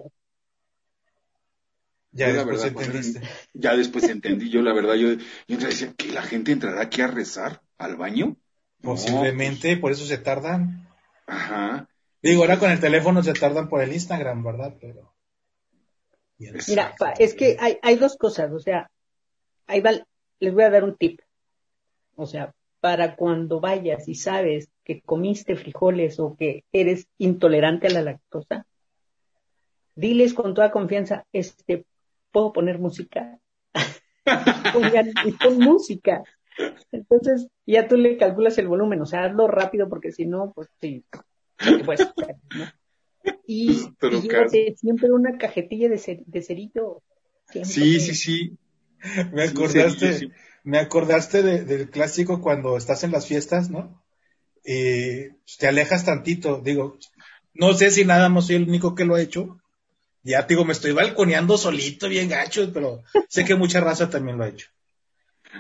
Ya 2.11 2.29
Yo 2.29 2.35
después 2.35 2.63
verdad, 2.63 2.83
entendiste. 2.83 3.21
ya 3.53 3.77
después 3.77 4.09
entendí, 4.09 4.51
yo 4.51 4.63
la 4.63 4.73
verdad, 4.73 4.95
yo, 4.95 5.09
yo 5.47 5.59
decía, 5.59 5.93
¿que 5.97 6.11
la 6.11 6.23
gente 6.23 6.53
entrará 6.53 6.83
aquí 6.83 7.03
a 7.03 7.07
rezar 7.07 7.63
al 7.77 7.97
baño? 7.97 8.37
No, 8.81 8.93
Posiblemente, 8.93 9.77
por 9.77 9.93
eso 9.93 10.05
se 10.07 10.19
tardan. 10.19 10.89
pues, 11.27 11.39
ajá. 11.39 11.89
Digo, 12.23 12.43
ahora 12.43 12.59
con 12.59 12.71
el 12.71 12.81
teléfono 12.81 13.23
se 13.23 13.35
tardan 13.35 13.69
por 13.69 13.83
el 13.83 13.93
Instagram, 13.93 14.43
¿verdad? 14.43 14.75
Pero. 14.81 15.15
Mira, 16.39 16.95
pa- 16.99 17.13
es 17.13 17.35
que 17.35 17.57
hay, 17.59 17.79
hay 17.83 17.97
dos 17.97 18.17
cosas, 18.17 18.53
o 18.53 18.59
sea, 18.61 18.91
ahí 19.67 19.81
va, 19.81 19.93
les 20.41 20.55
voy 20.55 20.63
a 20.63 20.71
dar 20.71 20.85
un 20.85 20.97
tip. 20.97 21.21
O 22.17 22.27
sea, 22.27 22.53
para 22.81 23.17
cuando 23.17 23.61
vayas 23.61 24.09
y 24.09 24.15
sabes 24.15 24.69
que 24.89 25.03
comiste 25.03 25.55
frijoles 25.55 26.19
o 26.19 26.35
que 26.35 26.65
eres 26.73 27.07
intolerante 27.19 27.89
a 27.89 27.91
la 27.91 28.01
lactosa, 28.03 28.67
diles 29.95 30.33
con 30.33 30.55
toda 30.55 30.71
confianza, 30.71 31.27
este, 31.33 31.85
¿puedo 32.33 32.55
poner 32.55 32.79
música? 32.79 33.39
Pongan, 34.73 35.09
y 35.27 35.33
pon 35.33 35.59
música. 35.61 36.25
Entonces, 36.91 37.49
ya 37.67 37.87
tú 37.87 37.97
le 37.99 38.17
calculas 38.17 38.57
el 38.57 38.67
volumen, 38.67 39.03
o 39.03 39.07
sea, 39.07 39.25
hazlo 39.25 39.47
rápido 39.47 39.91
porque 39.91 40.11
si 40.11 40.25
no, 40.25 40.53
pues 40.55 40.69
sí, 40.81 41.05
pues, 41.85 42.01
¿no? 42.55 42.65
Y, 43.47 43.77
Pero 44.01 44.19
y 44.19 44.23
llévate 44.29 44.75
siempre 44.77 45.13
una 45.13 45.37
cajetilla 45.37 45.91
de, 45.91 45.97
cer- 45.97 46.25
de 46.25 46.43
cerito. 46.43 47.03
Siempre. 47.51 47.73
Sí, 47.73 48.01
sí, 48.01 48.15
sí. 48.15 48.59
Me 49.33 49.47
Sí, 49.47 49.51
acordaste, 49.53 50.13
sí, 50.13 50.27
sí. 50.27 50.33
me 50.65 50.79
acordaste 50.79 51.43
de- 51.43 51.65
del 51.65 51.91
clásico 51.91 52.41
cuando 52.41 52.77
estás 52.77 53.05
en 53.05 53.13
las 53.13 53.27
fiestas, 53.27 53.71
¿no? 53.71 54.03
Y 54.71 55.31
te 55.59 55.67
alejas 55.67 56.05
tantito, 56.05 56.61
digo, 56.63 56.99
no 57.55 57.73
sé 57.73 57.91
si 57.91 58.05
nada 58.05 58.29
más 58.29 58.49
soy 58.49 58.57
el 58.57 58.69
único 58.69 58.95
que 58.95 59.07
lo 59.07 59.15
ha 59.15 59.21
hecho. 59.23 59.59
Ya 60.23 60.47
te 60.47 60.53
digo, 60.53 60.67
me 60.67 60.75
estoy 60.75 60.93
balconeando 60.93 61.57
solito, 61.57 62.07
bien 62.07 62.29
gacho, 62.29 62.71
pero 62.75 63.03
sé 63.31 63.47
que 63.47 63.55
mucha 63.55 63.81
raza 63.81 64.11
también 64.11 64.37
lo 64.37 64.45
ha 64.45 64.49
hecho. 64.49 64.69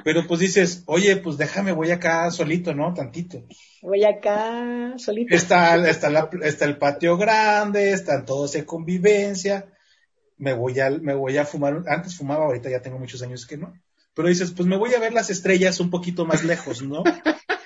Pero 0.04 0.26
pues 0.26 0.40
dices, 0.40 0.82
oye, 0.84 1.16
pues 1.16 1.38
déjame, 1.38 1.72
voy 1.72 1.90
acá 1.90 2.30
solito, 2.30 2.74
¿no? 2.74 2.92
Tantito. 2.92 3.42
Voy 3.80 4.04
acá 4.04 4.92
solito. 4.98 5.34
Está, 5.34 5.88
está, 5.88 6.10
la- 6.10 6.28
está 6.42 6.66
el 6.66 6.76
patio 6.76 7.16
grande, 7.16 7.92
están 7.92 8.26
todos 8.26 8.54
en 8.56 8.66
convivencia. 8.66 9.72
Me 10.36 10.52
voy 10.52 10.78
a, 10.80 10.90
me 10.90 11.14
voy 11.14 11.38
a 11.38 11.46
fumar. 11.46 11.82
Antes 11.86 12.14
fumaba, 12.14 12.44
ahorita 12.44 12.68
ya 12.68 12.82
tengo 12.82 12.98
muchos 12.98 13.22
años 13.22 13.46
que 13.46 13.56
no. 13.56 13.72
Pero 14.12 14.28
dices, 14.28 14.50
pues 14.52 14.68
me 14.68 14.76
voy 14.76 14.92
a 14.92 15.00
ver 15.00 15.14
las 15.14 15.30
estrellas 15.30 15.80
un 15.80 15.88
poquito 15.88 16.26
más 16.26 16.44
lejos, 16.44 16.82
¿no? 16.82 17.02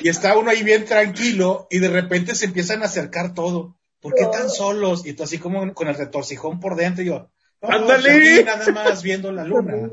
Y 0.00 0.08
está 0.08 0.36
uno 0.36 0.50
ahí 0.50 0.62
bien 0.62 0.84
tranquilo 0.84 1.66
y 1.70 1.78
de 1.78 1.88
repente 1.88 2.34
se 2.34 2.46
empiezan 2.46 2.82
a 2.82 2.86
acercar 2.86 3.34
todo. 3.34 3.76
¿Por 4.00 4.14
qué 4.14 4.26
tan 4.26 4.48
solos? 4.48 5.04
Y 5.06 5.12
tú 5.14 5.24
así 5.24 5.38
como 5.38 5.74
con 5.74 5.88
el 5.88 5.96
retorcijón 5.96 6.60
por 6.60 6.76
dentro 6.76 7.02
y 7.02 7.06
yo, 7.06 7.30
no, 7.60 7.68
¡Ándale! 7.68 8.44
nada 8.44 8.70
más 8.72 9.02
viendo 9.02 9.32
la 9.32 9.42
luna. 9.44 9.90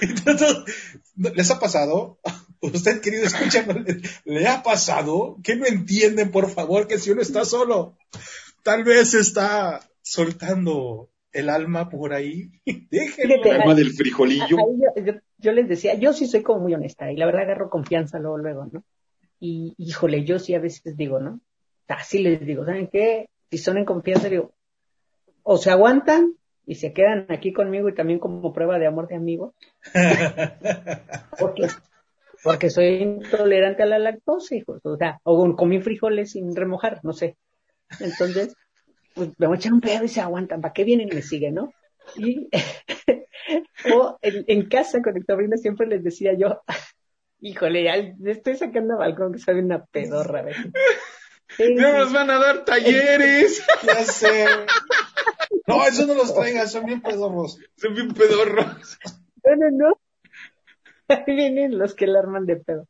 Entonces, 0.00 0.56
¿les 1.16 1.50
ha 1.50 1.58
pasado? 1.58 2.18
Usted, 2.60 3.02
querido, 3.02 3.24
escucha, 3.24 3.66
¿le 4.24 4.46
ha 4.48 4.62
pasado? 4.62 5.36
¿Qué 5.44 5.56
no 5.56 5.66
entienden, 5.66 6.30
por 6.30 6.48
favor, 6.50 6.86
que 6.86 6.98
si 6.98 7.10
uno 7.10 7.20
está 7.20 7.44
solo, 7.44 7.98
tal 8.62 8.84
vez 8.84 9.12
está 9.12 9.80
soltando 10.00 11.10
el 11.32 11.50
alma 11.50 11.90
por 11.90 12.14
ahí? 12.14 12.50
Déjenlo. 12.90 13.34
El 13.44 13.60
alma 13.60 13.74
del 13.74 13.92
frijolillo. 13.92 14.56
Yo- 15.04 15.12
yo 15.36 15.52
les 15.52 15.68
decía, 15.68 15.94
yo 15.96 16.14
sí 16.14 16.26
soy 16.26 16.42
como 16.42 16.60
muy 16.60 16.72
honesta 16.72 17.12
y 17.12 17.16
la 17.16 17.26
verdad 17.26 17.42
agarro 17.42 17.68
confianza 17.68 18.18
luego, 18.18 18.38
luego, 18.38 18.66
¿no? 18.72 18.82
Y 19.46 19.74
híjole, 19.76 20.24
yo 20.24 20.38
sí 20.38 20.54
a 20.54 20.58
veces 20.58 20.96
digo, 20.96 21.20
¿no? 21.20 21.38
Así 21.86 22.22
les 22.22 22.40
digo, 22.40 22.64
¿saben 22.64 22.88
qué? 22.90 23.28
Si 23.50 23.58
son 23.58 23.76
en 23.76 23.84
confianza, 23.84 24.30
digo, 24.30 24.54
o 25.42 25.58
se 25.58 25.70
aguantan 25.70 26.32
y 26.64 26.76
se 26.76 26.94
quedan 26.94 27.26
aquí 27.28 27.52
conmigo 27.52 27.90
y 27.90 27.94
también 27.94 28.20
como 28.20 28.54
prueba 28.54 28.78
de 28.78 28.86
amor 28.86 29.06
de 29.06 29.16
amigo, 29.16 29.54
porque, 31.38 31.66
porque 32.42 32.70
soy 32.70 32.86
intolerante 33.02 33.82
a 33.82 33.86
la 33.86 33.98
lactosa, 33.98 34.54
hijos, 34.54 34.80
o 34.82 34.96
sea, 34.96 35.20
o 35.24 35.54
comí 35.54 35.78
frijoles 35.78 36.30
sin 36.30 36.56
remojar, 36.56 37.00
no 37.02 37.12
sé. 37.12 37.36
Entonces, 38.00 38.56
pues 39.14 39.28
me 39.36 39.46
voy 39.46 39.56
a 39.56 39.58
echar 39.58 39.74
un 39.74 39.82
pedo 39.82 40.04
y 40.04 40.08
se 40.08 40.22
aguantan, 40.22 40.62
¿para 40.62 40.72
qué 40.72 40.84
vienen 40.84 41.08
y 41.12 41.16
me 41.16 41.20
siguen, 41.22 41.56
no? 41.56 41.70
Y, 42.16 42.48
o 43.94 44.18
en, 44.22 44.44
en 44.46 44.68
casa 44.70 45.02
con 45.02 45.14
el 45.18 45.26
sobrino 45.26 45.58
siempre 45.58 45.86
les 45.86 46.02
decía 46.02 46.32
yo, 46.32 46.62
híjole, 47.44 47.84
ya 47.84 47.96
le 47.96 48.30
estoy 48.32 48.56
sacando 48.56 48.94
al 48.94 49.00
balcón 49.00 49.32
que 49.32 49.38
sabe 49.38 49.60
una 49.60 49.84
pedorra. 49.84 50.44
Sí, 51.56 51.74
No 51.74 51.92
sí. 51.92 51.96
nos 51.98 52.12
van 52.12 52.30
a 52.30 52.38
dar 52.38 52.64
talleres. 52.64 53.62
Ya 53.86 54.04
sé. 54.04 54.46
No, 55.66 55.86
eso 55.86 56.06
no 56.06 56.14
los 56.14 56.34
traigas, 56.34 56.72
son 56.72 56.86
bien 56.86 57.00
pedorros. 57.02 57.58
Son 57.76 57.94
bien 57.94 58.12
pedorros. 58.12 58.98
No, 59.44 59.56
no, 59.56 59.70
no. 59.88 60.00
Ahí 61.08 61.22
vienen 61.36 61.78
los 61.78 61.94
que 61.94 62.06
la 62.06 62.20
arman 62.20 62.46
de 62.46 62.56
pedo. 62.56 62.86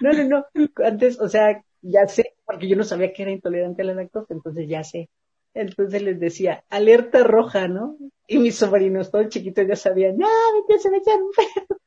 No, 0.00 0.12
no, 0.12 0.24
no. 0.24 0.46
Antes, 0.84 1.20
o 1.20 1.28
sea, 1.28 1.62
ya 1.82 2.06
sé, 2.06 2.34
porque 2.46 2.68
yo 2.68 2.76
no 2.76 2.84
sabía 2.84 3.12
que 3.12 3.22
era 3.22 3.32
intolerante 3.32 3.82
a 3.82 3.86
la 3.86 3.94
lactosa, 3.94 4.34
entonces 4.34 4.68
ya 4.68 4.84
sé. 4.84 5.10
Entonces 5.54 6.02
les 6.02 6.20
decía, 6.20 6.64
alerta 6.70 7.24
roja, 7.24 7.68
¿no? 7.68 7.98
Y 8.26 8.38
mis 8.38 8.56
sobrinos, 8.56 9.10
todos 9.10 9.28
chiquitos, 9.28 9.66
ya 9.68 9.76
sabían, 9.76 10.16
no, 10.16 10.28
ya 10.68 10.78
se 10.78 10.90
me 10.90 10.98
echan 10.98 11.22
un 11.22 11.30
pedo. 11.32 11.80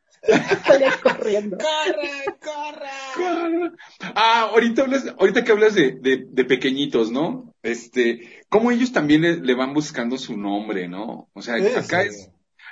Salían 0.65 0.93
corriendo. 1.01 1.57
¡Corre, 1.57 2.37
corre! 2.41 3.71
Ah, 4.15 4.49
ahorita 4.51 4.83
hablas, 4.83 5.05
ahorita 5.19 5.43
que 5.43 5.51
hablas 5.51 5.75
de, 5.75 5.91
de, 5.99 6.25
de 6.29 6.45
pequeñitos, 6.45 7.11
¿no? 7.11 7.53
Este, 7.61 8.41
cómo 8.49 8.71
ellos 8.71 8.91
también 8.93 9.21
le, 9.21 9.37
le 9.37 9.55
van 9.55 9.73
buscando 9.73 10.17
su 10.17 10.37
nombre, 10.37 10.87
¿no? 10.87 11.29
O 11.33 11.41
sea, 11.41 11.55
acá 11.55 12.03
sí. 12.03 12.07
es, 12.09 12.29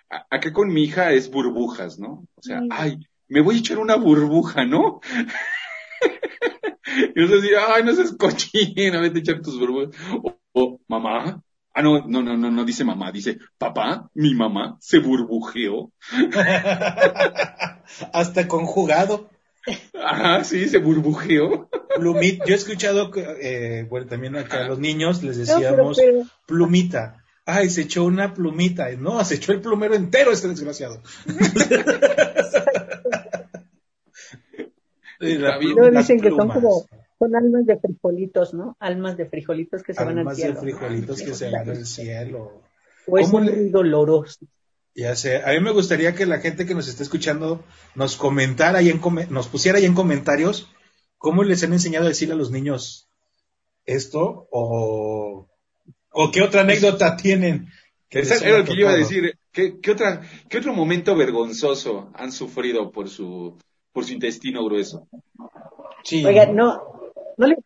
a- 0.10 0.26
acá 0.30 0.54
con 0.54 0.70
mi 0.74 0.84
hija 0.84 1.12
es 1.12 1.30
burbujas, 1.30 2.00
¿no? 2.00 2.26
O 2.36 2.42
sea, 2.42 2.60
Sí. 2.62 2.68
ay, 2.72 2.98
me 3.28 3.42
voy 3.42 3.56
a 3.56 3.60
echar 3.60 3.80
una 3.80 3.96
burbuja, 3.96 4.66
¿no? 4.66 5.02
y 7.16 7.28
yo 7.28 7.38
así, 7.38 7.50
ay, 7.74 7.84
no 7.84 7.94
seas 7.94 8.14
cochina, 8.18 9.02
vete 9.02 9.20
a 9.20 9.22
echar 9.22 9.42
tus 9.42 9.60
burbujas. 9.60 9.96
O, 10.24 10.38
o, 10.54 10.80
mamá. 10.88 11.42
Ah, 11.74 11.82
no, 11.82 12.06
no, 12.06 12.22
no, 12.22 12.36
no, 12.36 12.52
no 12.52 12.66
dice 12.66 12.84
mamá, 12.84 13.12
dice 13.12 13.38
papá, 13.58 14.10
mi 14.14 14.36
mamá 14.36 14.78
se 14.82 15.00
burbujeó. 15.00 15.92
Hasta 18.14 18.48
conjugado. 18.48 19.30
Ajá, 19.94 20.44
sí, 20.44 20.68
se 20.68 20.80
burbujeó. 20.80 21.70
Plumita. 21.96 22.46
Yo 22.46 22.54
he 22.54 22.58
escuchado, 22.58 23.12
que, 23.12 23.22
eh, 23.42 23.88
bueno, 23.90 24.08
también 24.08 24.36
acá 24.36 24.66
a 24.66 24.68
los 24.68 24.80
niños 24.80 25.24
les 25.24 25.38
No, 25.38 25.46
pero, 25.46 25.60
decíamos 25.60 25.98
pero, 25.98 26.22
plumita. 26.46 27.24
Ay, 27.46 27.70
se 27.70 27.82
echó 27.82 28.04
una 28.04 28.34
plumita. 28.34 28.90
No, 28.98 29.24
se 29.24 29.36
echó 29.36 29.52
el 29.52 29.62
plumero 29.62 29.96
entero 29.96 30.32
este 30.32 30.48
desgraciado. 30.50 31.02
Bien. 35.20 35.42
No, 35.76 35.92
dicen 35.92 36.20
que 36.20 36.30
son 36.30 36.50
como- 36.50 36.86
Son 37.22 37.36
almas 37.36 37.66
de 37.68 37.78
frijolitos, 37.78 38.54
¿no? 38.56 38.76
Almas 38.80 39.16
de 39.16 39.28
frijolitos 39.28 39.84
que 39.84 39.94
se 39.94 40.04
van 40.04 40.14
al 40.14 40.20
Almas 40.20 40.38
de 40.38 40.44
cielo. 40.44 40.60
frijolitos 40.62 41.22
que 41.22 41.34
se 41.36 41.52
van 41.52 41.70
al 41.70 41.86
cielo. 41.86 42.64
O 43.06 43.18
es 43.20 43.28
¿Cómo 43.30 43.44
muy 43.44 43.52
le- 43.54 43.70
doloroso. 43.70 44.40
Ya 44.96 45.16
sé, 45.16 45.38
a 45.44 45.52
mí 45.52 45.60
me 45.60 45.72
gustaría 45.72 46.16
que 46.16 46.26
la 46.26 46.40
gente 46.40 46.66
que 46.66 46.74
nos 46.74 46.88
esté 46.88 47.04
escuchando 47.04 47.64
nos 47.96 48.16
comentara 48.16 48.80
ahí 48.80 48.90
en 48.90 48.98
come- 48.98 49.28
nos 49.30 49.48
pusiera 49.48 49.78
ahí 49.78 49.86
en 49.86 49.94
comentarios 49.94 50.68
cómo 51.20 51.44
les 51.44 51.64
han 51.64 51.74
enseñado 51.74 52.06
a 52.06 52.10
decirle 52.10 52.34
a 52.34 52.38
los 52.38 52.50
niños 52.52 53.08
esto 53.86 54.48
o, 54.52 55.48
o 56.12 56.32
qué 56.32 56.42
otra 56.42 56.62
anécdota 56.62 57.16
tienen. 57.18 57.68
Que 58.10 58.20
Esa 58.22 58.44
era 58.46 58.58
lo 58.58 58.66
que 58.66 58.74
yo 58.74 58.82
iba 58.82 58.92
a 58.92 58.96
decir. 58.98 59.38
¿Qué, 59.52 59.80
qué 59.80 59.92
otra, 59.92 60.22
¿Qué 60.50 60.58
otro 60.58 60.74
momento 60.74 61.16
vergonzoso 61.16 62.10
han 62.16 62.32
sufrido 62.32 62.92
por 62.92 63.10
su, 63.10 63.58
por 63.94 64.06
su 64.06 64.14
intestino 64.14 64.66
grueso? 64.66 65.08
Sí, 66.04 66.26
Oiga, 66.26 66.48
no, 66.48 66.91
no 67.42 67.48
le, 67.48 67.58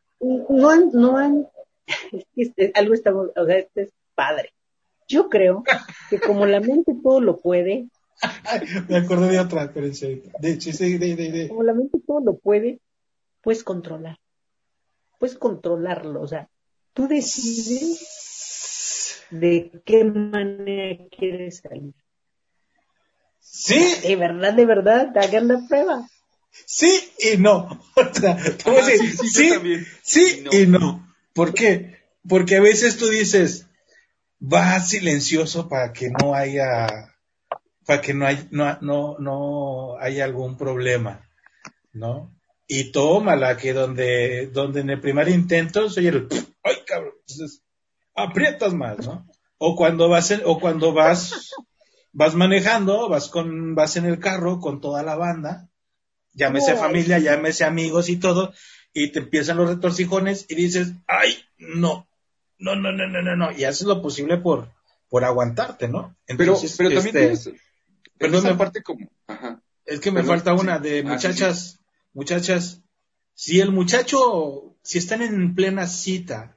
no 0.50 0.70
han, 0.70 0.90
no 0.94 1.18
han, 1.18 1.48
este- 2.36 2.72
algo 2.76 2.94
estamos, 2.94 3.30
o 3.36 3.46
sea, 3.46 3.58
este 3.58 3.82
es 3.84 3.92
padre. 4.16 4.54
Yo 5.08 5.30
creo 5.30 5.64
que 6.10 6.20
como 6.20 6.46
la 6.48 6.60
mente 6.60 6.96
todo 7.04 7.22
lo 7.22 7.38
puede, 7.38 7.90
me 8.90 8.98
acordé 8.98 9.30
de 9.30 9.40
otra, 9.40 9.66
espérense. 9.66 10.24
De, 10.40 10.56
de, 10.56 11.16
de, 11.16 11.32
de. 11.32 11.48
como 11.50 11.64
la 11.64 11.74
mente 11.74 12.00
todo 12.06 12.22
lo 12.22 12.38
puede, 12.38 12.80
puedes 13.42 13.64
controlar. 13.64 14.18
Puedes 15.20 15.38
controlarlo, 15.38 16.22
o 16.22 16.28
sea, 16.28 16.50
tú 16.94 17.08
decides 17.08 18.02
de 19.32 19.82
qué 19.86 20.04
manera 20.04 21.06
quieres 21.10 21.60
salir. 21.60 21.94
Sí, 23.40 23.80
De 24.08 24.16
verdad, 24.16 24.54
de 24.54 24.66
verdad, 24.66 25.18
hagan 25.18 25.48
la 25.48 25.62
prueba. 25.68 26.08
Sí 26.66 27.12
y 27.20 27.38
no. 27.38 27.82
O 27.96 28.14
sea, 28.14 28.38
Ah, 28.66 28.72
decir, 28.88 29.18
sí, 29.18 29.30
sí, 29.30 29.50
sí, 29.50 29.86
sí 30.04 30.40
Y 30.40 30.42
no. 30.44 30.52
y 30.54 30.68
no. 30.68 31.16
¿Por 31.34 31.54
qué? 31.54 31.98
Porque 32.28 32.58
a 32.58 32.62
veces 32.62 32.98
tú 32.98 33.08
dices, 33.08 33.68
va 34.42 34.80
silencioso 34.80 35.68
para 35.70 35.94
que 35.94 36.10
no 36.10 36.34
haya, 36.34 37.16
para 37.86 38.02
que 38.02 38.14
no 38.14 38.26
hay, 38.26 38.48
no, 38.52 38.78
no, 38.82 39.18
no 39.20 39.98
haya 40.00 40.26
algún 40.26 40.58
problema, 40.58 41.30
¿no? 41.94 42.32
Y 42.68 42.92
tómala 42.92 43.58
que 43.58 43.74
donde, 43.74 44.48
donde 44.48 44.82
en 44.82 44.90
el 44.90 45.00
primer 45.02 45.30
intento 45.30 45.90
soy 45.90 46.08
el, 46.08 46.28
ay 46.64 46.78
cabrón, 46.88 47.14
entonces 47.28 47.62
aprietas 48.16 48.74
más, 48.74 48.98
¿no? 49.06 49.28
O 49.58 49.76
cuando 49.76 50.10
vas, 50.10 50.32
en- 50.32 50.42
o 50.46 50.60
cuando 50.60 50.94
vas, 50.94 51.52
vas 52.12 52.34
manejando, 52.36 53.08
vas 53.08 53.30
con, 53.30 53.76
vas 53.76 53.96
en 53.98 54.06
el 54.06 54.20
carro 54.20 54.60
con 54.60 54.82
toda 54.82 55.04
la 55.04 55.16
banda, 55.16 55.70
llámese 56.36 56.76
familia, 56.76 57.20
llámese 57.20 57.66
amigos 57.66 58.10
y 58.10 58.18
todo, 58.18 58.54
y 58.94 59.12
te 59.12 59.20
empiezan 59.20 59.58
los 59.58 59.70
retorcijones 59.70 60.46
y 60.50 60.56
dices, 60.56 60.94
ay, 61.08 61.38
no, 61.58 62.08
no, 62.60 62.76
no, 62.76 62.92
no, 62.92 63.08
no, 63.08 63.22
no, 63.22 63.36
no, 63.36 63.52
y 63.52 63.64
haces 63.66 63.88
lo 63.88 64.02
posible 64.02 64.38
por, 64.38 64.70
por 65.10 65.24
aguantarte, 65.26 65.88
¿no? 65.88 66.16
Pero, 66.38 66.54
Entonces, 66.54 66.76
pero 66.78 66.90
también 66.92 67.16
este, 67.16 67.20
tienes, 67.20 67.48
en 67.48 67.58
perdón, 68.18 68.40
esa 68.40 68.52
me- 68.54 68.58
parte 68.58 68.84
como, 68.84 69.10
ajá. 69.28 69.62
es 69.86 70.00
que 70.00 70.12
me 70.12 70.22
Perdón, 70.22 70.38
falta 70.38 70.56
sí. 70.56 70.62
una 70.62 70.80
de 70.80 71.00
Ah, 71.00 71.02
sí, 71.04 71.10
muchachas, 71.10 71.80
muchachas, 72.14 72.82
si 73.34 73.60
el 73.60 73.72
muchacho, 73.72 74.76
si 74.84 74.98
están 74.98 75.22
en 75.22 75.56
plena 75.56 75.88
cita 75.88 76.56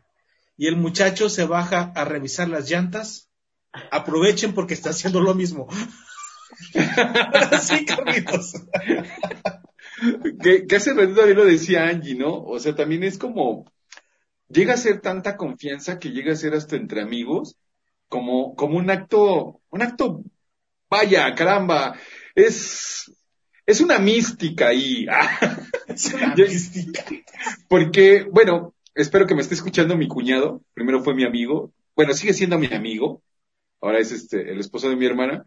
y 0.56 0.66
el 0.68 0.76
muchacho 0.76 1.28
se 1.28 1.44
baja 1.44 1.92
a 1.94 2.04
revisar 2.04 2.48
las 2.48 2.70
llantas, 2.70 3.28
aprovechen 3.90 4.54
porque 4.54 4.74
está 4.74 4.90
haciendo 4.90 5.20
lo 5.20 5.34
mismo. 5.34 5.68
sí, 7.62 7.84
Carlitos. 7.84 8.54
que, 10.42 10.66
que 10.66 10.76
hace 10.76 10.94
ratito 10.94 11.26
lo 11.26 11.44
decía 11.44 11.88
Angie, 11.88 12.14
¿no? 12.14 12.42
O 12.42 12.58
sea, 12.58 12.74
también 12.74 13.04
es 13.04 13.18
como, 13.18 13.64
llega 14.48 14.74
a 14.74 14.78
ser 14.78 15.00
tanta 15.00 15.36
confianza 15.36 15.98
que 15.98 16.10
llega 16.10 16.32
a 16.32 16.36
ser 16.36 16.54
hasta 16.54 16.76
entre 16.76 17.02
amigos, 17.02 17.56
como, 18.08 18.54
como 18.54 18.78
un 18.78 18.90
acto, 18.90 19.60
un 19.70 19.82
acto, 19.82 20.22
vaya, 20.88 21.34
caramba, 21.34 21.96
es, 22.34 23.12
es 23.66 23.80
una 23.80 23.98
mística 23.98 24.68
ahí. 24.68 25.06
Es 25.88 26.12
una 26.12 26.34
mística. 26.34 27.02
Porque, 27.66 28.26
bueno, 28.30 28.74
espero 28.94 29.26
que 29.26 29.34
me 29.34 29.40
esté 29.40 29.54
escuchando 29.54 29.96
mi 29.96 30.06
cuñado. 30.06 30.62
Primero 30.74 31.02
fue 31.02 31.14
mi 31.14 31.24
amigo. 31.24 31.72
Bueno, 31.96 32.12
sigue 32.12 32.34
siendo 32.34 32.58
mi 32.58 32.66
amigo. 32.66 33.22
Ahora 33.80 33.98
es 33.98 34.12
este, 34.12 34.52
el 34.52 34.60
esposo 34.60 34.90
de 34.90 34.96
mi 34.96 35.06
hermana. 35.06 35.46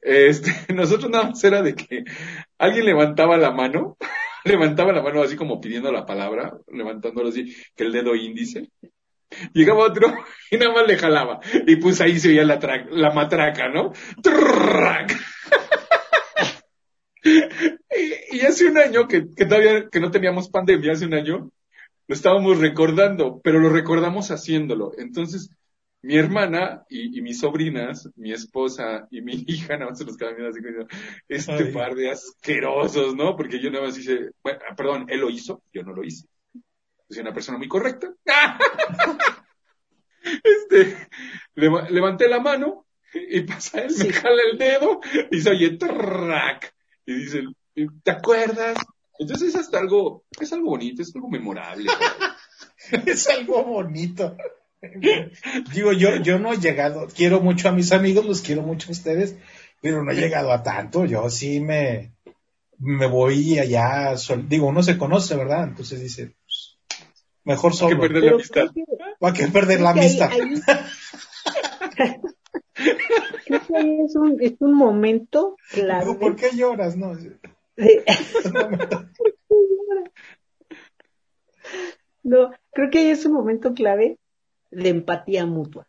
Este, 0.00 0.52
nosotros 0.74 1.10
nada 1.10 1.30
más 1.30 1.42
era 1.44 1.62
de 1.62 1.74
que 1.74 2.04
alguien 2.58 2.86
levantaba 2.86 3.36
la 3.36 3.50
mano, 3.50 3.96
levantaba 4.44 4.92
la 4.92 5.02
mano 5.02 5.22
así 5.22 5.36
como 5.36 5.60
pidiendo 5.60 5.92
la 5.92 6.06
palabra, 6.06 6.54
levantándolo 6.68 7.28
así, 7.28 7.54
que 7.76 7.84
el 7.84 7.92
dedo 7.92 8.14
índice. 8.14 8.70
Llegaba 9.52 9.84
otro 9.84 10.08
y 10.50 10.56
nada 10.56 10.72
más 10.72 10.86
le 10.86 10.96
jalaba. 10.96 11.40
Y 11.66 11.76
pues 11.76 12.00
ahí 12.00 12.18
se 12.18 12.30
oía 12.30 12.44
la, 12.44 12.58
tra- 12.58 12.88
la 12.90 13.12
matraca, 13.12 13.68
¿no? 13.68 13.92
Y, 17.24 18.36
y 18.36 18.40
hace 18.42 18.66
un 18.66 18.78
año 18.78 19.08
que, 19.08 19.26
que 19.34 19.44
todavía 19.44 19.88
que 19.90 20.00
no 20.00 20.10
teníamos 20.10 20.48
pandemia, 20.50 20.92
hace 20.92 21.06
un 21.06 21.14
año, 21.14 21.50
lo 22.06 22.14
estábamos 22.14 22.58
recordando, 22.58 23.40
pero 23.42 23.58
lo 23.60 23.68
recordamos 23.70 24.30
haciéndolo. 24.30 24.92
Entonces, 24.98 25.50
mi 26.02 26.16
hermana 26.16 26.84
y, 26.88 27.18
y 27.18 27.22
mis 27.22 27.40
sobrinas, 27.40 28.08
mi 28.16 28.32
esposa 28.32 29.06
y 29.10 29.20
mi 29.20 29.32
hija, 29.48 29.76
nada 29.76 29.90
más 29.90 29.98
se 29.98 30.04
nos 30.04 30.16
quedan 30.16 30.36
viendo 30.36 30.50
así 30.50 30.62
como, 30.62 30.86
este 31.28 31.52
Ay. 31.52 31.72
par 31.72 31.94
de 31.94 32.10
asquerosos, 32.10 33.14
¿no? 33.16 33.36
Porque 33.36 33.60
yo 33.60 33.70
nada 33.70 33.86
más 33.86 33.98
hice, 33.98 34.30
bueno, 34.42 34.60
ah, 34.70 34.74
perdón, 34.76 35.06
él 35.08 35.20
lo 35.20 35.30
hizo, 35.30 35.62
yo 35.72 35.82
no 35.82 35.92
lo 35.92 36.04
hice. 36.04 36.26
Soy 37.10 37.20
una 37.22 37.32
persona 37.32 37.58
muy 37.58 37.68
correcta. 37.68 38.12
este, 40.22 41.08
leva- 41.54 41.88
levanté 41.88 42.28
la 42.28 42.40
mano 42.40 42.86
y 43.14 43.40
pasa 43.42 43.80
él, 43.80 43.88
me 43.96 44.04
Sí. 44.04 44.12
jala 44.12 44.42
el 44.50 44.58
dedo 44.58 45.00
y 45.30 45.40
se 45.40 45.50
oye 45.50 45.70
track. 45.78 46.74
Y 47.06 47.14
dice, 47.14 47.42
¿te 48.02 48.10
acuerdas? 48.10 48.76
Entonces 49.18 49.48
es 49.48 49.56
hasta 49.56 49.78
algo, 49.78 50.24
es 50.38 50.52
algo 50.52 50.70
bonito, 50.70 51.02
es 51.02 51.14
algo 51.14 51.28
memorable. 51.28 51.90
Es 53.06 53.28
algo 53.28 53.64
bonito. 53.64 54.36
Digo, 55.74 55.92
yo, 55.92 56.16
yo 56.16 56.38
no 56.38 56.52
he 56.52 56.58
llegado, 56.58 57.08
quiero 57.14 57.40
mucho 57.40 57.68
a 57.68 57.72
mis 57.72 57.92
amigos, 57.92 58.26
los 58.26 58.42
quiero 58.42 58.62
mucho 58.62 58.88
a 58.88 58.92
ustedes, 58.92 59.36
pero 59.80 60.02
no 60.04 60.10
he 60.12 60.16
llegado 60.16 60.52
a 60.52 60.62
tanto. 60.62 61.04
Yo 61.04 61.28
sí 61.30 61.60
me, 61.60 62.12
me 62.78 63.06
voy 63.06 63.58
allá, 63.58 64.16
sol- 64.16 64.48
digo, 64.48 64.66
uno 64.68 64.82
se 64.82 64.96
conoce, 64.98 65.36
¿verdad? 65.36 65.64
Entonces 65.64 66.00
dice, 66.00 66.34
pues, 66.44 66.76
mejor 67.44 67.72
Hay 67.72 67.78
que 67.78 67.84
solo. 67.84 68.00
perder 68.00 68.22
la 68.24 68.30
amistad. 68.32 68.66
creo 68.72 68.74
que- 68.74 68.84
¿Para 69.18 69.34
qué 69.34 69.48
perder 69.48 69.80
la 69.80 69.90
amistad? 69.90 70.30
creo 73.46 73.60
que 73.66 73.76
ahí 73.76 73.98
es 74.06 74.14
un, 74.14 74.36
es 74.40 74.54
un 74.60 74.74
momento 74.74 75.56
clave. 75.72 76.04
Digo, 76.04 76.18
¿Por 76.20 76.36
qué 76.36 76.50
lloras? 76.54 76.96
No, 76.96 77.16
no, 82.22 82.50
creo 82.72 82.90
que 82.90 82.98
ahí 82.98 83.08
es 83.10 83.24
un 83.26 83.32
momento 83.32 83.74
clave 83.74 84.18
de 84.70 84.88
empatía 84.88 85.46
mutua. 85.46 85.86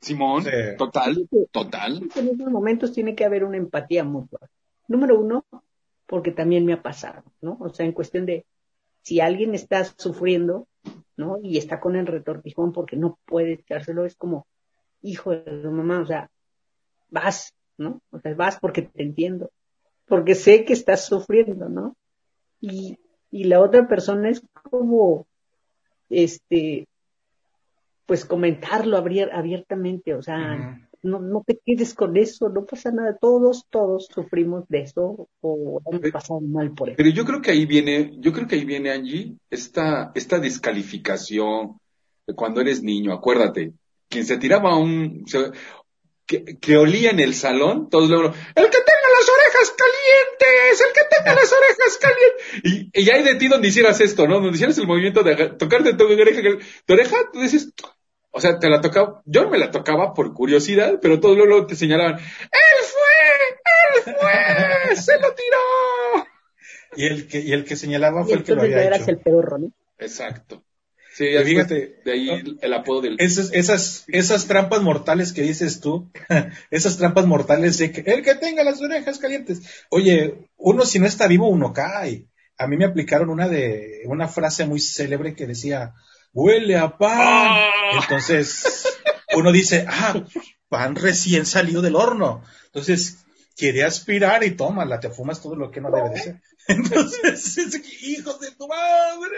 Simón, 0.00 0.44
Sí. 0.44 0.50
total, 0.76 1.28
total. 1.50 2.08
En 2.14 2.28
esos 2.28 2.50
momentos 2.50 2.92
tiene 2.92 3.14
que 3.14 3.24
haber 3.24 3.44
una 3.44 3.56
empatía 3.56 4.04
mutua. 4.04 4.40
Número 4.86 5.18
uno, 5.18 5.44
porque 6.06 6.30
también 6.30 6.64
me 6.64 6.72
ha 6.72 6.82
pasado, 6.82 7.22
¿no? 7.40 7.56
O 7.60 7.68
sea, 7.70 7.84
en 7.84 7.92
cuestión 7.92 8.24
de 8.24 8.46
si 9.02 9.20
alguien 9.20 9.54
está 9.54 9.84
sufriendo, 9.84 10.66
¿no? 11.16 11.38
Y 11.42 11.58
está 11.58 11.80
con 11.80 11.96
el 11.96 12.06
retortijón 12.06 12.72
porque 12.72 12.96
no 12.96 13.18
puede 13.26 13.54
echárselo, 13.54 14.04
es 14.06 14.16
como, 14.16 14.46
hijo 15.02 15.30
de 15.32 15.62
su 15.62 15.70
mamá, 15.70 16.00
o 16.00 16.06
sea, 16.06 16.30
vas, 17.10 17.54
¿no? 17.76 18.00
O 18.10 18.18
sea, 18.20 18.34
vas 18.34 18.58
porque 18.60 18.82
te 18.82 19.02
entiendo, 19.02 19.50
porque 20.06 20.34
sé 20.34 20.64
que 20.64 20.72
estás 20.72 21.04
sufriendo, 21.04 21.68
¿no? 21.68 21.96
Y, 22.60 22.98
y 23.30 23.44
la 23.44 23.60
otra 23.60 23.86
persona 23.86 24.30
es 24.30 24.42
como, 24.70 25.26
este, 26.08 26.87
pues 28.08 28.24
comentarlo 28.24 28.96
abier- 28.96 29.28
abiertamente, 29.34 30.14
o 30.14 30.22
sea, 30.22 30.80
no, 31.02 31.20
no 31.20 31.44
te 31.46 31.60
quedes 31.64 31.92
con 31.92 32.16
eso, 32.16 32.48
no 32.48 32.64
pasa 32.64 32.90
nada, 32.90 33.18
todos, 33.20 33.66
todos 33.68 34.08
sufrimos 34.12 34.64
de 34.68 34.80
eso 34.80 35.28
o 35.42 35.82
hemos 35.86 36.00
Pero- 36.00 36.12
pasado 36.14 36.40
mal 36.40 36.72
por 36.72 36.88
eso. 36.88 36.96
Pero 36.96 37.10
yo 37.10 37.26
creo 37.26 37.42
que 37.42 37.50
ahí 37.50 37.66
viene, 37.66 38.12
yo 38.18 38.32
creo 38.32 38.48
que 38.48 38.54
ahí 38.54 38.64
viene, 38.64 38.90
Angie, 38.92 39.34
esta, 39.50 40.10
esta 40.14 40.38
descalificación 40.38 41.78
de 42.26 42.34
cuando 42.34 42.62
eres 42.62 42.82
niño. 42.82 43.12
Acuérdate, 43.12 43.72
quien 44.08 44.24
se 44.24 44.38
tiraba 44.38 44.72
a 44.72 44.76
un, 44.78 45.24
se- 45.26 45.52
que, 46.26 46.44
que 46.58 46.76
olía 46.78 47.10
en 47.10 47.20
el 47.20 47.34
salón, 47.34 47.88
todos 47.90 48.08
luego, 48.08 48.28
el 48.28 48.64
que 48.64 48.78
tenga 48.78 49.08
las 49.18 49.28
orejas 49.30 49.74
calientes, 49.76 50.86
el 50.86 50.92
que 50.94 51.16
tenga 51.16 51.34
las 51.34 51.52
orejas 51.52 51.98
calientes. 52.00 52.92
Y, 52.94 53.02
y 53.02 53.10
hay 53.10 53.22
de 53.22 53.34
ti 53.36 53.48
donde 53.48 53.68
hicieras 53.68 54.00
esto, 54.00 54.26
¿no? 54.26 54.34
Donde 54.34 54.50
hicieras 54.56 54.76
el 54.78 54.86
movimiento 54.86 55.22
de 55.22 55.50
tocarte 55.58 55.94
tu 55.94 56.04
oreja, 56.04 56.42
tu 56.84 56.92
oreja, 56.94 57.16
tú 57.32 57.40
dices, 57.40 57.72
o 58.30 58.40
sea, 58.40 58.58
te 58.58 58.68
la 58.68 58.80
tocaba, 58.80 59.22
yo 59.24 59.48
me 59.48 59.58
la 59.58 59.70
tocaba 59.70 60.14
por 60.14 60.34
curiosidad, 60.34 60.98
pero 61.00 61.20
todos 61.20 61.36
luego 61.36 61.66
te 61.66 61.76
señalaban, 61.76 62.18
¡Él 62.18 62.84
fue! 62.84 64.06
¡Él 64.10 64.14
fue! 64.14 64.96
¡Se 65.02 65.18
lo 65.18 65.34
tiró! 65.34 66.26
Y 66.96 67.06
el 67.06 67.28
que, 67.28 67.40
y 67.40 67.52
el 67.52 67.64
que 67.64 67.76
señalaba 67.76 68.24
fue 68.24 68.34
el 68.34 68.44
que 68.44 68.54
lo 68.54 68.62
había 68.62 68.82
eras 68.82 69.02
hecho. 69.02 69.10
el 69.10 69.18
pedorro, 69.18 69.58
¿no? 69.58 69.72
Exacto. 69.98 70.64
Sí, 71.14 71.26
Y 71.26 71.44
fíjate, 71.44 72.00
de 72.04 72.12
ahí 72.12 72.58
el 72.60 72.74
apodo 72.74 73.00
del... 73.00 73.16
Esas, 73.18 73.52
esas, 73.52 74.04
esas 74.06 74.46
trampas 74.46 74.82
mortales 74.82 75.32
que 75.32 75.42
dices 75.42 75.80
tú, 75.80 76.10
esas 76.70 76.96
trampas 76.96 77.26
mortales 77.26 77.76
de 77.78 77.90
que 77.90 78.08
el 78.12 78.22
que 78.22 78.36
tenga 78.36 78.62
las 78.62 78.80
orejas 78.80 79.18
calientes. 79.18 79.62
Oye, 79.90 80.48
uno 80.56 80.84
si 80.84 81.00
no 81.00 81.06
está 81.06 81.26
vivo, 81.26 81.48
uno 81.48 81.72
cae. 81.72 82.26
A 82.56 82.68
mí 82.68 82.76
me 82.76 82.84
aplicaron 82.84 83.30
una 83.30 83.48
de, 83.48 84.02
una 84.06 84.28
frase 84.28 84.64
muy 84.64 84.78
célebre 84.78 85.34
que 85.34 85.48
decía, 85.48 85.94
huele 86.32 86.76
a 86.76 86.96
pan. 86.96 87.18
¡Ah! 87.20 87.70
Entonces, 88.00 88.98
uno 89.36 89.52
dice, 89.52 89.84
ah, 89.88 90.24
pan 90.68 90.94
recién 90.96 91.46
salido 91.46 91.82
del 91.82 91.96
horno. 91.96 92.42
Entonces, 92.66 93.24
quiere 93.56 93.84
aspirar 93.84 94.44
y 94.44 94.52
tómala, 94.52 95.00
te 95.00 95.10
fumas 95.10 95.40
todo 95.42 95.56
lo 95.56 95.70
que 95.70 95.80
no 95.80 95.90
debe 95.90 96.10
de 96.10 96.16
ser. 96.18 96.42
Entonces, 96.68 97.58
es- 97.58 98.02
hijos 98.02 98.38
de 98.40 98.50
tu 98.52 98.68
madre. 98.68 99.36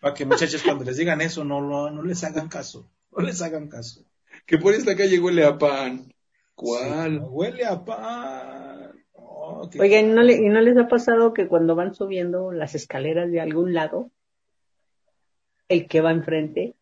Para 0.00 0.14
que 0.14 0.24
muchachos 0.26 0.62
cuando 0.62 0.84
les 0.84 0.96
digan 0.96 1.20
eso 1.20 1.44
no, 1.44 1.60
lo- 1.60 1.90
no 1.90 2.02
les 2.02 2.22
hagan 2.24 2.48
caso, 2.48 2.90
no 3.16 3.24
les 3.24 3.40
hagan 3.40 3.68
caso. 3.68 4.04
Que 4.46 4.58
por 4.58 4.74
esta 4.74 4.94
calle 4.96 5.18
huele 5.18 5.44
a 5.44 5.56
pan. 5.56 6.04
Sí, 6.06 6.14
¿Cuál? 6.54 7.16
no, 7.20 7.26
huele 7.28 7.64
a 7.64 7.82
pan. 7.84 8.92
Oh, 9.12 9.68
Oigan, 9.78 10.10
¿y 10.10 10.12
¿no, 10.12 10.22
le- 10.22 10.36
¿y 10.36 10.48
no 10.48 10.60
les 10.60 10.76
ha 10.76 10.88
pasado 10.88 11.32
que 11.32 11.48
cuando 11.48 11.74
van 11.74 11.94
subiendo 11.94 12.52
las 12.52 12.74
escaleras 12.74 13.30
de 13.30 13.40
algún 13.40 13.72
lado, 13.72 14.10
el 15.74 15.86
que 15.88 16.00
va 16.00 16.10
enfrente 16.10 16.74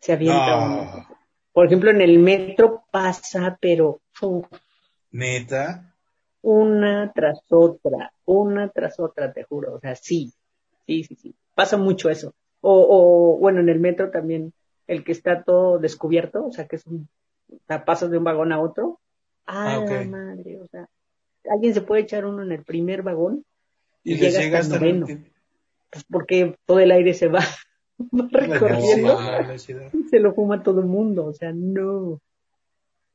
se 0.00 0.12
avienta 0.12 0.54
Ah. 0.54 0.64
uno? 0.66 1.06
Por 1.52 1.66
ejemplo, 1.66 1.90
en 1.90 2.00
el 2.00 2.18
metro 2.18 2.84
pasa, 2.90 3.56
pero 3.60 4.00
uf, 4.20 4.46
Neta. 5.12 5.94
una 6.42 7.12
tras 7.14 7.40
otra, 7.50 8.12
una 8.24 8.68
tras 8.70 8.98
otra, 8.98 9.32
te 9.32 9.44
juro. 9.44 9.74
O 9.74 9.80
sea, 9.80 9.94
sí, 9.94 10.32
sí, 10.86 11.04
sí, 11.04 11.14
sí. 11.14 11.34
Pasa 11.54 11.76
mucho 11.76 12.10
eso. 12.10 12.34
O, 12.60 13.34
o 13.36 13.38
bueno, 13.38 13.60
en 13.60 13.68
el 13.68 13.78
metro 13.78 14.10
también, 14.10 14.52
el 14.88 15.04
que 15.04 15.12
está 15.12 15.42
todo 15.44 15.78
descubierto, 15.78 16.46
o 16.46 16.52
sea, 16.52 16.66
que 16.66 16.76
es 16.76 16.86
un, 16.86 17.08
o 17.52 17.58
sea, 17.68 17.84
pasas 17.84 18.10
de 18.10 18.18
un 18.18 18.24
vagón 18.24 18.52
a 18.52 18.60
otro. 18.60 19.00
¡Ah, 19.46 19.84
la 19.88 20.04
madre! 20.04 20.58
O 20.60 20.66
sea, 20.66 20.88
alguien 21.50 21.72
se 21.74 21.82
puede 21.82 22.02
echar 22.02 22.24
uno 22.26 22.42
en 22.42 22.50
el 22.52 22.64
primer 22.64 23.02
vagón, 23.02 23.44
Y 24.02 24.14
Y 24.14 24.16
llega 24.18 24.58
hasta 24.58 24.74
el 24.76 25.00
noveno. 25.00 25.06
Pues 25.94 26.04
porque 26.10 26.56
todo 26.66 26.80
el 26.80 26.90
aire 26.92 27.14
se 27.14 27.28
va, 27.28 27.40
va 27.98 28.28
recorriendo 28.30 29.18
y 29.92 30.04
se 30.10 30.20
lo 30.20 30.34
fuma 30.34 30.62
todo 30.62 30.80
el 30.80 30.86
mundo. 30.86 31.24
O 31.26 31.32
sea, 31.32 31.52
no. 31.54 32.20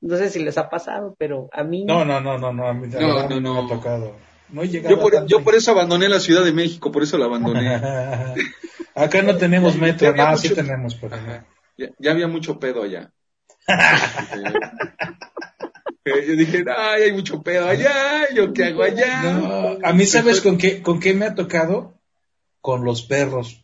No 0.02 0.16
sé 0.16 0.30
si 0.30 0.42
les 0.42 0.58
ha 0.58 0.70
pasado, 0.70 1.14
pero 1.20 1.50
a 1.52 1.64
mí. 1.64 1.84
No, 1.86 2.06
no, 2.06 2.22
no, 2.22 2.38
no, 2.38 2.54
no, 2.54 2.68
a 2.68 2.74
mí 2.74 2.88
No, 2.88 3.00
no, 3.28 3.28
no, 3.30 3.40
no. 3.42 3.54
me 3.54 3.60
ha 3.60 3.68
tocado. 3.68 4.16
No 4.50 4.64
he 4.64 4.68
llegado 4.70 4.96
Yo 4.96 5.02
por, 5.02 5.26
yo 5.28 5.44
por 5.44 5.56
eso 5.56 5.72
abandoné 5.72 6.08
la 6.10 6.20
Ciudad 6.20 6.44
de 6.44 6.54
México, 6.54 6.92
por 6.92 7.04
eso 7.04 7.18
la 7.18 7.26
abandoné. 7.26 7.76
Acá 8.96 9.22
no 9.22 9.36
tenemos 9.38 9.76
metro, 9.76 10.06
Ya 10.06 10.10
había 10.10 10.24
nada, 10.24 10.38
sí 10.38 10.50
mucho- 10.50 10.62
tenemos, 10.62 10.96
pero 10.96 11.18
no. 11.18 11.46
Ya, 11.78 11.90
ya 12.00 12.12
había 12.12 12.28
mucho 12.28 12.58
pedo 12.60 12.82
allá. 12.84 13.12
Eh, 16.06 16.26
yo 16.28 16.36
dije, 16.36 16.64
ay, 16.76 17.04
hay 17.04 17.12
mucho 17.12 17.44
pedo 17.44 17.68
allá, 17.68 18.34
¿yo 18.34 18.54
qué 18.54 18.66
hago 18.66 18.84
allá? 18.84 19.22
No, 19.34 19.78
a 19.84 19.94
mí, 19.94 20.06
¿sabes 20.06 20.42
con 20.42 20.58
qué, 20.58 20.82
con 20.82 21.00
qué 21.00 21.14
me 21.14 21.26
ha 21.26 21.36
tocado? 21.36 21.99
Con 22.62 22.84
los 22.84 23.03
perros. 23.03 23.64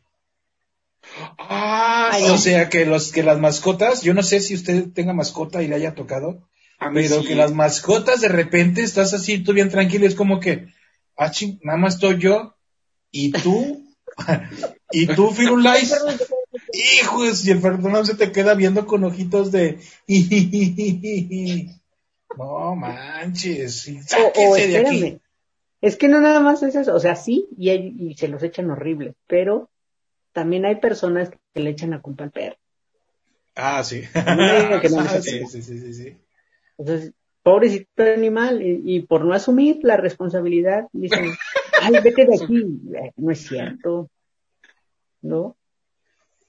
Ah, 1.37 2.17
O 2.31 2.37
sea, 2.37 2.69
que 2.69 2.85
los 2.85 3.11
que 3.11 3.23
las 3.23 3.39
mascotas, 3.39 4.01
yo 4.01 4.13
no 4.13 4.23
sé 4.23 4.39
si 4.39 4.55
usted 4.55 4.89
tenga 4.93 5.13
mascota 5.13 5.61
y 5.61 5.67
le 5.67 5.75
haya 5.75 5.95
tocado, 5.95 6.47
a 6.79 6.89
mí 6.89 7.01
pero 7.03 7.21
sí. 7.21 7.27
que 7.27 7.35
las 7.35 7.53
mascotas 7.53 8.21
de 8.21 8.29
repente 8.29 8.81
estás 8.81 9.13
así, 9.13 9.39
tú 9.39 9.53
bien 9.53 9.69
tranquilo, 9.69 10.05
es 10.07 10.15
como 10.15 10.39
que, 10.39 10.67
ah, 11.15 11.31
ching, 11.31 11.59
nada 11.63 11.77
más 11.77 11.95
estoy 11.95 12.19
yo 12.19 12.55
y 13.11 13.31
tú, 13.31 13.85
y 14.91 15.07
tú, 15.07 15.31
Firulais, 15.31 15.95
hijos, 17.01 17.45
y 17.45 17.51
el 17.51 17.61
perro 17.61 17.77
no 17.77 18.05
se 18.05 18.15
te 18.15 18.31
queda 18.31 18.53
viendo 18.55 18.85
con 18.85 19.03
ojitos 19.03 19.51
de, 19.51 19.79
no 22.37 22.75
manches, 22.75 23.87
y 23.87 23.97
O, 23.97 23.99
o 23.99 24.03
sáquese 24.05 24.67
de 24.67 24.77
aquí. 24.77 25.19
Es 25.85 25.97
que 25.97 26.07
no 26.07 26.19
nada 26.19 26.39
más 26.39 26.63
es 26.63 26.75
eso. 26.75 26.95
O 26.95 26.99
sea, 26.99 27.15
sí, 27.15 27.47
y, 27.57 27.69
hay- 27.69 27.95
y 27.97 28.13
se 28.15 28.27
los 28.27 28.41
echan 28.43 28.71
horribles, 28.71 29.13
pero 29.27 29.69
también 30.33 30.65
hay 30.65 30.77
personas 30.77 31.29
que 31.53 31.59
le 31.61 31.69
echan 31.71 31.91
la 31.91 32.01
culpa 32.01 32.23
al 32.25 32.31
perro. 32.31 32.57
Ah, 33.55 33.83
sí. 33.83 34.01
que 34.01 34.89
no 34.89 34.99
Ah, 34.99 35.21
sí, 35.21 35.45
sí, 35.47 35.61
sí, 35.61 35.79
sí, 35.79 35.93
sí. 35.93 36.17
Entonces, 36.77 37.13
pobrecito 37.43 38.03
animal, 38.03 38.61
y, 38.61 38.81
y 38.95 39.01
por 39.01 39.23
no 39.23 39.33
asumir 39.33 39.79
la 39.83 39.97
responsabilidad, 39.97 40.87
dicen, 40.91 41.31
ay, 41.81 41.93
vete 42.03 42.25
de 42.25 42.35
aquí. 42.35 42.57
Eh, 42.95 43.11
No 43.17 43.31
es 43.31 43.39
cierto. 43.47 44.09
¿No? 45.21 45.55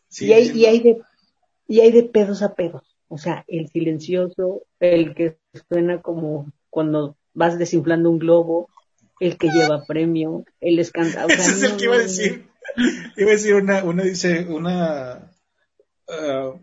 Sí, 0.08 0.26
y, 0.26 0.32
hay, 0.32 0.50
y, 0.54 0.66
hay 0.66 0.80
de, 0.80 1.02
y 1.68 1.80
hay 1.80 1.92
de 1.92 2.02
pedos 2.04 2.42
a 2.42 2.54
pedos. 2.54 2.82
O 3.08 3.18
sea, 3.18 3.44
el 3.48 3.68
silencioso, 3.68 4.62
el 4.80 5.14
que 5.14 5.38
suena 5.68 6.02
como 6.02 6.52
cuando 6.70 7.16
vas 7.34 7.58
desinflando 7.58 8.10
un 8.10 8.18
globo, 8.18 8.68
el 9.20 9.38
que 9.38 9.48
lleva 9.48 9.84
premio, 9.84 10.44
el 10.60 10.76
descansado. 10.76 11.28
Ese 11.28 11.52
es 11.52 11.62
el 11.62 11.76
que 11.76 11.84
iba 11.84 11.94
a 11.96 11.98
decir. 11.98 12.48
Iba 13.16 13.30
a 13.30 13.34
decir 13.34 13.54
una, 13.54 13.84
una 13.84 14.02
dice, 14.02 14.44
una, 14.48 15.30
ah, 16.08 16.54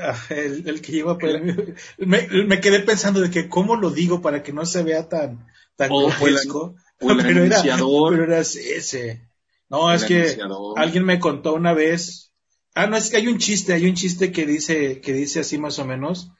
ah, 0.00 0.18
el, 0.30 0.68
el 0.68 0.80
que 0.82 0.92
lleva 0.92 1.18
premio. 1.18 1.54
Me, 1.98 2.26
me 2.46 2.60
quedé 2.60 2.80
pensando 2.80 3.20
de 3.20 3.30
que 3.30 3.48
cómo 3.48 3.76
lo 3.76 3.90
digo 3.90 4.20
para 4.20 4.42
que 4.42 4.52
no 4.52 4.66
se 4.66 4.82
vea 4.82 5.08
tan, 5.08 5.46
tan 5.76 5.90
O 5.92 6.08
el- 6.08 6.14
grotesco. 6.16 6.74
el 7.00 7.16
pero 7.16 7.44
era, 7.44 7.62
pero 7.62 8.24
era 8.24 8.40
ese. 8.40 9.28
No, 9.70 9.90
El 9.90 9.96
es 9.96 10.04
que 10.04 10.38
alguien 10.76 11.04
me 11.04 11.18
contó 11.20 11.54
una 11.54 11.72
vez. 11.72 12.32
Ah, 12.74 12.86
no, 12.86 12.96
es 12.96 13.10
que 13.10 13.16
hay 13.16 13.28
un 13.28 13.38
chiste, 13.38 13.72
hay 13.72 13.86
un 13.86 13.94
chiste 13.94 14.32
que 14.32 14.46
dice, 14.46 15.00
que 15.00 15.12
dice 15.12 15.40
así 15.40 15.58
más 15.58 15.78
o 15.78 15.84
menos, 15.84 16.30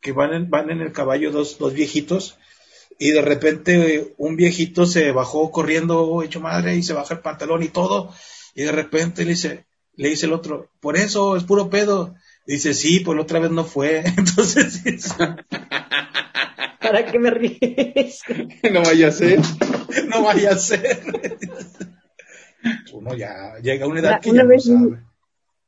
que 0.00 0.12
van 0.12 0.32
en, 0.34 0.50
van 0.50 0.70
en 0.70 0.80
el 0.80 0.92
caballo 0.92 1.30
dos, 1.30 1.58
dos 1.58 1.72
viejitos, 1.72 2.38
y 2.98 3.10
de 3.12 3.22
repente 3.22 4.14
un 4.18 4.36
viejito 4.36 4.84
se 4.86 5.12
bajó 5.12 5.50
corriendo 5.50 6.22
hecho 6.22 6.40
madre 6.40 6.74
y 6.76 6.82
se 6.82 6.92
baja 6.92 7.14
el 7.14 7.20
pantalón 7.20 7.62
y 7.62 7.68
todo, 7.68 8.12
y 8.54 8.62
de 8.64 8.72
repente 8.72 9.24
le 9.24 9.30
dice, 9.30 9.66
le 9.94 10.08
dice 10.08 10.26
el 10.26 10.32
otro, 10.32 10.68
por 10.80 10.96
eso 10.96 11.36
es 11.36 11.44
puro 11.44 11.70
pedo. 11.70 12.14
Dice, 12.46 12.72
sí, 12.72 13.00
pues 13.00 13.14
la 13.14 13.22
otra 13.22 13.40
vez 13.40 13.50
no 13.50 13.64
fue. 13.64 13.98
Entonces, 14.16 14.84
es- 14.86 15.14
¿Para 16.80 17.04
qué 17.04 17.18
me 17.18 17.30
ríes? 17.30 18.20
no 18.72 18.82
vaya 18.82 19.08
a 19.08 19.10
ser. 19.10 19.38
no 20.08 20.22
vaya 20.22 20.52
a 20.52 20.56
ser. 20.56 20.98
Uno 22.92 23.14
ya 23.14 23.54
llega 23.62 23.84
a 23.84 23.88
una 23.88 24.00
edad 24.00 24.10
Una- 24.12 24.20
que 24.20 24.30
una 24.30 24.42
ya 24.42 24.48
vez 24.48 24.64
sabe. 24.64 25.02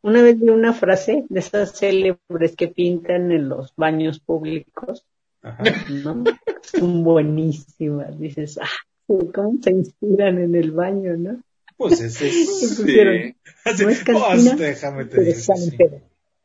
Una 0.03 0.23
vez 0.23 0.41
vi 0.41 0.49
una 0.49 0.73
frase 0.73 1.25
de 1.29 1.41
esas 1.41 1.79
célebres 1.79 2.57
que 2.57 2.69
pintan 2.69 3.31
en 3.33 3.51
los 3.51 3.75
baños 3.77 4.19
públicos, 4.19 5.05
Ajá. 5.43 5.63
¿no? 5.89 6.25
Son 6.63 7.03
buenísimas. 7.03 8.19
Dices, 8.19 8.59
ah, 8.59 8.69
cómo 9.07 9.59
se 9.63 9.71
inspiran 9.71 10.39
en 10.39 10.55
el 10.55 10.73
baño, 10.73 11.17
¿no? 11.17 11.43
Pues 11.77 12.01
ese 12.01 12.29
es. 12.29 12.83
¿Qué 12.85 13.35
Sí. 13.75 13.85
No 13.85 13.91
es 13.91 14.05
pues, 14.05 14.05
cantina, 14.05 14.57
déjame 14.57 15.05
te 15.05 15.17
Pero 15.17 15.25
digo, 15.25 15.39
salen 15.39 15.71
sí. 15.71 15.77
pedos. 15.77 16.03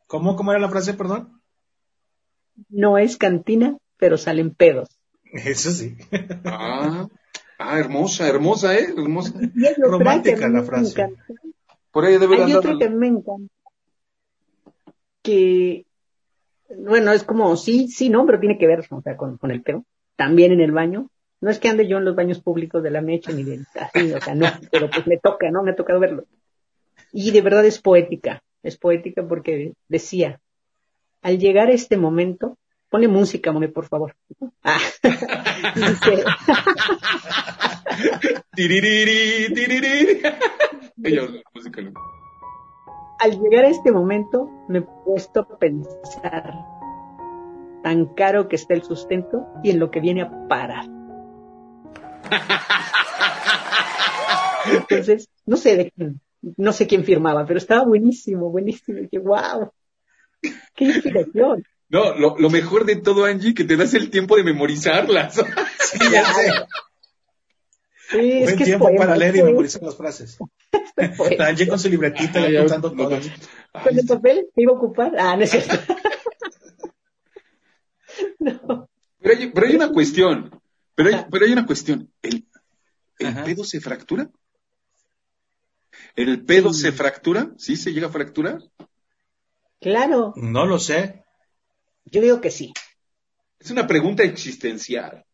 ¿Cómo, 0.07 0.35
¿Cómo 0.35 0.51
era 0.51 0.59
la 0.59 0.69
frase, 0.69 0.93
perdón? 0.93 1.41
No 2.69 2.97
es 2.97 3.17
cantina, 3.17 3.77
pero 3.97 4.17
salen 4.17 4.53
pedos. 4.53 4.89
Eso 5.23 5.71
sí. 5.71 5.97
Ah, 6.45 7.07
ah, 7.59 7.79
hermosa, 7.79 8.27
hermosa, 8.27 8.77
¿eh? 8.77 8.87
Hermosa. 8.97 9.33
Romántica 9.77 10.47
la 10.47 10.63
frase. 10.63 11.15
Por 11.91 12.05
ahí 12.05 12.17
debe 12.17 12.37
de 12.37 12.43
Hay 12.43 12.53
otra 12.53 12.77
que 12.77 12.89
me 12.89 13.07
encanta. 13.07 13.53
Que, 15.21 15.85
bueno, 16.69 17.11
es 17.11 17.23
como, 17.23 17.55
sí, 17.55 17.87
sí, 17.87 18.09
no, 18.09 18.25
pero 18.25 18.39
tiene 18.39 18.57
que 18.57 18.67
ver, 18.67 18.85
o 18.89 19.01
sea, 19.01 19.15
con, 19.17 19.37
con 19.37 19.51
el 19.51 19.61
pedo. 19.61 19.85
También 20.15 20.51
en 20.51 20.61
el 20.61 20.71
baño. 20.71 21.09
No 21.41 21.51
es 21.51 21.59
que 21.59 21.67
ande 21.67 21.87
yo 21.87 21.97
en 21.97 22.05
los 22.05 22.15
baños 22.15 22.41
públicos 22.41 22.81
de 22.81 22.91
la 22.91 23.01
mecha 23.01 23.31
ni 23.31 23.43
de 23.43 23.65
así, 23.79 24.11
o 24.11 24.21
sea, 24.21 24.33
no, 24.33 24.47
pero 24.71 24.89
pues 24.89 25.05
me 25.05 25.17
toca, 25.17 25.51
¿no? 25.51 25.63
Me 25.63 25.71
ha 25.71 25.75
tocado 25.75 25.99
verlo. 25.99 26.25
Y 27.11 27.31
de 27.31 27.41
verdad 27.41 27.65
es 27.65 27.79
poética, 27.79 28.41
es 28.63 28.77
poética 28.77 29.27
porque 29.27 29.73
decía, 29.87 30.39
al 31.21 31.37
llegar 31.37 31.67
a 31.67 31.73
este 31.73 31.97
momento, 31.97 32.57
ponle 32.89 33.07
música, 33.07 33.51
mome, 33.51 33.69
por 33.69 33.87
favor. 33.87 34.15
Ah, 34.63 34.79
dice, 35.75 36.23
la 41.31 41.43
música, 41.53 41.81
¿no? 41.81 41.93
Al 43.19 43.39
llegar 43.39 43.65
a 43.65 43.69
este 43.69 43.91
momento 43.91 44.49
me 44.67 44.79
he 44.79 44.81
puesto 44.81 45.41
a 45.41 45.57
pensar 45.57 46.65
tan 47.83 48.05
caro 48.15 48.47
que 48.47 48.55
está 48.55 48.73
el 48.73 48.83
sustento 48.83 49.45
y 49.63 49.69
en 49.69 49.79
lo 49.79 49.91
que 49.91 49.99
viene 49.99 50.23
a 50.23 50.47
parar. 50.47 50.85
Entonces, 54.65 55.29
no 55.45 55.55
sé 55.57 55.77
de 55.77 55.91
quién, 55.91 56.19
no 56.57 56.73
sé 56.73 56.87
quién 56.87 57.03
firmaba, 57.03 57.45
pero 57.45 57.59
estaba 57.59 57.83
buenísimo, 57.85 58.49
buenísimo. 58.49 58.99
Y 58.99 59.07
que 59.07 59.19
wow, 59.19 59.71
qué 60.75 60.85
inspiración. 60.85 61.63
No, 61.89 62.15
lo, 62.15 62.35
lo 62.39 62.49
mejor 62.49 62.85
de 62.85 62.95
todo, 62.95 63.25
Angie, 63.25 63.53
que 63.53 63.63
te 63.63 63.77
das 63.77 63.93
el 63.93 64.09
tiempo 64.09 64.35
de 64.35 64.43
memorizarlas. 64.43 65.35
Sí, 65.35 65.99
ya 66.11 66.25
sé. 66.25 66.51
Sí, 68.09 68.41
Buen 68.43 68.57
tiempo 68.57 68.85
poema, 68.85 69.05
para 69.05 69.17
leer 69.17 69.35
y 69.37 69.43
memorizar 69.43 69.81
las 69.81 69.95
frases. 69.95 70.37
La 71.37 71.47
Angie 71.47 71.67
con 71.67 71.79
su 71.79 71.89
libretita 71.89 72.39
Ay, 72.39 72.51
le 72.51 72.57
apuntando 72.59 72.91
no. 72.91 73.09
¿Con 73.09 73.97
el 73.99 74.05
papel 74.05 74.47
que 74.53 74.61
iba 74.61 74.73
a 74.73 74.75
ocupar? 74.75 75.13
Ah, 75.17 75.35
no 75.35 75.43
es 75.43 75.51
cierto. 75.51 75.75
no. 78.39 78.89
Pero 79.19 79.35
hay, 79.35 79.47
pero 79.47 79.67
hay 79.67 79.75
una 79.75 79.91
cuestión. 79.91 80.61
Pero 80.93 81.09
hay, 81.09 81.25
pero 81.29 81.45
hay 81.45 81.51
una 81.51 81.65
cuestión. 81.65 82.11
¿El, 82.21 82.45
pedo 83.43 83.63
se 83.63 83.81
fractura? 83.81 84.29
¿El 86.15 86.45
pedo 86.45 86.73
Sí. 86.73 86.81
se 86.81 86.91
fractura? 86.91 87.51
¿Sí 87.57 87.75
se 87.75 87.91
llega 87.91 88.07
a 88.07 88.11
fracturar? 88.11 88.59
Claro, 89.81 90.33
No 90.35 90.65
lo 90.65 90.79
sé. 90.79 91.23
yo 92.05 92.21
digo 92.21 92.39
que 92.39 92.51
sí. 92.51 92.71
Es 93.59 93.71
una 93.71 93.87
pregunta 93.87 94.23
existencial. 94.23 95.25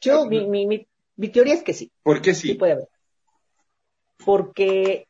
Yo, 0.00 0.26
mi, 0.26 0.46
mi, 0.46 0.66
mi, 0.66 0.86
mi 1.16 1.28
teoría 1.28 1.54
es 1.54 1.62
que 1.62 1.74
sí, 1.74 1.90
¿Por 2.02 2.20
qué 2.20 2.34
sí 2.34 2.48
sí? 2.48 2.54
puede 2.54 2.72
haber. 2.72 2.88
Porque 4.24 5.08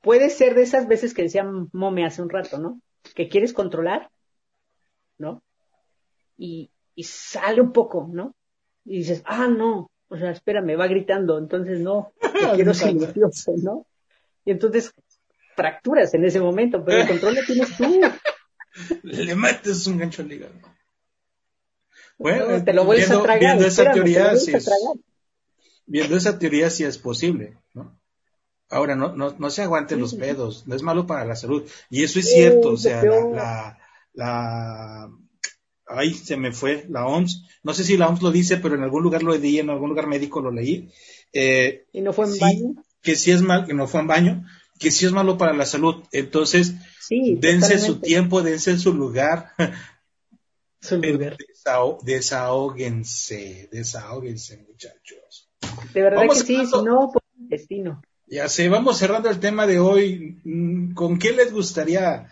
puede 0.00 0.30
ser 0.30 0.54
de 0.54 0.62
esas 0.62 0.86
veces 0.86 1.14
que 1.14 1.22
decía 1.22 1.44
Mome 1.72 2.04
hace 2.04 2.22
un 2.22 2.30
rato, 2.30 2.58
¿no? 2.58 2.80
Que 3.14 3.28
quieres 3.28 3.52
controlar, 3.52 4.10
¿no? 5.18 5.42
Y, 6.36 6.70
y 6.94 7.04
sale 7.04 7.60
un 7.60 7.72
poco, 7.72 8.08
¿no? 8.12 8.34
Y 8.84 8.98
dices, 8.98 9.22
ah, 9.24 9.48
no, 9.48 9.90
o 10.08 10.16
sea, 10.16 10.30
espérame, 10.30 10.78
va 10.78 10.86
gritando, 10.86 11.38
entonces 11.38 11.80
no, 11.80 12.12
te 12.20 12.54
quiero 12.54 12.74
silencioso, 12.74 13.54
¿no? 13.56 13.86
Y 14.44 14.50
entonces 14.52 14.92
fracturas 15.56 16.12
en 16.14 16.24
ese 16.24 16.40
momento, 16.40 16.84
pero 16.84 17.02
el 17.02 17.08
control 17.08 17.36
lo 17.36 17.44
tienes 17.44 17.76
tú. 17.76 17.84
Le 19.02 19.34
metes 19.36 19.86
un 19.86 19.98
gancho 19.98 20.22
al 20.22 20.32
hígado. 20.32 20.54
Bueno, 22.18 22.48
No, 22.48 22.64
te 22.64 22.72
lo 22.72 22.84
vuelves 22.84 23.06
viendo, 23.08 23.20
a 23.20 23.24
tragar. 23.24 23.40
viendo 23.40 23.66
esa 23.66 23.82
espérame, 23.82 23.94
teoría, 23.94 24.36
sí 24.36 24.52
tragar. 24.52 24.96
viendo 25.86 26.16
esa 26.16 26.38
teoría 26.38 26.70
sí 26.70 26.84
es 26.84 26.98
posible, 26.98 27.58
¿no? 27.74 27.98
Ahora, 28.70 28.96
no, 28.96 29.14
no, 29.14 29.34
no 29.38 29.50
se 29.50 29.62
aguanten 29.62 30.00
los 30.00 30.14
pedos, 30.14 30.66
no 30.66 30.74
es 30.74 30.82
malo 30.82 31.06
para 31.06 31.24
la 31.24 31.36
salud. 31.36 31.64
Y 31.90 32.02
eso 32.02 32.18
es 32.18 32.30
cierto, 32.30 32.70
o 32.70 32.76
sea, 32.76 33.04
la, 33.04 33.26
la, 33.30 33.78
la- 34.14 35.10
ay, 35.86 36.14
se 36.14 36.36
me 36.36 36.50
fue, 36.52 36.86
la 36.88 37.06
OMS, 37.06 37.42
no 37.62 37.74
sé 37.74 37.84
si 37.84 37.96
la 37.96 38.08
OMS 38.08 38.22
lo 38.22 38.32
dice, 38.32 38.56
pero 38.56 38.74
en 38.74 38.82
algún 38.82 39.02
lugar 39.02 39.22
lo 39.22 39.36
leí, 39.36 39.58
en 39.58 39.70
algún 39.70 39.90
lugar 39.90 40.06
médico 40.06 40.40
lo 40.40 40.50
leí, 40.50 40.90
eh, 41.32 41.84
Y 41.92 42.00
no 42.00 42.12
fue 42.12 42.24
en 42.26 42.32
sí, 42.32 42.40
baño. 42.40 42.74
que 43.02 43.16
sí 43.16 43.30
es 43.32 43.42
mal, 43.42 43.66
que 43.66 43.74
no 43.74 43.86
fue 43.86 44.00
en 44.00 44.06
baño, 44.08 44.46
que 44.78 44.90
sí 44.90 45.04
es 45.06 45.12
malo 45.12 45.36
para 45.38 45.52
la 45.52 45.66
salud. 45.66 46.02
Entonces, 46.10 46.74
Sí, 47.00 47.36
dense 47.38 47.78
su 47.78 47.96
totalmente. 47.96 48.06
tiempo, 48.06 48.42
dense 48.42 48.78
su 48.78 48.94
lugar, 48.94 49.52
Desahóguense, 52.02 53.68
desahóguense, 53.72 54.64
muchachos. 54.68 55.48
De 55.92 56.02
verdad 56.02 56.20
Vamos 56.20 56.42
que 56.42 56.46
sí, 56.46 56.66
si 56.66 56.82
no, 56.82 57.10
pues 57.12 57.24
destino. 57.36 58.02
Ya 58.26 58.48
sé, 58.48 58.68
vamos 58.68 58.98
cerrando 58.98 59.30
el 59.30 59.40
tema 59.40 59.66
de 59.66 59.78
hoy. 59.78 60.38
¿Con 60.94 61.18
qué 61.18 61.32
les 61.32 61.52
gustaría 61.52 62.28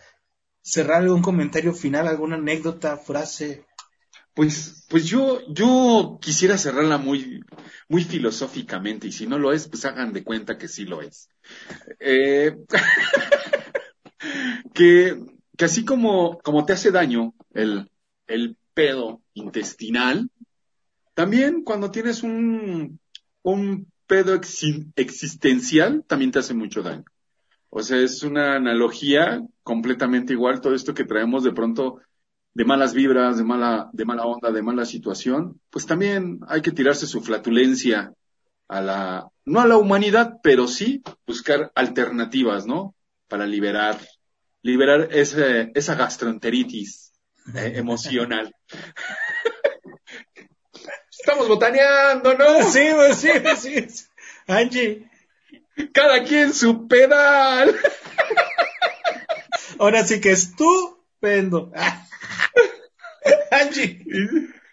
cerrar 0.61 1.03
algún 1.03 1.23
comentario 1.23 1.73
final, 1.73 2.09
alguna 2.09 2.37
anécdota, 2.37 2.97
frase? 2.97 3.65
Pues, 4.35 4.87
pues 4.89 5.05
yo, 5.05 5.41
yo 5.49 6.19
quisiera 6.21 6.57
cerrarla 6.57 6.97
muy, 6.97 7.45
muy 7.89 8.05
filosóficamente, 8.05 9.09
y 9.09 9.13
si 9.13 9.27
no 9.27 9.39
lo 9.39 9.53
es, 9.53 9.69
pues 9.69 9.85
hagan 9.85 10.13
de 10.13 10.25
cuenta 10.25 10.57
que 10.57 10.69
sí 10.69 10.85
lo 10.85 11.03
es. 11.03 11.29
Eh, 12.01 12.57
que, 14.75 15.21
que 15.57 15.65
así 15.65 15.85
como, 15.85 16.39
como 16.39 16.65
te 16.65 16.73
hace 16.73 16.91
daño 16.91 17.35
el, 17.53 17.92
el 18.27 18.57
pedo 18.75 19.23
intestinal, 19.35 20.31
también 21.15 21.63
cuando 21.63 21.91
tienes 21.91 22.23
un, 22.23 22.99
un 23.43 23.87
pedo 24.07 24.35
exi- 24.35 24.91
existencial, 24.97 26.05
también 26.07 26.31
te 26.31 26.39
hace 26.39 26.55
mucho 26.55 26.83
daño. 26.83 27.05
O 27.71 27.83
sea, 27.83 27.99
es 27.99 28.23
una 28.23 28.57
analogía 28.57 29.43
completamente 29.63 30.35
igual, 30.35 30.61
todo 30.61 30.75
esto 30.75 30.95
que 30.95 31.05
traemos 31.05 31.45
de 31.45 31.53
pronto 31.53 32.01
de 32.55 32.65
malas 32.65 32.93
vibras, 32.93 33.39
de 33.39 33.45
mala, 33.45 33.89
de 33.93 34.05
mala 34.05 34.25
onda, 34.25 34.51
de 34.51 34.63
mala 34.63 34.85
situación, 34.85 35.61
pues 35.71 35.87
también 35.87 36.41
hay 36.49 36.61
que 36.61 36.71
tirarse 36.71 37.07
su 37.07 37.23
flatulencia 37.23 38.13
a 38.69 38.81
la, 38.81 39.29
no 39.47 39.61
a 39.61 39.67
la 39.67 39.79
humanidad, 39.79 40.39
pero 40.43 40.69
sí 40.69 41.03
buscar 41.27 41.73
alternativas, 41.75 42.67
¿no? 42.67 42.95
Para 43.29 43.47
liberar, 43.47 43.99
liberar 44.63 45.09
ese, 45.13 45.73
esa 45.75 45.95
gastroenteritis 45.95 47.12
eh, 47.55 47.73
emocional. 47.77 48.55
Estamos 51.11 51.49
botaneando, 51.49 52.35
¿no? 52.35 52.63
Sí, 52.65 52.89
pues, 52.95 53.17
sí, 53.19 53.31
sí. 53.57 54.05
Angie, 54.47 55.09
Cada 55.93 56.25
quien 56.25 56.53
su 56.53 56.89
pedal. 56.89 57.75
ahora 59.79 60.05
sí 60.05 60.21
que 60.21 60.33
estupendo. 60.33 61.73
Angie. 63.51 64.05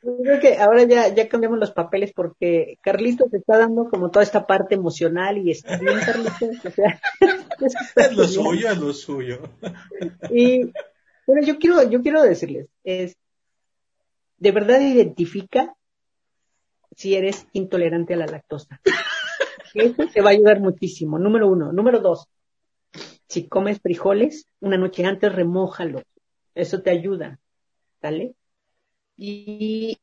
Yo 0.01 0.15
creo 0.23 0.39
que 0.39 0.57
ahora 0.57 0.83
ya, 0.83 1.13
ya 1.13 1.27
cambiamos 1.27 1.59
los 1.59 1.71
papeles 1.71 2.13
porque 2.13 2.79
Carlitos 2.81 3.33
está 3.33 3.57
dando 3.57 3.89
como 3.89 4.09
toda 4.11 4.23
esta 4.23 4.47
parte 4.47 4.75
emocional 4.75 5.37
y 5.37 5.51
está 5.51 5.77
bien, 5.77 5.99
Carlitos. 5.99 6.65
O 6.65 6.71
sea, 6.71 6.99
Es 7.95 8.13
lo 8.13 8.25
suyo, 8.27 8.71
es 8.71 8.77
lo 8.77 8.93
suyo. 8.93 9.41
Y 10.31 10.71
bueno, 11.29 11.45
yo 11.45 11.59
quiero, 11.59 11.87
yo 11.87 12.01
quiero 12.01 12.23
decirles, 12.23 12.69
es 12.83 13.15
de 14.39 14.51
verdad 14.51 14.81
identifica 14.81 15.75
si 16.95 17.13
eres 17.13 17.45
intolerante 17.53 18.15
a 18.15 18.17
la 18.17 18.25
lactosa. 18.25 18.81
Eso 19.75 20.07
te 20.11 20.21
va 20.21 20.31
a 20.31 20.33
ayudar 20.33 20.59
muchísimo. 20.59 21.19
Número 21.19 21.47
uno. 21.47 21.71
Número 21.71 21.99
dos. 21.99 22.27
Si 23.27 23.47
comes 23.47 23.79
frijoles, 23.79 24.47
una 24.59 24.79
noche 24.79 25.05
antes 25.05 25.31
remójalo. 25.31 26.01
Eso 26.55 26.81
te 26.81 26.89
ayuda. 26.89 27.39
¿Sale? 28.01 28.33
Y 29.15 29.99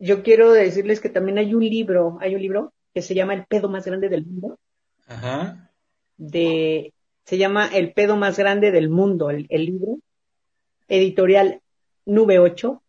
yo 0.00 0.24
quiero 0.24 0.50
decirles 0.50 1.00
que 1.00 1.10
también 1.10 1.38
hay 1.38 1.54
un 1.54 1.62
libro, 1.62 2.18
hay 2.20 2.34
un 2.34 2.42
libro 2.42 2.72
que 2.92 3.02
se 3.02 3.14
llama 3.14 3.34
El 3.34 3.46
pedo 3.46 3.68
más 3.68 3.84
grande 3.84 4.08
del 4.08 4.26
mundo 4.26 4.58
Ajá. 5.06 5.70
de, 6.16 6.92
se 7.24 7.38
llama 7.38 7.68
El 7.72 7.92
pedo 7.92 8.16
más 8.16 8.36
grande 8.36 8.72
del 8.72 8.88
mundo, 8.88 9.30
el, 9.30 9.46
el 9.48 9.66
libro, 9.66 9.98
editorial 10.88 11.60
Nube 12.06 12.38
8, 12.38 12.82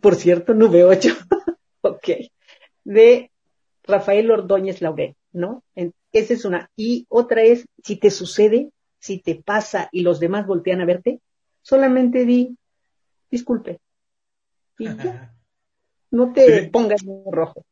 por 0.00 0.14
cierto, 0.16 0.54
Nube 0.54 0.84
8, 0.84 1.08
ok, 1.82 2.08
de 2.84 3.30
Rafael 3.84 4.30
Ordóñez 4.30 4.80
Laurel, 4.82 5.14
¿no? 5.32 5.62
En- 5.74 5.92
esa 6.12 6.32
es 6.34 6.44
una. 6.44 6.70
Y 6.76 7.04
otra 7.08 7.42
es, 7.42 7.66
si 7.84 7.96
te 7.96 8.10
sucede, 8.10 8.70
si 8.98 9.18
te 9.18 9.34
pasa 9.34 9.88
y 9.92 10.02
los 10.02 10.18
demás 10.20 10.46
voltean 10.46 10.80
a 10.80 10.86
verte, 10.86 11.20
solamente 11.62 12.24
di, 12.24 12.56
disculpe. 13.30 13.80
Y 14.78 14.84
ya, 14.84 15.34
no 16.10 16.32
te 16.32 16.62
Sí. 16.62 16.66
pongas 16.70 17.02
en 17.02 17.22
rojo. 17.30 17.64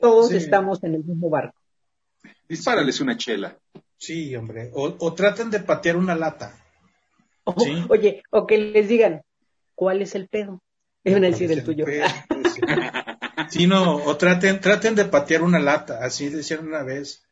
Todos 0.00 0.28
Sí. 0.30 0.36
estamos 0.36 0.82
en 0.84 0.94
el 0.94 1.04
mismo 1.04 1.28
barco. 1.30 1.58
Dispárales 2.48 3.00
una 3.00 3.16
chela. 3.16 3.56
Sí, 3.96 4.34
hombre. 4.36 4.70
O, 4.74 4.94
o 4.98 5.14
traten 5.14 5.50
de 5.50 5.60
patear 5.60 5.96
una 5.96 6.14
lata. 6.14 6.56
O- 7.56 7.60
Sí. 7.60 7.84
Oye, 7.88 8.22
o 8.30 8.46
que 8.46 8.58
les 8.58 8.88
digan, 8.88 9.22
¿cuál 9.74 10.02
es 10.02 10.14
el 10.14 10.28
pedo? 10.28 10.62
A 11.04 11.10
decir 11.30 11.50
el 11.52 11.64
tuyo. 11.64 11.84
Sí, 13.50 13.66
no, 13.66 13.96
o 14.04 14.16
traten, 14.16 14.60
traten 14.60 14.94
de 14.94 15.04
patear 15.06 15.42
una 15.42 15.58
lata, 15.58 16.00
así 16.04 16.28
decían 16.28 16.66
una 16.66 16.82
vez. 16.82 17.22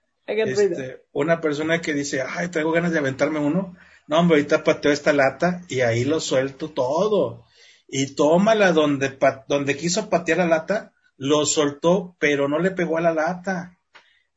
Este, 0.78 1.02
una 1.12 1.40
persona 1.40 1.80
que 1.82 1.92
dice, 1.92 2.22
ay, 2.26 2.48
traigo 2.48 2.72
ganas 2.72 2.92
de 2.92 2.98
aventarme 3.00 3.38
uno. 3.38 3.76
No, 4.06 4.18
hombre, 4.20 4.36
ahorita 4.38 4.64
pateo 4.64 4.92
esta 4.92 5.12
lata 5.12 5.62
y 5.68 5.80
ahí 5.80 6.04
lo 6.04 6.20
suelto 6.20 6.70
todo. 6.70 7.44
Y 7.88 8.14
tómala 8.14 8.72
donde, 8.72 9.18
donde 9.48 9.76
quiso 9.76 10.08
patear 10.08 10.38
la 10.38 10.46
lata, 10.46 10.92
lo 11.16 11.44
soltó, 11.44 12.16
pero 12.18 12.48
no 12.48 12.58
le 12.60 12.70
pegó 12.70 12.96
a 12.98 13.02
la 13.02 13.12
lata. 13.12 13.75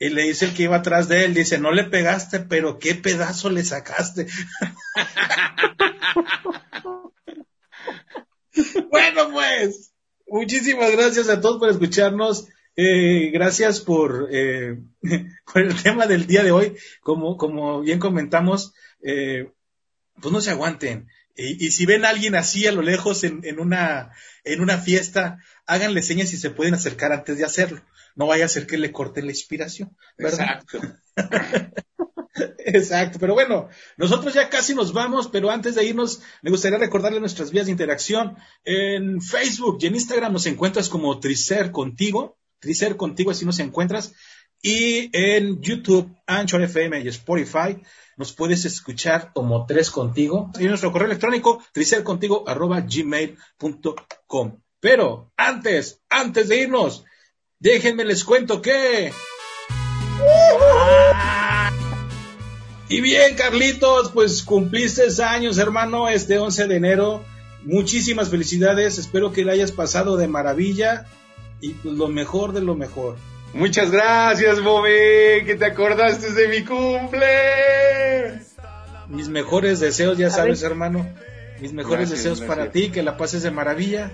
Y 0.01 0.09
le 0.09 0.23
dice 0.23 0.45
el 0.45 0.53
que 0.53 0.63
iba 0.63 0.77
atrás 0.77 1.09
de 1.09 1.25
él, 1.25 1.33
dice, 1.33 1.59
no 1.59 1.73
le 1.73 1.83
pegaste, 1.83 2.39
pero 2.39 2.79
qué 2.79 2.95
pedazo 2.95 3.49
le 3.49 3.65
sacaste. 3.65 4.27
bueno, 8.89 9.29
pues, 9.33 9.91
muchísimas 10.25 10.93
gracias 10.93 11.27
a 11.27 11.41
todos 11.41 11.59
por 11.59 11.69
escucharnos. 11.69 12.47
Eh, 12.77 13.29
gracias 13.33 13.81
por, 13.81 14.29
eh, 14.31 14.77
el 15.55 15.83
tema 15.83 16.07
del 16.07 16.27
día 16.27 16.43
de 16.43 16.51
hoy. 16.51 16.77
Como, 17.01 17.35
como 17.35 17.81
bien 17.81 17.99
comentamos, 17.99 18.73
eh, 19.01 19.51
pues 20.21 20.31
no 20.31 20.39
se 20.39 20.51
aguanten. 20.51 21.09
Y, 21.35 21.65
y 21.65 21.71
si 21.71 21.85
ven 21.85 22.05
a 22.05 22.09
alguien 22.09 22.35
así 22.35 22.65
a 22.67 22.71
lo 22.71 22.83
lejos 22.83 23.25
en, 23.25 23.41
en, 23.43 23.59
una, 23.59 24.13
en 24.45 24.61
una 24.61 24.77
fiesta, 24.77 25.43
háganle 25.65 26.03
señas 26.03 26.29
si 26.29 26.37
se 26.37 26.51
pueden 26.51 26.73
acercar 26.73 27.11
antes 27.11 27.37
de 27.37 27.43
hacerlo. 27.43 27.81
No 28.19 28.27
vaya 28.27 28.45
a 28.45 28.49
ser 28.49 28.67
que 28.67 28.77
le 28.77 28.91
corten 28.91 29.25
la 29.27 29.31
inspiración. 29.31 29.95
¿verdad? 30.17 30.61
Exacto. 30.61 30.81
Exacto, 32.57 33.17
pero 33.17 33.33
bueno, 33.33 33.69
nosotros 33.95 34.33
ya 34.33 34.49
casi 34.49 34.75
nos 34.75 34.91
vamos, 34.91 35.29
pero 35.29 35.49
antes 35.49 35.75
de 35.75 35.85
irnos, 35.85 36.21
me 36.41 36.51
gustaría 36.51 36.77
recordarle 36.77 37.21
nuestras 37.21 37.51
vías 37.51 37.67
de 37.67 37.71
interacción. 37.71 38.35
En 38.65 39.21
Facebook 39.21 39.77
y 39.79 39.85
en 39.87 39.95
Instagram 39.95 40.33
nos 40.33 40.47
encuentras 40.47 40.89
como 40.89 41.17
Tricer 41.21 41.71
contigo, 41.71 42.37
Tricer 42.59 42.97
contigo, 42.97 43.31
así 43.31 43.45
nos 43.45 43.59
encuentras. 43.59 44.11
Y 44.61 45.09
en 45.17 45.61
YouTube, 45.61 46.13
Anchor 46.27 46.61
FM 46.63 46.99
y 46.99 47.07
Spotify 47.07 47.81
nos 48.17 48.33
puedes 48.33 48.65
escuchar 48.65 49.31
como 49.33 49.65
Tres 49.65 49.89
Contigo. 49.89 50.51
Y 50.59 50.65
nuestro 50.65 50.91
correo 50.91 51.07
electrónico, 51.07 51.63
tricercontigo.gmail.com. 51.71 54.61
Pero 54.81 55.31
antes, 55.37 56.01
antes 56.09 56.49
de 56.49 56.63
irnos, 56.63 57.05
déjenme 57.59 58.05
les 58.05 58.23
cuento 58.23 58.61
que... 58.61 59.11
Y 62.87 63.01
bien, 63.01 63.35
Carlitos, 63.35 64.11
pues 64.11 64.41
cumpliste 64.41 65.03
años, 65.23 65.59
hermano, 65.59 66.09
este 66.09 66.39
11 66.39 66.67
de 66.67 66.75
enero. 66.75 67.23
Muchísimas 67.63 68.29
felicidades, 68.29 68.97
espero 68.97 69.31
que 69.31 69.45
le 69.45 69.51
hayas 69.51 69.71
pasado 69.71 70.17
de 70.17 70.27
maravilla 70.27 71.05
y 71.61 71.73
pues 71.73 71.95
lo 71.95 72.07
mejor 72.07 72.53
de 72.53 72.61
lo 72.61 72.73
mejor. 72.75 73.17
Muchas 73.53 73.91
gracias, 73.91 74.63
Bobé, 74.63 75.43
que 75.45 75.55
te 75.55 75.65
acordaste 75.65 76.31
de 76.31 76.47
mi 76.47 76.63
cumple. 76.63 78.39
Mis 79.07 79.27
mejores 79.27 79.79
deseos, 79.79 80.17
ya 80.17 80.29
sabes, 80.29 80.63
hermano. 80.63 81.07
Mis 81.59 81.73
mejores 81.73 82.09
Gracias, 82.09 82.23
deseos 82.23 82.41
para 82.41 82.71
ti, 82.71 82.89
que 82.89 83.03
la 83.03 83.17
pases 83.17 83.43
de 83.43 83.51
maravilla. 83.51 84.11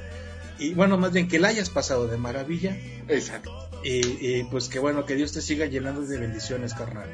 Y 0.59 0.73
bueno, 0.73 0.97
más 0.97 1.11
bien 1.11 1.27
que 1.27 1.39
la 1.39 1.49
hayas 1.49 1.69
pasado 1.69 2.07
de 2.07 2.17
maravilla. 2.17 2.77
Exacto. 3.07 3.51
Y, 3.83 3.99
y, 4.19 4.43
pues 4.49 4.67
que 4.69 4.79
bueno, 4.79 5.05
que 5.05 5.15
Dios 5.15 5.31
te 5.31 5.41
siga 5.41 5.65
llenando 5.65 6.01
de 6.01 6.17
bendiciones, 6.17 6.73
carnal. 6.73 7.07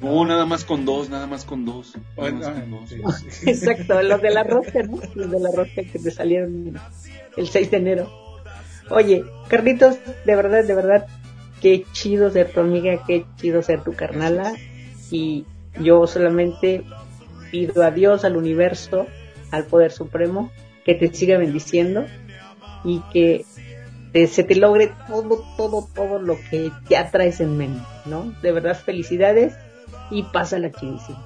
No, 0.00 0.24
nada 0.24 0.46
más 0.46 0.64
con 0.64 0.84
dos, 0.84 1.10
nada 1.10 1.26
más 1.26 1.44
con 1.44 1.64
dos. 1.64 1.94
Nada 1.96 2.06
Bueno, 2.16 2.38
más 2.38 2.48
con 2.48 2.70
dos. 2.70 2.88
sí, 2.90 3.30
sí. 3.30 3.50
Exacto, 3.50 4.00
los 4.02 4.22
de 4.22 4.30
la 4.30 4.44
rosca, 4.44 4.82
¿no? 4.82 5.00
Los 5.14 5.30
de 5.30 5.40
la 5.40 5.50
rosca 5.54 5.82
que 5.82 5.98
te 5.98 6.10
salieron 6.10 6.78
el 7.36 7.48
6 7.48 7.70
de 7.70 7.76
enero. 7.76 8.10
Oye, 8.90 9.24
Carlitos, 9.48 9.96
de 10.24 10.36
verdad, 10.36 10.64
de 10.64 10.74
verdad, 10.74 11.06
qué 11.60 11.84
chido 11.92 12.30
ser 12.30 12.52
tu 12.52 12.60
amiga, 12.60 13.02
qué 13.06 13.26
chido 13.36 13.62
ser 13.62 13.82
tu 13.82 13.92
carnala. 13.92 14.54
Y 15.10 15.44
yo 15.80 16.06
solamente 16.06 16.84
pido 17.50 17.82
a 17.82 17.90
Dios, 17.90 18.24
al 18.24 18.36
universo, 18.36 19.06
al 19.50 19.64
Poder 19.64 19.90
Supremo, 19.92 20.50
que 20.84 20.94
te 20.94 21.12
siga 21.12 21.36
bendiciendo 21.38 22.06
y 22.84 23.00
que 23.12 23.44
te- 24.12 24.26
se 24.26 24.42
te 24.44 24.54
logre 24.56 24.92
todo, 25.06 25.44
todo, 25.56 25.88
todo 25.94 26.18
lo 26.18 26.36
que 26.50 26.70
ya 26.88 27.10
traes 27.10 27.40
en 27.40 27.56
mente, 27.56 27.80
¿no? 28.06 28.34
De 28.42 28.52
verdad, 28.52 28.78
felicidades 28.80 29.54
y 30.10 30.22
pásala 30.24 30.70
chidísimo. 30.72 31.22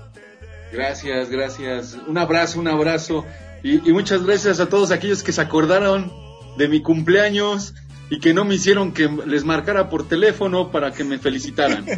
Gracias, 0.72 1.28
gracias. 1.30 1.98
Un 2.07 2.18
abrazo, 2.18 2.59
un 2.61 2.68
abrazo. 2.68 3.24
Y, 3.62 3.88
y 3.88 3.92
muchas 3.92 4.24
gracias 4.24 4.59
a 4.59 4.68
todos 4.68 4.90
aquellos 4.90 5.22
que 5.22 5.32
se 5.32 5.40
acordaron 5.40 6.11
de 6.57 6.68
mi 6.68 6.82
cumpleaños 6.82 7.74
y 8.11 8.18
que 8.20 8.34
no 8.34 8.44
me 8.44 8.55
hicieron 8.57 8.92
que 8.92 9.09
les 9.26 9.44
marcara 9.44 9.88
por 9.88 10.09
teléfono 10.09 10.70
para 10.70 10.92
que 10.92 11.05
me 11.05 11.18
felicitaran. 11.18 11.84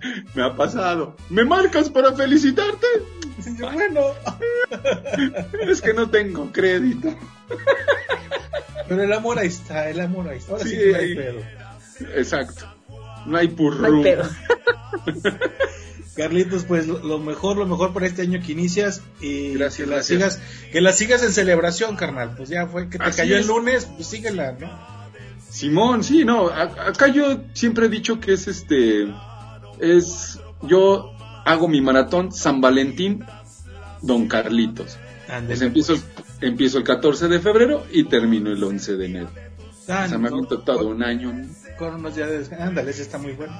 me 0.34 0.42
ha 0.42 0.54
pasado. 0.56 1.16
¿Me 1.28 1.44
marcas 1.44 1.88
para 1.90 2.12
felicitarte? 2.14 2.86
bueno, 3.60 4.00
Es 5.68 5.80
que 5.80 5.94
no 5.94 6.10
tengo 6.10 6.50
crédito. 6.52 7.14
pero 8.88 9.02
el 9.02 9.12
amor 9.12 9.38
ahí 9.38 9.48
está, 9.48 9.88
el 9.88 10.00
amor 10.00 10.28
ahí 10.28 10.38
está. 10.38 10.52
Ahora 10.52 10.64
sí, 10.64 10.70
Sí, 10.70 10.76
que 10.76 10.92
no 10.92 10.98
hay 10.98 11.14
pedo. 11.14 11.40
Exacto. 12.16 12.66
No 13.26 13.36
hay 13.38 13.48
No 13.48 13.86
hay 13.86 14.02
pedo. 14.02 14.24
Carlitos, 16.16 16.64
pues 16.64 16.86
lo, 16.86 17.18
mejor, 17.18 17.56
lo 17.56 17.66
mejor 17.66 17.92
para 17.94 18.06
este 18.06 18.22
año 18.22 18.40
que 18.44 18.52
inicias 18.52 19.00
y 19.20 19.54
Gracias, 19.54 19.76
que 19.76 19.86
la 19.90 19.96
gracias. 19.96 20.34
sigas, 20.34 20.40
que 20.72 20.80
la 20.80 20.92
sigas 20.92 21.22
en 21.22 21.32
celebración, 21.32 21.96
carnal. 21.96 22.34
Pues 22.36 22.48
ya 22.48 22.66
fue 22.66 22.88
que 22.90 22.98
te 22.98 23.04
Así 23.04 23.18
cayó 23.18 23.36
el 23.36 23.42
es. 23.42 23.46
lunes, 23.46 23.88
pues 23.96 24.08
síguela, 24.08 24.52
¿no? 24.58 24.68
Simón, 25.48 26.04
sí, 26.04 26.24
no, 26.24 26.48
acá 26.48 27.08
yo 27.08 27.42
siempre 27.54 27.86
he 27.86 27.88
dicho 27.88 28.20
que 28.20 28.34
es 28.34 28.46
este, 28.48 29.06
es, 29.80 30.38
yo 30.62 31.12
hago 31.44 31.68
mi 31.68 31.80
maratón 31.80 32.32
San 32.32 32.60
Valentín, 32.60 33.24
Don 34.02 34.28
Carlitos. 34.28 34.98
Pues 35.46 35.62
empiezo, 35.62 35.94
el- 35.94 36.02
empiezo 36.40 36.78
el 36.78 36.84
14 36.84 37.28
de 37.28 37.40
febrero 37.40 37.84
y 37.92 38.04
termino 38.04 38.50
el 38.50 38.62
11 38.62 38.96
de 38.96 39.06
enero. 39.06 39.30
Ah, 39.88 40.04
o 40.06 40.08
sea, 40.08 40.18
me 40.18 40.28
no, 40.28 40.36
aviento 40.36 40.60
todo 40.60 40.88
un 40.88 41.02
año. 41.02 41.32
con 41.78 41.94
unos 41.94 42.14
días 42.16 42.28
de 42.30 42.38
descanso. 42.38 42.64
Ándale, 42.64 42.90
ese 42.90 43.02
está 43.02 43.18
muy 43.18 43.32
bueno. 43.32 43.52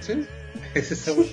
¿Sí? 0.00 0.14
Está 0.74 1.12
bueno. 1.12 1.30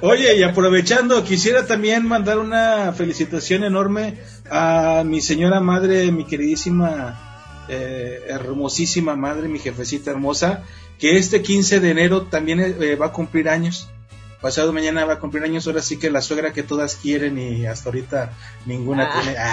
Oye, 0.00 0.36
y 0.36 0.42
aprovechando, 0.42 1.22
quisiera 1.24 1.66
también 1.66 2.06
mandar 2.06 2.38
una 2.38 2.92
felicitación 2.92 3.64
enorme 3.64 4.18
a 4.50 5.02
mi 5.04 5.20
señora 5.20 5.60
madre, 5.60 6.10
mi 6.12 6.24
queridísima, 6.24 7.64
eh, 7.68 8.22
hermosísima 8.28 9.16
madre, 9.16 9.48
mi 9.48 9.58
jefecita 9.58 10.10
hermosa, 10.12 10.62
que 10.98 11.18
este 11.18 11.42
15 11.42 11.80
de 11.80 11.90
enero 11.90 12.22
también 12.22 12.60
eh, 12.60 12.96
va 12.96 13.06
a 13.06 13.12
cumplir 13.12 13.48
años. 13.48 13.88
Pasado 14.40 14.72
mañana 14.72 15.04
va 15.06 15.14
a 15.14 15.18
cumplir 15.18 15.42
años, 15.44 15.66
ahora 15.66 15.80
sí 15.82 15.98
que 15.98 16.10
la 16.10 16.20
suegra 16.20 16.52
que 16.52 16.62
todas 16.62 16.94
quieren 16.96 17.38
y 17.38 17.66
hasta 17.66 17.88
ahorita 17.88 18.32
ninguna 18.66 19.08
Ah. 19.10 19.20
tiene. 19.20 19.36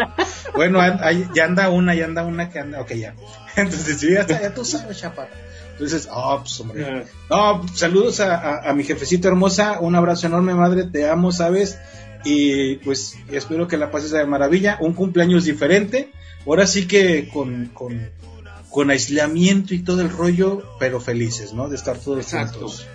Ah. 0.00 0.14
Bueno, 0.54 0.80
ahí- 0.80 1.28
ya 1.34 1.44
anda 1.44 1.68
una, 1.70 1.94
ya 1.94 2.06
anda 2.06 2.24
una 2.24 2.50
que 2.50 2.58
anda, 2.58 2.80
ok, 2.80 2.92
ya. 2.92 3.14
Entonces, 3.56 3.98
sí, 4.00 4.12
ya, 4.12 4.20
está, 4.22 4.40
ya 4.40 4.54
tú 4.54 4.64
sabes, 4.64 4.98
chaparro. 4.98 5.30
Entonces, 5.72 6.08
oh, 6.10 6.38
pues, 6.40 6.60
hombre. 6.60 7.04
No, 7.30 7.66
saludos 7.74 8.20
a, 8.20 8.34
a- 8.36 8.70
a 8.70 8.74
mi 8.74 8.82
jefecita 8.84 9.28
hermosa, 9.28 9.78
un 9.80 9.94
abrazo 9.94 10.26
enorme, 10.26 10.54
madre, 10.54 10.84
te 10.84 11.08
amo, 11.08 11.30
¿sabes? 11.30 11.78
Y 12.24 12.76
pues 12.76 13.16
espero 13.30 13.68
que 13.68 13.76
la 13.76 13.90
pases 13.92 14.10
de 14.10 14.24
maravilla, 14.26 14.76
un 14.80 14.92
cumpleaños 14.94 15.44
diferente, 15.44 16.10
ahora 16.46 16.66
sí 16.66 16.88
que 16.88 17.28
con, 17.32 17.66
con, 17.66 18.10
con 18.70 18.90
aislamiento 18.90 19.74
y 19.74 19.82
todo 19.82 20.00
el 20.02 20.10
rollo, 20.10 20.62
pero 20.78 21.00
felices, 21.00 21.52
¿no? 21.52 21.68
De 21.68 21.76
estar 21.76 21.98
todos 21.98 22.18
Exacto. 22.18 22.58
juntos, 22.60 22.86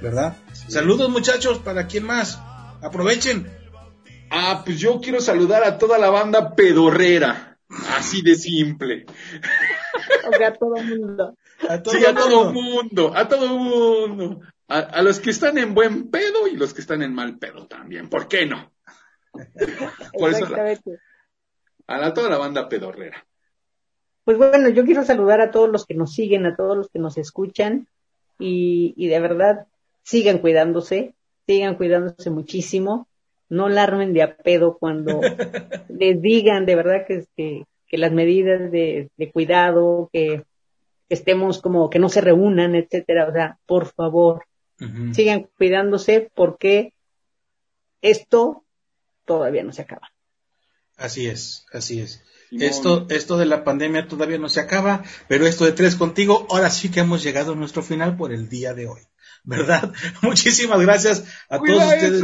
¿verdad? 0.00 0.36
Saludos 0.68 1.10
muchachos, 1.10 1.58
¿para 1.58 1.86
quién 1.86 2.04
más? 2.04 2.38
Aprovechen. 2.82 3.48
Ah, 4.30 4.62
pues 4.64 4.78
yo 4.80 5.00
quiero 5.00 5.20
saludar 5.20 5.64
a 5.64 5.78
toda 5.78 5.98
la 5.98 6.10
banda 6.10 6.54
pedorrera. 6.54 7.58
Así 7.96 8.22
de 8.22 8.34
simple. 8.36 9.06
O 10.32 10.36
sea, 10.36 10.52
todo 10.52 10.76
el 10.76 10.98
mundo. 11.00 11.36
A 11.68 11.82
todo 11.82 11.94
Sí, 11.94 12.04
a 12.04 12.14
todo 12.14 12.52
mundo. 12.52 12.60
mundo, 12.82 13.12
a 13.16 13.28
todo 13.28 13.56
mundo. 13.56 14.40
A, 14.68 14.78
a 14.80 15.02
los 15.02 15.18
que 15.20 15.30
están 15.30 15.56
en 15.56 15.72
buen 15.72 16.10
pedo 16.10 16.46
y 16.48 16.56
los 16.56 16.74
que 16.74 16.80
están 16.82 17.00
en 17.02 17.14
mal 17.14 17.38
pedo 17.38 17.66
también. 17.66 18.08
¿Por 18.10 18.28
qué 18.28 18.44
no? 18.44 18.70
Por 19.32 20.30
eso 20.30 20.40
la- 20.40 20.72
Exactamente. 20.72 20.98
a 21.86 21.98
la, 21.98 22.12
toda 22.12 22.28
la 22.28 22.38
banda 22.38 22.68
pedorrera. 22.68 23.24
Pues 24.24 24.38
bueno, 24.38 24.68
yo 24.70 24.84
quiero 24.84 25.04
saludar 25.04 25.40
a 25.40 25.50
todos 25.50 25.68
los 25.68 25.84
que 25.86 25.94
nos 25.94 26.14
siguen, 26.14 26.46
a 26.46 26.56
todos 26.56 26.76
los 26.76 26.88
que 26.88 26.98
nos 26.98 27.18
escuchan 27.18 27.86
y, 28.38 28.94
y 28.96 29.08
de 29.08 29.20
verdad 29.20 29.66
sigan 30.02 30.38
cuidándose, 30.38 31.14
sigan 31.46 31.76
cuidándose 31.76 32.30
muchísimo, 32.30 33.06
no 33.48 33.68
la 33.68 33.82
armen 33.82 34.14
de 34.14 34.22
a 34.22 34.36
pedo 34.36 34.78
cuando 34.78 35.20
les 35.88 36.20
digan 36.22 36.64
de 36.64 36.74
verdad 36.74 37.06
que, 37.06 37.24
que, 37.36 37.64
que 37.86 37.98
las 37.98 38.12
medidas 38.12 38.70
de, 38.70 39.10
de 39.16 39.30
cuidado, 39.30 40.08
que, 40.12 40.42
que 41.08 41.14
estemos 41.14 41.60
como 41.60 41.90
que 41.90 41.98
no 41.98 42.08
se 42.08 42.20
reúnan, 42.20 42.74
etcétera, 42.74 43.28
o 43.28 43.32
sea, 43.32 43.58
por 43.66 43.92
favor, 43.92 44.46
sigan 45.12 45.48
cuidándose 45.56 46.30
porque 46.34 46.92
esto 48.02 48.64
todavía 49.24 49.62
no 49.62 49.72
se 49.72 49.82
acaba. 49.82 50.10
Así 50.96 51.26
es, 51.26 51.66
así 51.72 52.00
es. 52.00 52.22
Simón. 52.58 52.68
Esto, 52.68 53.06
esto 53.10 53.36
de 53.36 53.46
la 53.46 53.64
pandemia 53.64 54.08
todavía 54.08 54.38
no 54.38 54.48
se 54.48 54.60
acaba, 54.60 55.02
pero 55.28 55.46
esto 55.46 55.64
de 55.64 55.72
tres 55.72 55.96
contigo, 55.96 56.46
ahora 56.50 56.70
sí 56.70 56.90
que 56.90 57.00
hemos 57.00 57.22
llegado 57.22 57.52
a 57.52 57.56
nuestro 57.56 57.82
final 57.82 58.16
por 58.16 58.32
el 58.32 58.48
día 58.48 58.74
de 58.74 58.86
hoy. 58.86 59.00
¿Verdad? 59.44 59.92
Muchísimas 60.22 60.80
gracias 60.80 61.24
a 61.48 61.58
todos 61.58 61.84
ustedes. 61.84 62.22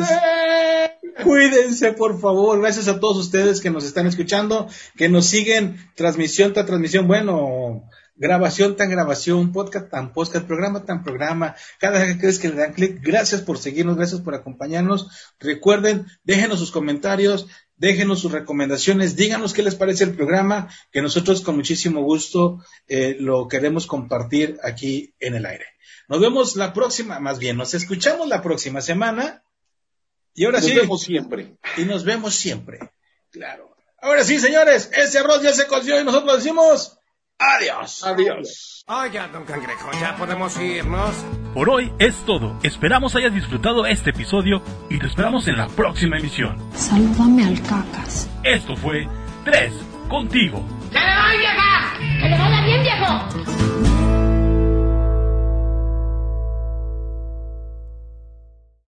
Cuídense, 1.23 1.93
por 1.93 2.21
favor. 2.21 2.61
Gracias 2.61 2.89
a 2.89 2.99
todos 2.99 3.19
ustedes 3.19 3.61
que 3.61 3.71
nos 3.71 3.85
están 3.85 4.07
escuchando, 4.07 4.69
que 4.97 5.09
nos 5.09 5.27
siguen 5.27 5.77
transmisión 5.95 6.53
tras 6.53 6.67
transmisión. 6.67 7.07
Bueno, 7.07 7.85
grabación 8.21 8.77
tan 8.77 8.91
grabación, 8.91 9.51
podcast 9.51 9.91
tan 9.91 10.13
podcast, 10.13 10.47
programa 10.47 10.85
tan 10.85 11.03
programa. 11.03 11.57
Cada 11.79 11.99
vez 11.99 12.15
que 12.15 12.21
crees 12.21 12.39
que 12.39 12.49
le 12.49 12.57
dan 12.57 12.73
clic, 12.73 13.01
gracias 13.03 13.41
por 13.41 13.59
seguirnos, 13.59 13.97
gracias 13.97 14.21
por 14.21 14.35
acompañarnos. 14.35 15.09
Recuerden, 15.39 16.07
déjenos 16.23 16.59
sus 16.59 16.71
comentarios, 16.71 17.49
déjenos 17.81 18.21
sus 18.21 18.31
recomendaciones, 18.31 19.17
díganos 19.17 19.55
qué 19.55 19.63
les 19.63 19.75
parece 19.75 20.05
el 20.05 20.15
programa, 20.15 20.69
que 20.93 21.01
nosotros 21.01 21.41
con 21.41 21.57
muchísimo 21.57 22.03
gusto 22.03 22.63
eh, 22.87 23.17
lo 23.19 23.49
queremos 23.49 23.87
compartir 23.87 24.59
aquí 24.63 25.15
en 25.19 25.35
el 25.35 25.47
aire. 25.47 25.65
Nos 26.07 26.21
vemos 26.21 26.57
la 26.57 26.75
próxima, 26.75 27.19
más 27.21 27.39
bien, 27.39 27.57
nos 27.57 27.73
escuchamos 27.73 28.29
la 28.29 28.43
próxima 28.43 28.83
semana. 28.83 29.43
Y 30.35 30.45
ahora 30.45 30.61
Nos 30.61 30.69
sí, 30.69 30.77
vemos 30.77 31.01
siempre. 31.01 31.57
y 31.79 31.83
nos 31.85 32.05
vemos 32.05 32.35
siempre. 32.35 32.79
Claro. 33.31 33.75
Ahora 34.03 34.25
sí, 34.25 34.39
señores, 34.39 34.91
ese 34.93 35.19
arroz 35.19 35.43
ya 35.43 35.53
se 35.53 35.67
coció 35.67 35.99
y 36.01 36.05
nosotros 36.05 36.37
decimos 36.37 37.00
Adiós. 37.41 38.05
Adiós. 38.05 38.85
Ah, 38.87 39.03
Oiga, 39.05 39.29
don 39.29 39.45
Cangrejo, 39.45 39.91
ya 39.99 40.15
podemos 40.17 40.59
irnos. 40.61 41.15
Por 41.55 41.71
hoy 41.71 41.91
es 41.99 42.15
todo. 42.27 42.59
Esperamos 42.63 43.17
hayas 43.17 43.33
disfrutado 43.33 43.87
este 43.87 44.11
episodio 44.11 44.63
y 44.91 44.99
te 44.99 45.07
esperamos 45.07 45.49
en 45.49 45.57
la 45.57 45.69
próxima 45.69 46.19
emisión. 46.19 46.59
Salúdame 46.75 47.45
al 47.47 47.63
cacas. 47.63 48.29
Esto 48.43 48.77
fue 48.77 49.09
3 49.45 49.73
contigo. 50.09 50.63
¡Que 50.93 50.99
le 50.99 51.15
doy, 51.15 51.39
vieja! 51.39 51.95
¡Que 52.21 52.29
le 52.29 52.39
vaya 52.39 52.65
bien, 52.67 52.83
viejo! 52.83 54.00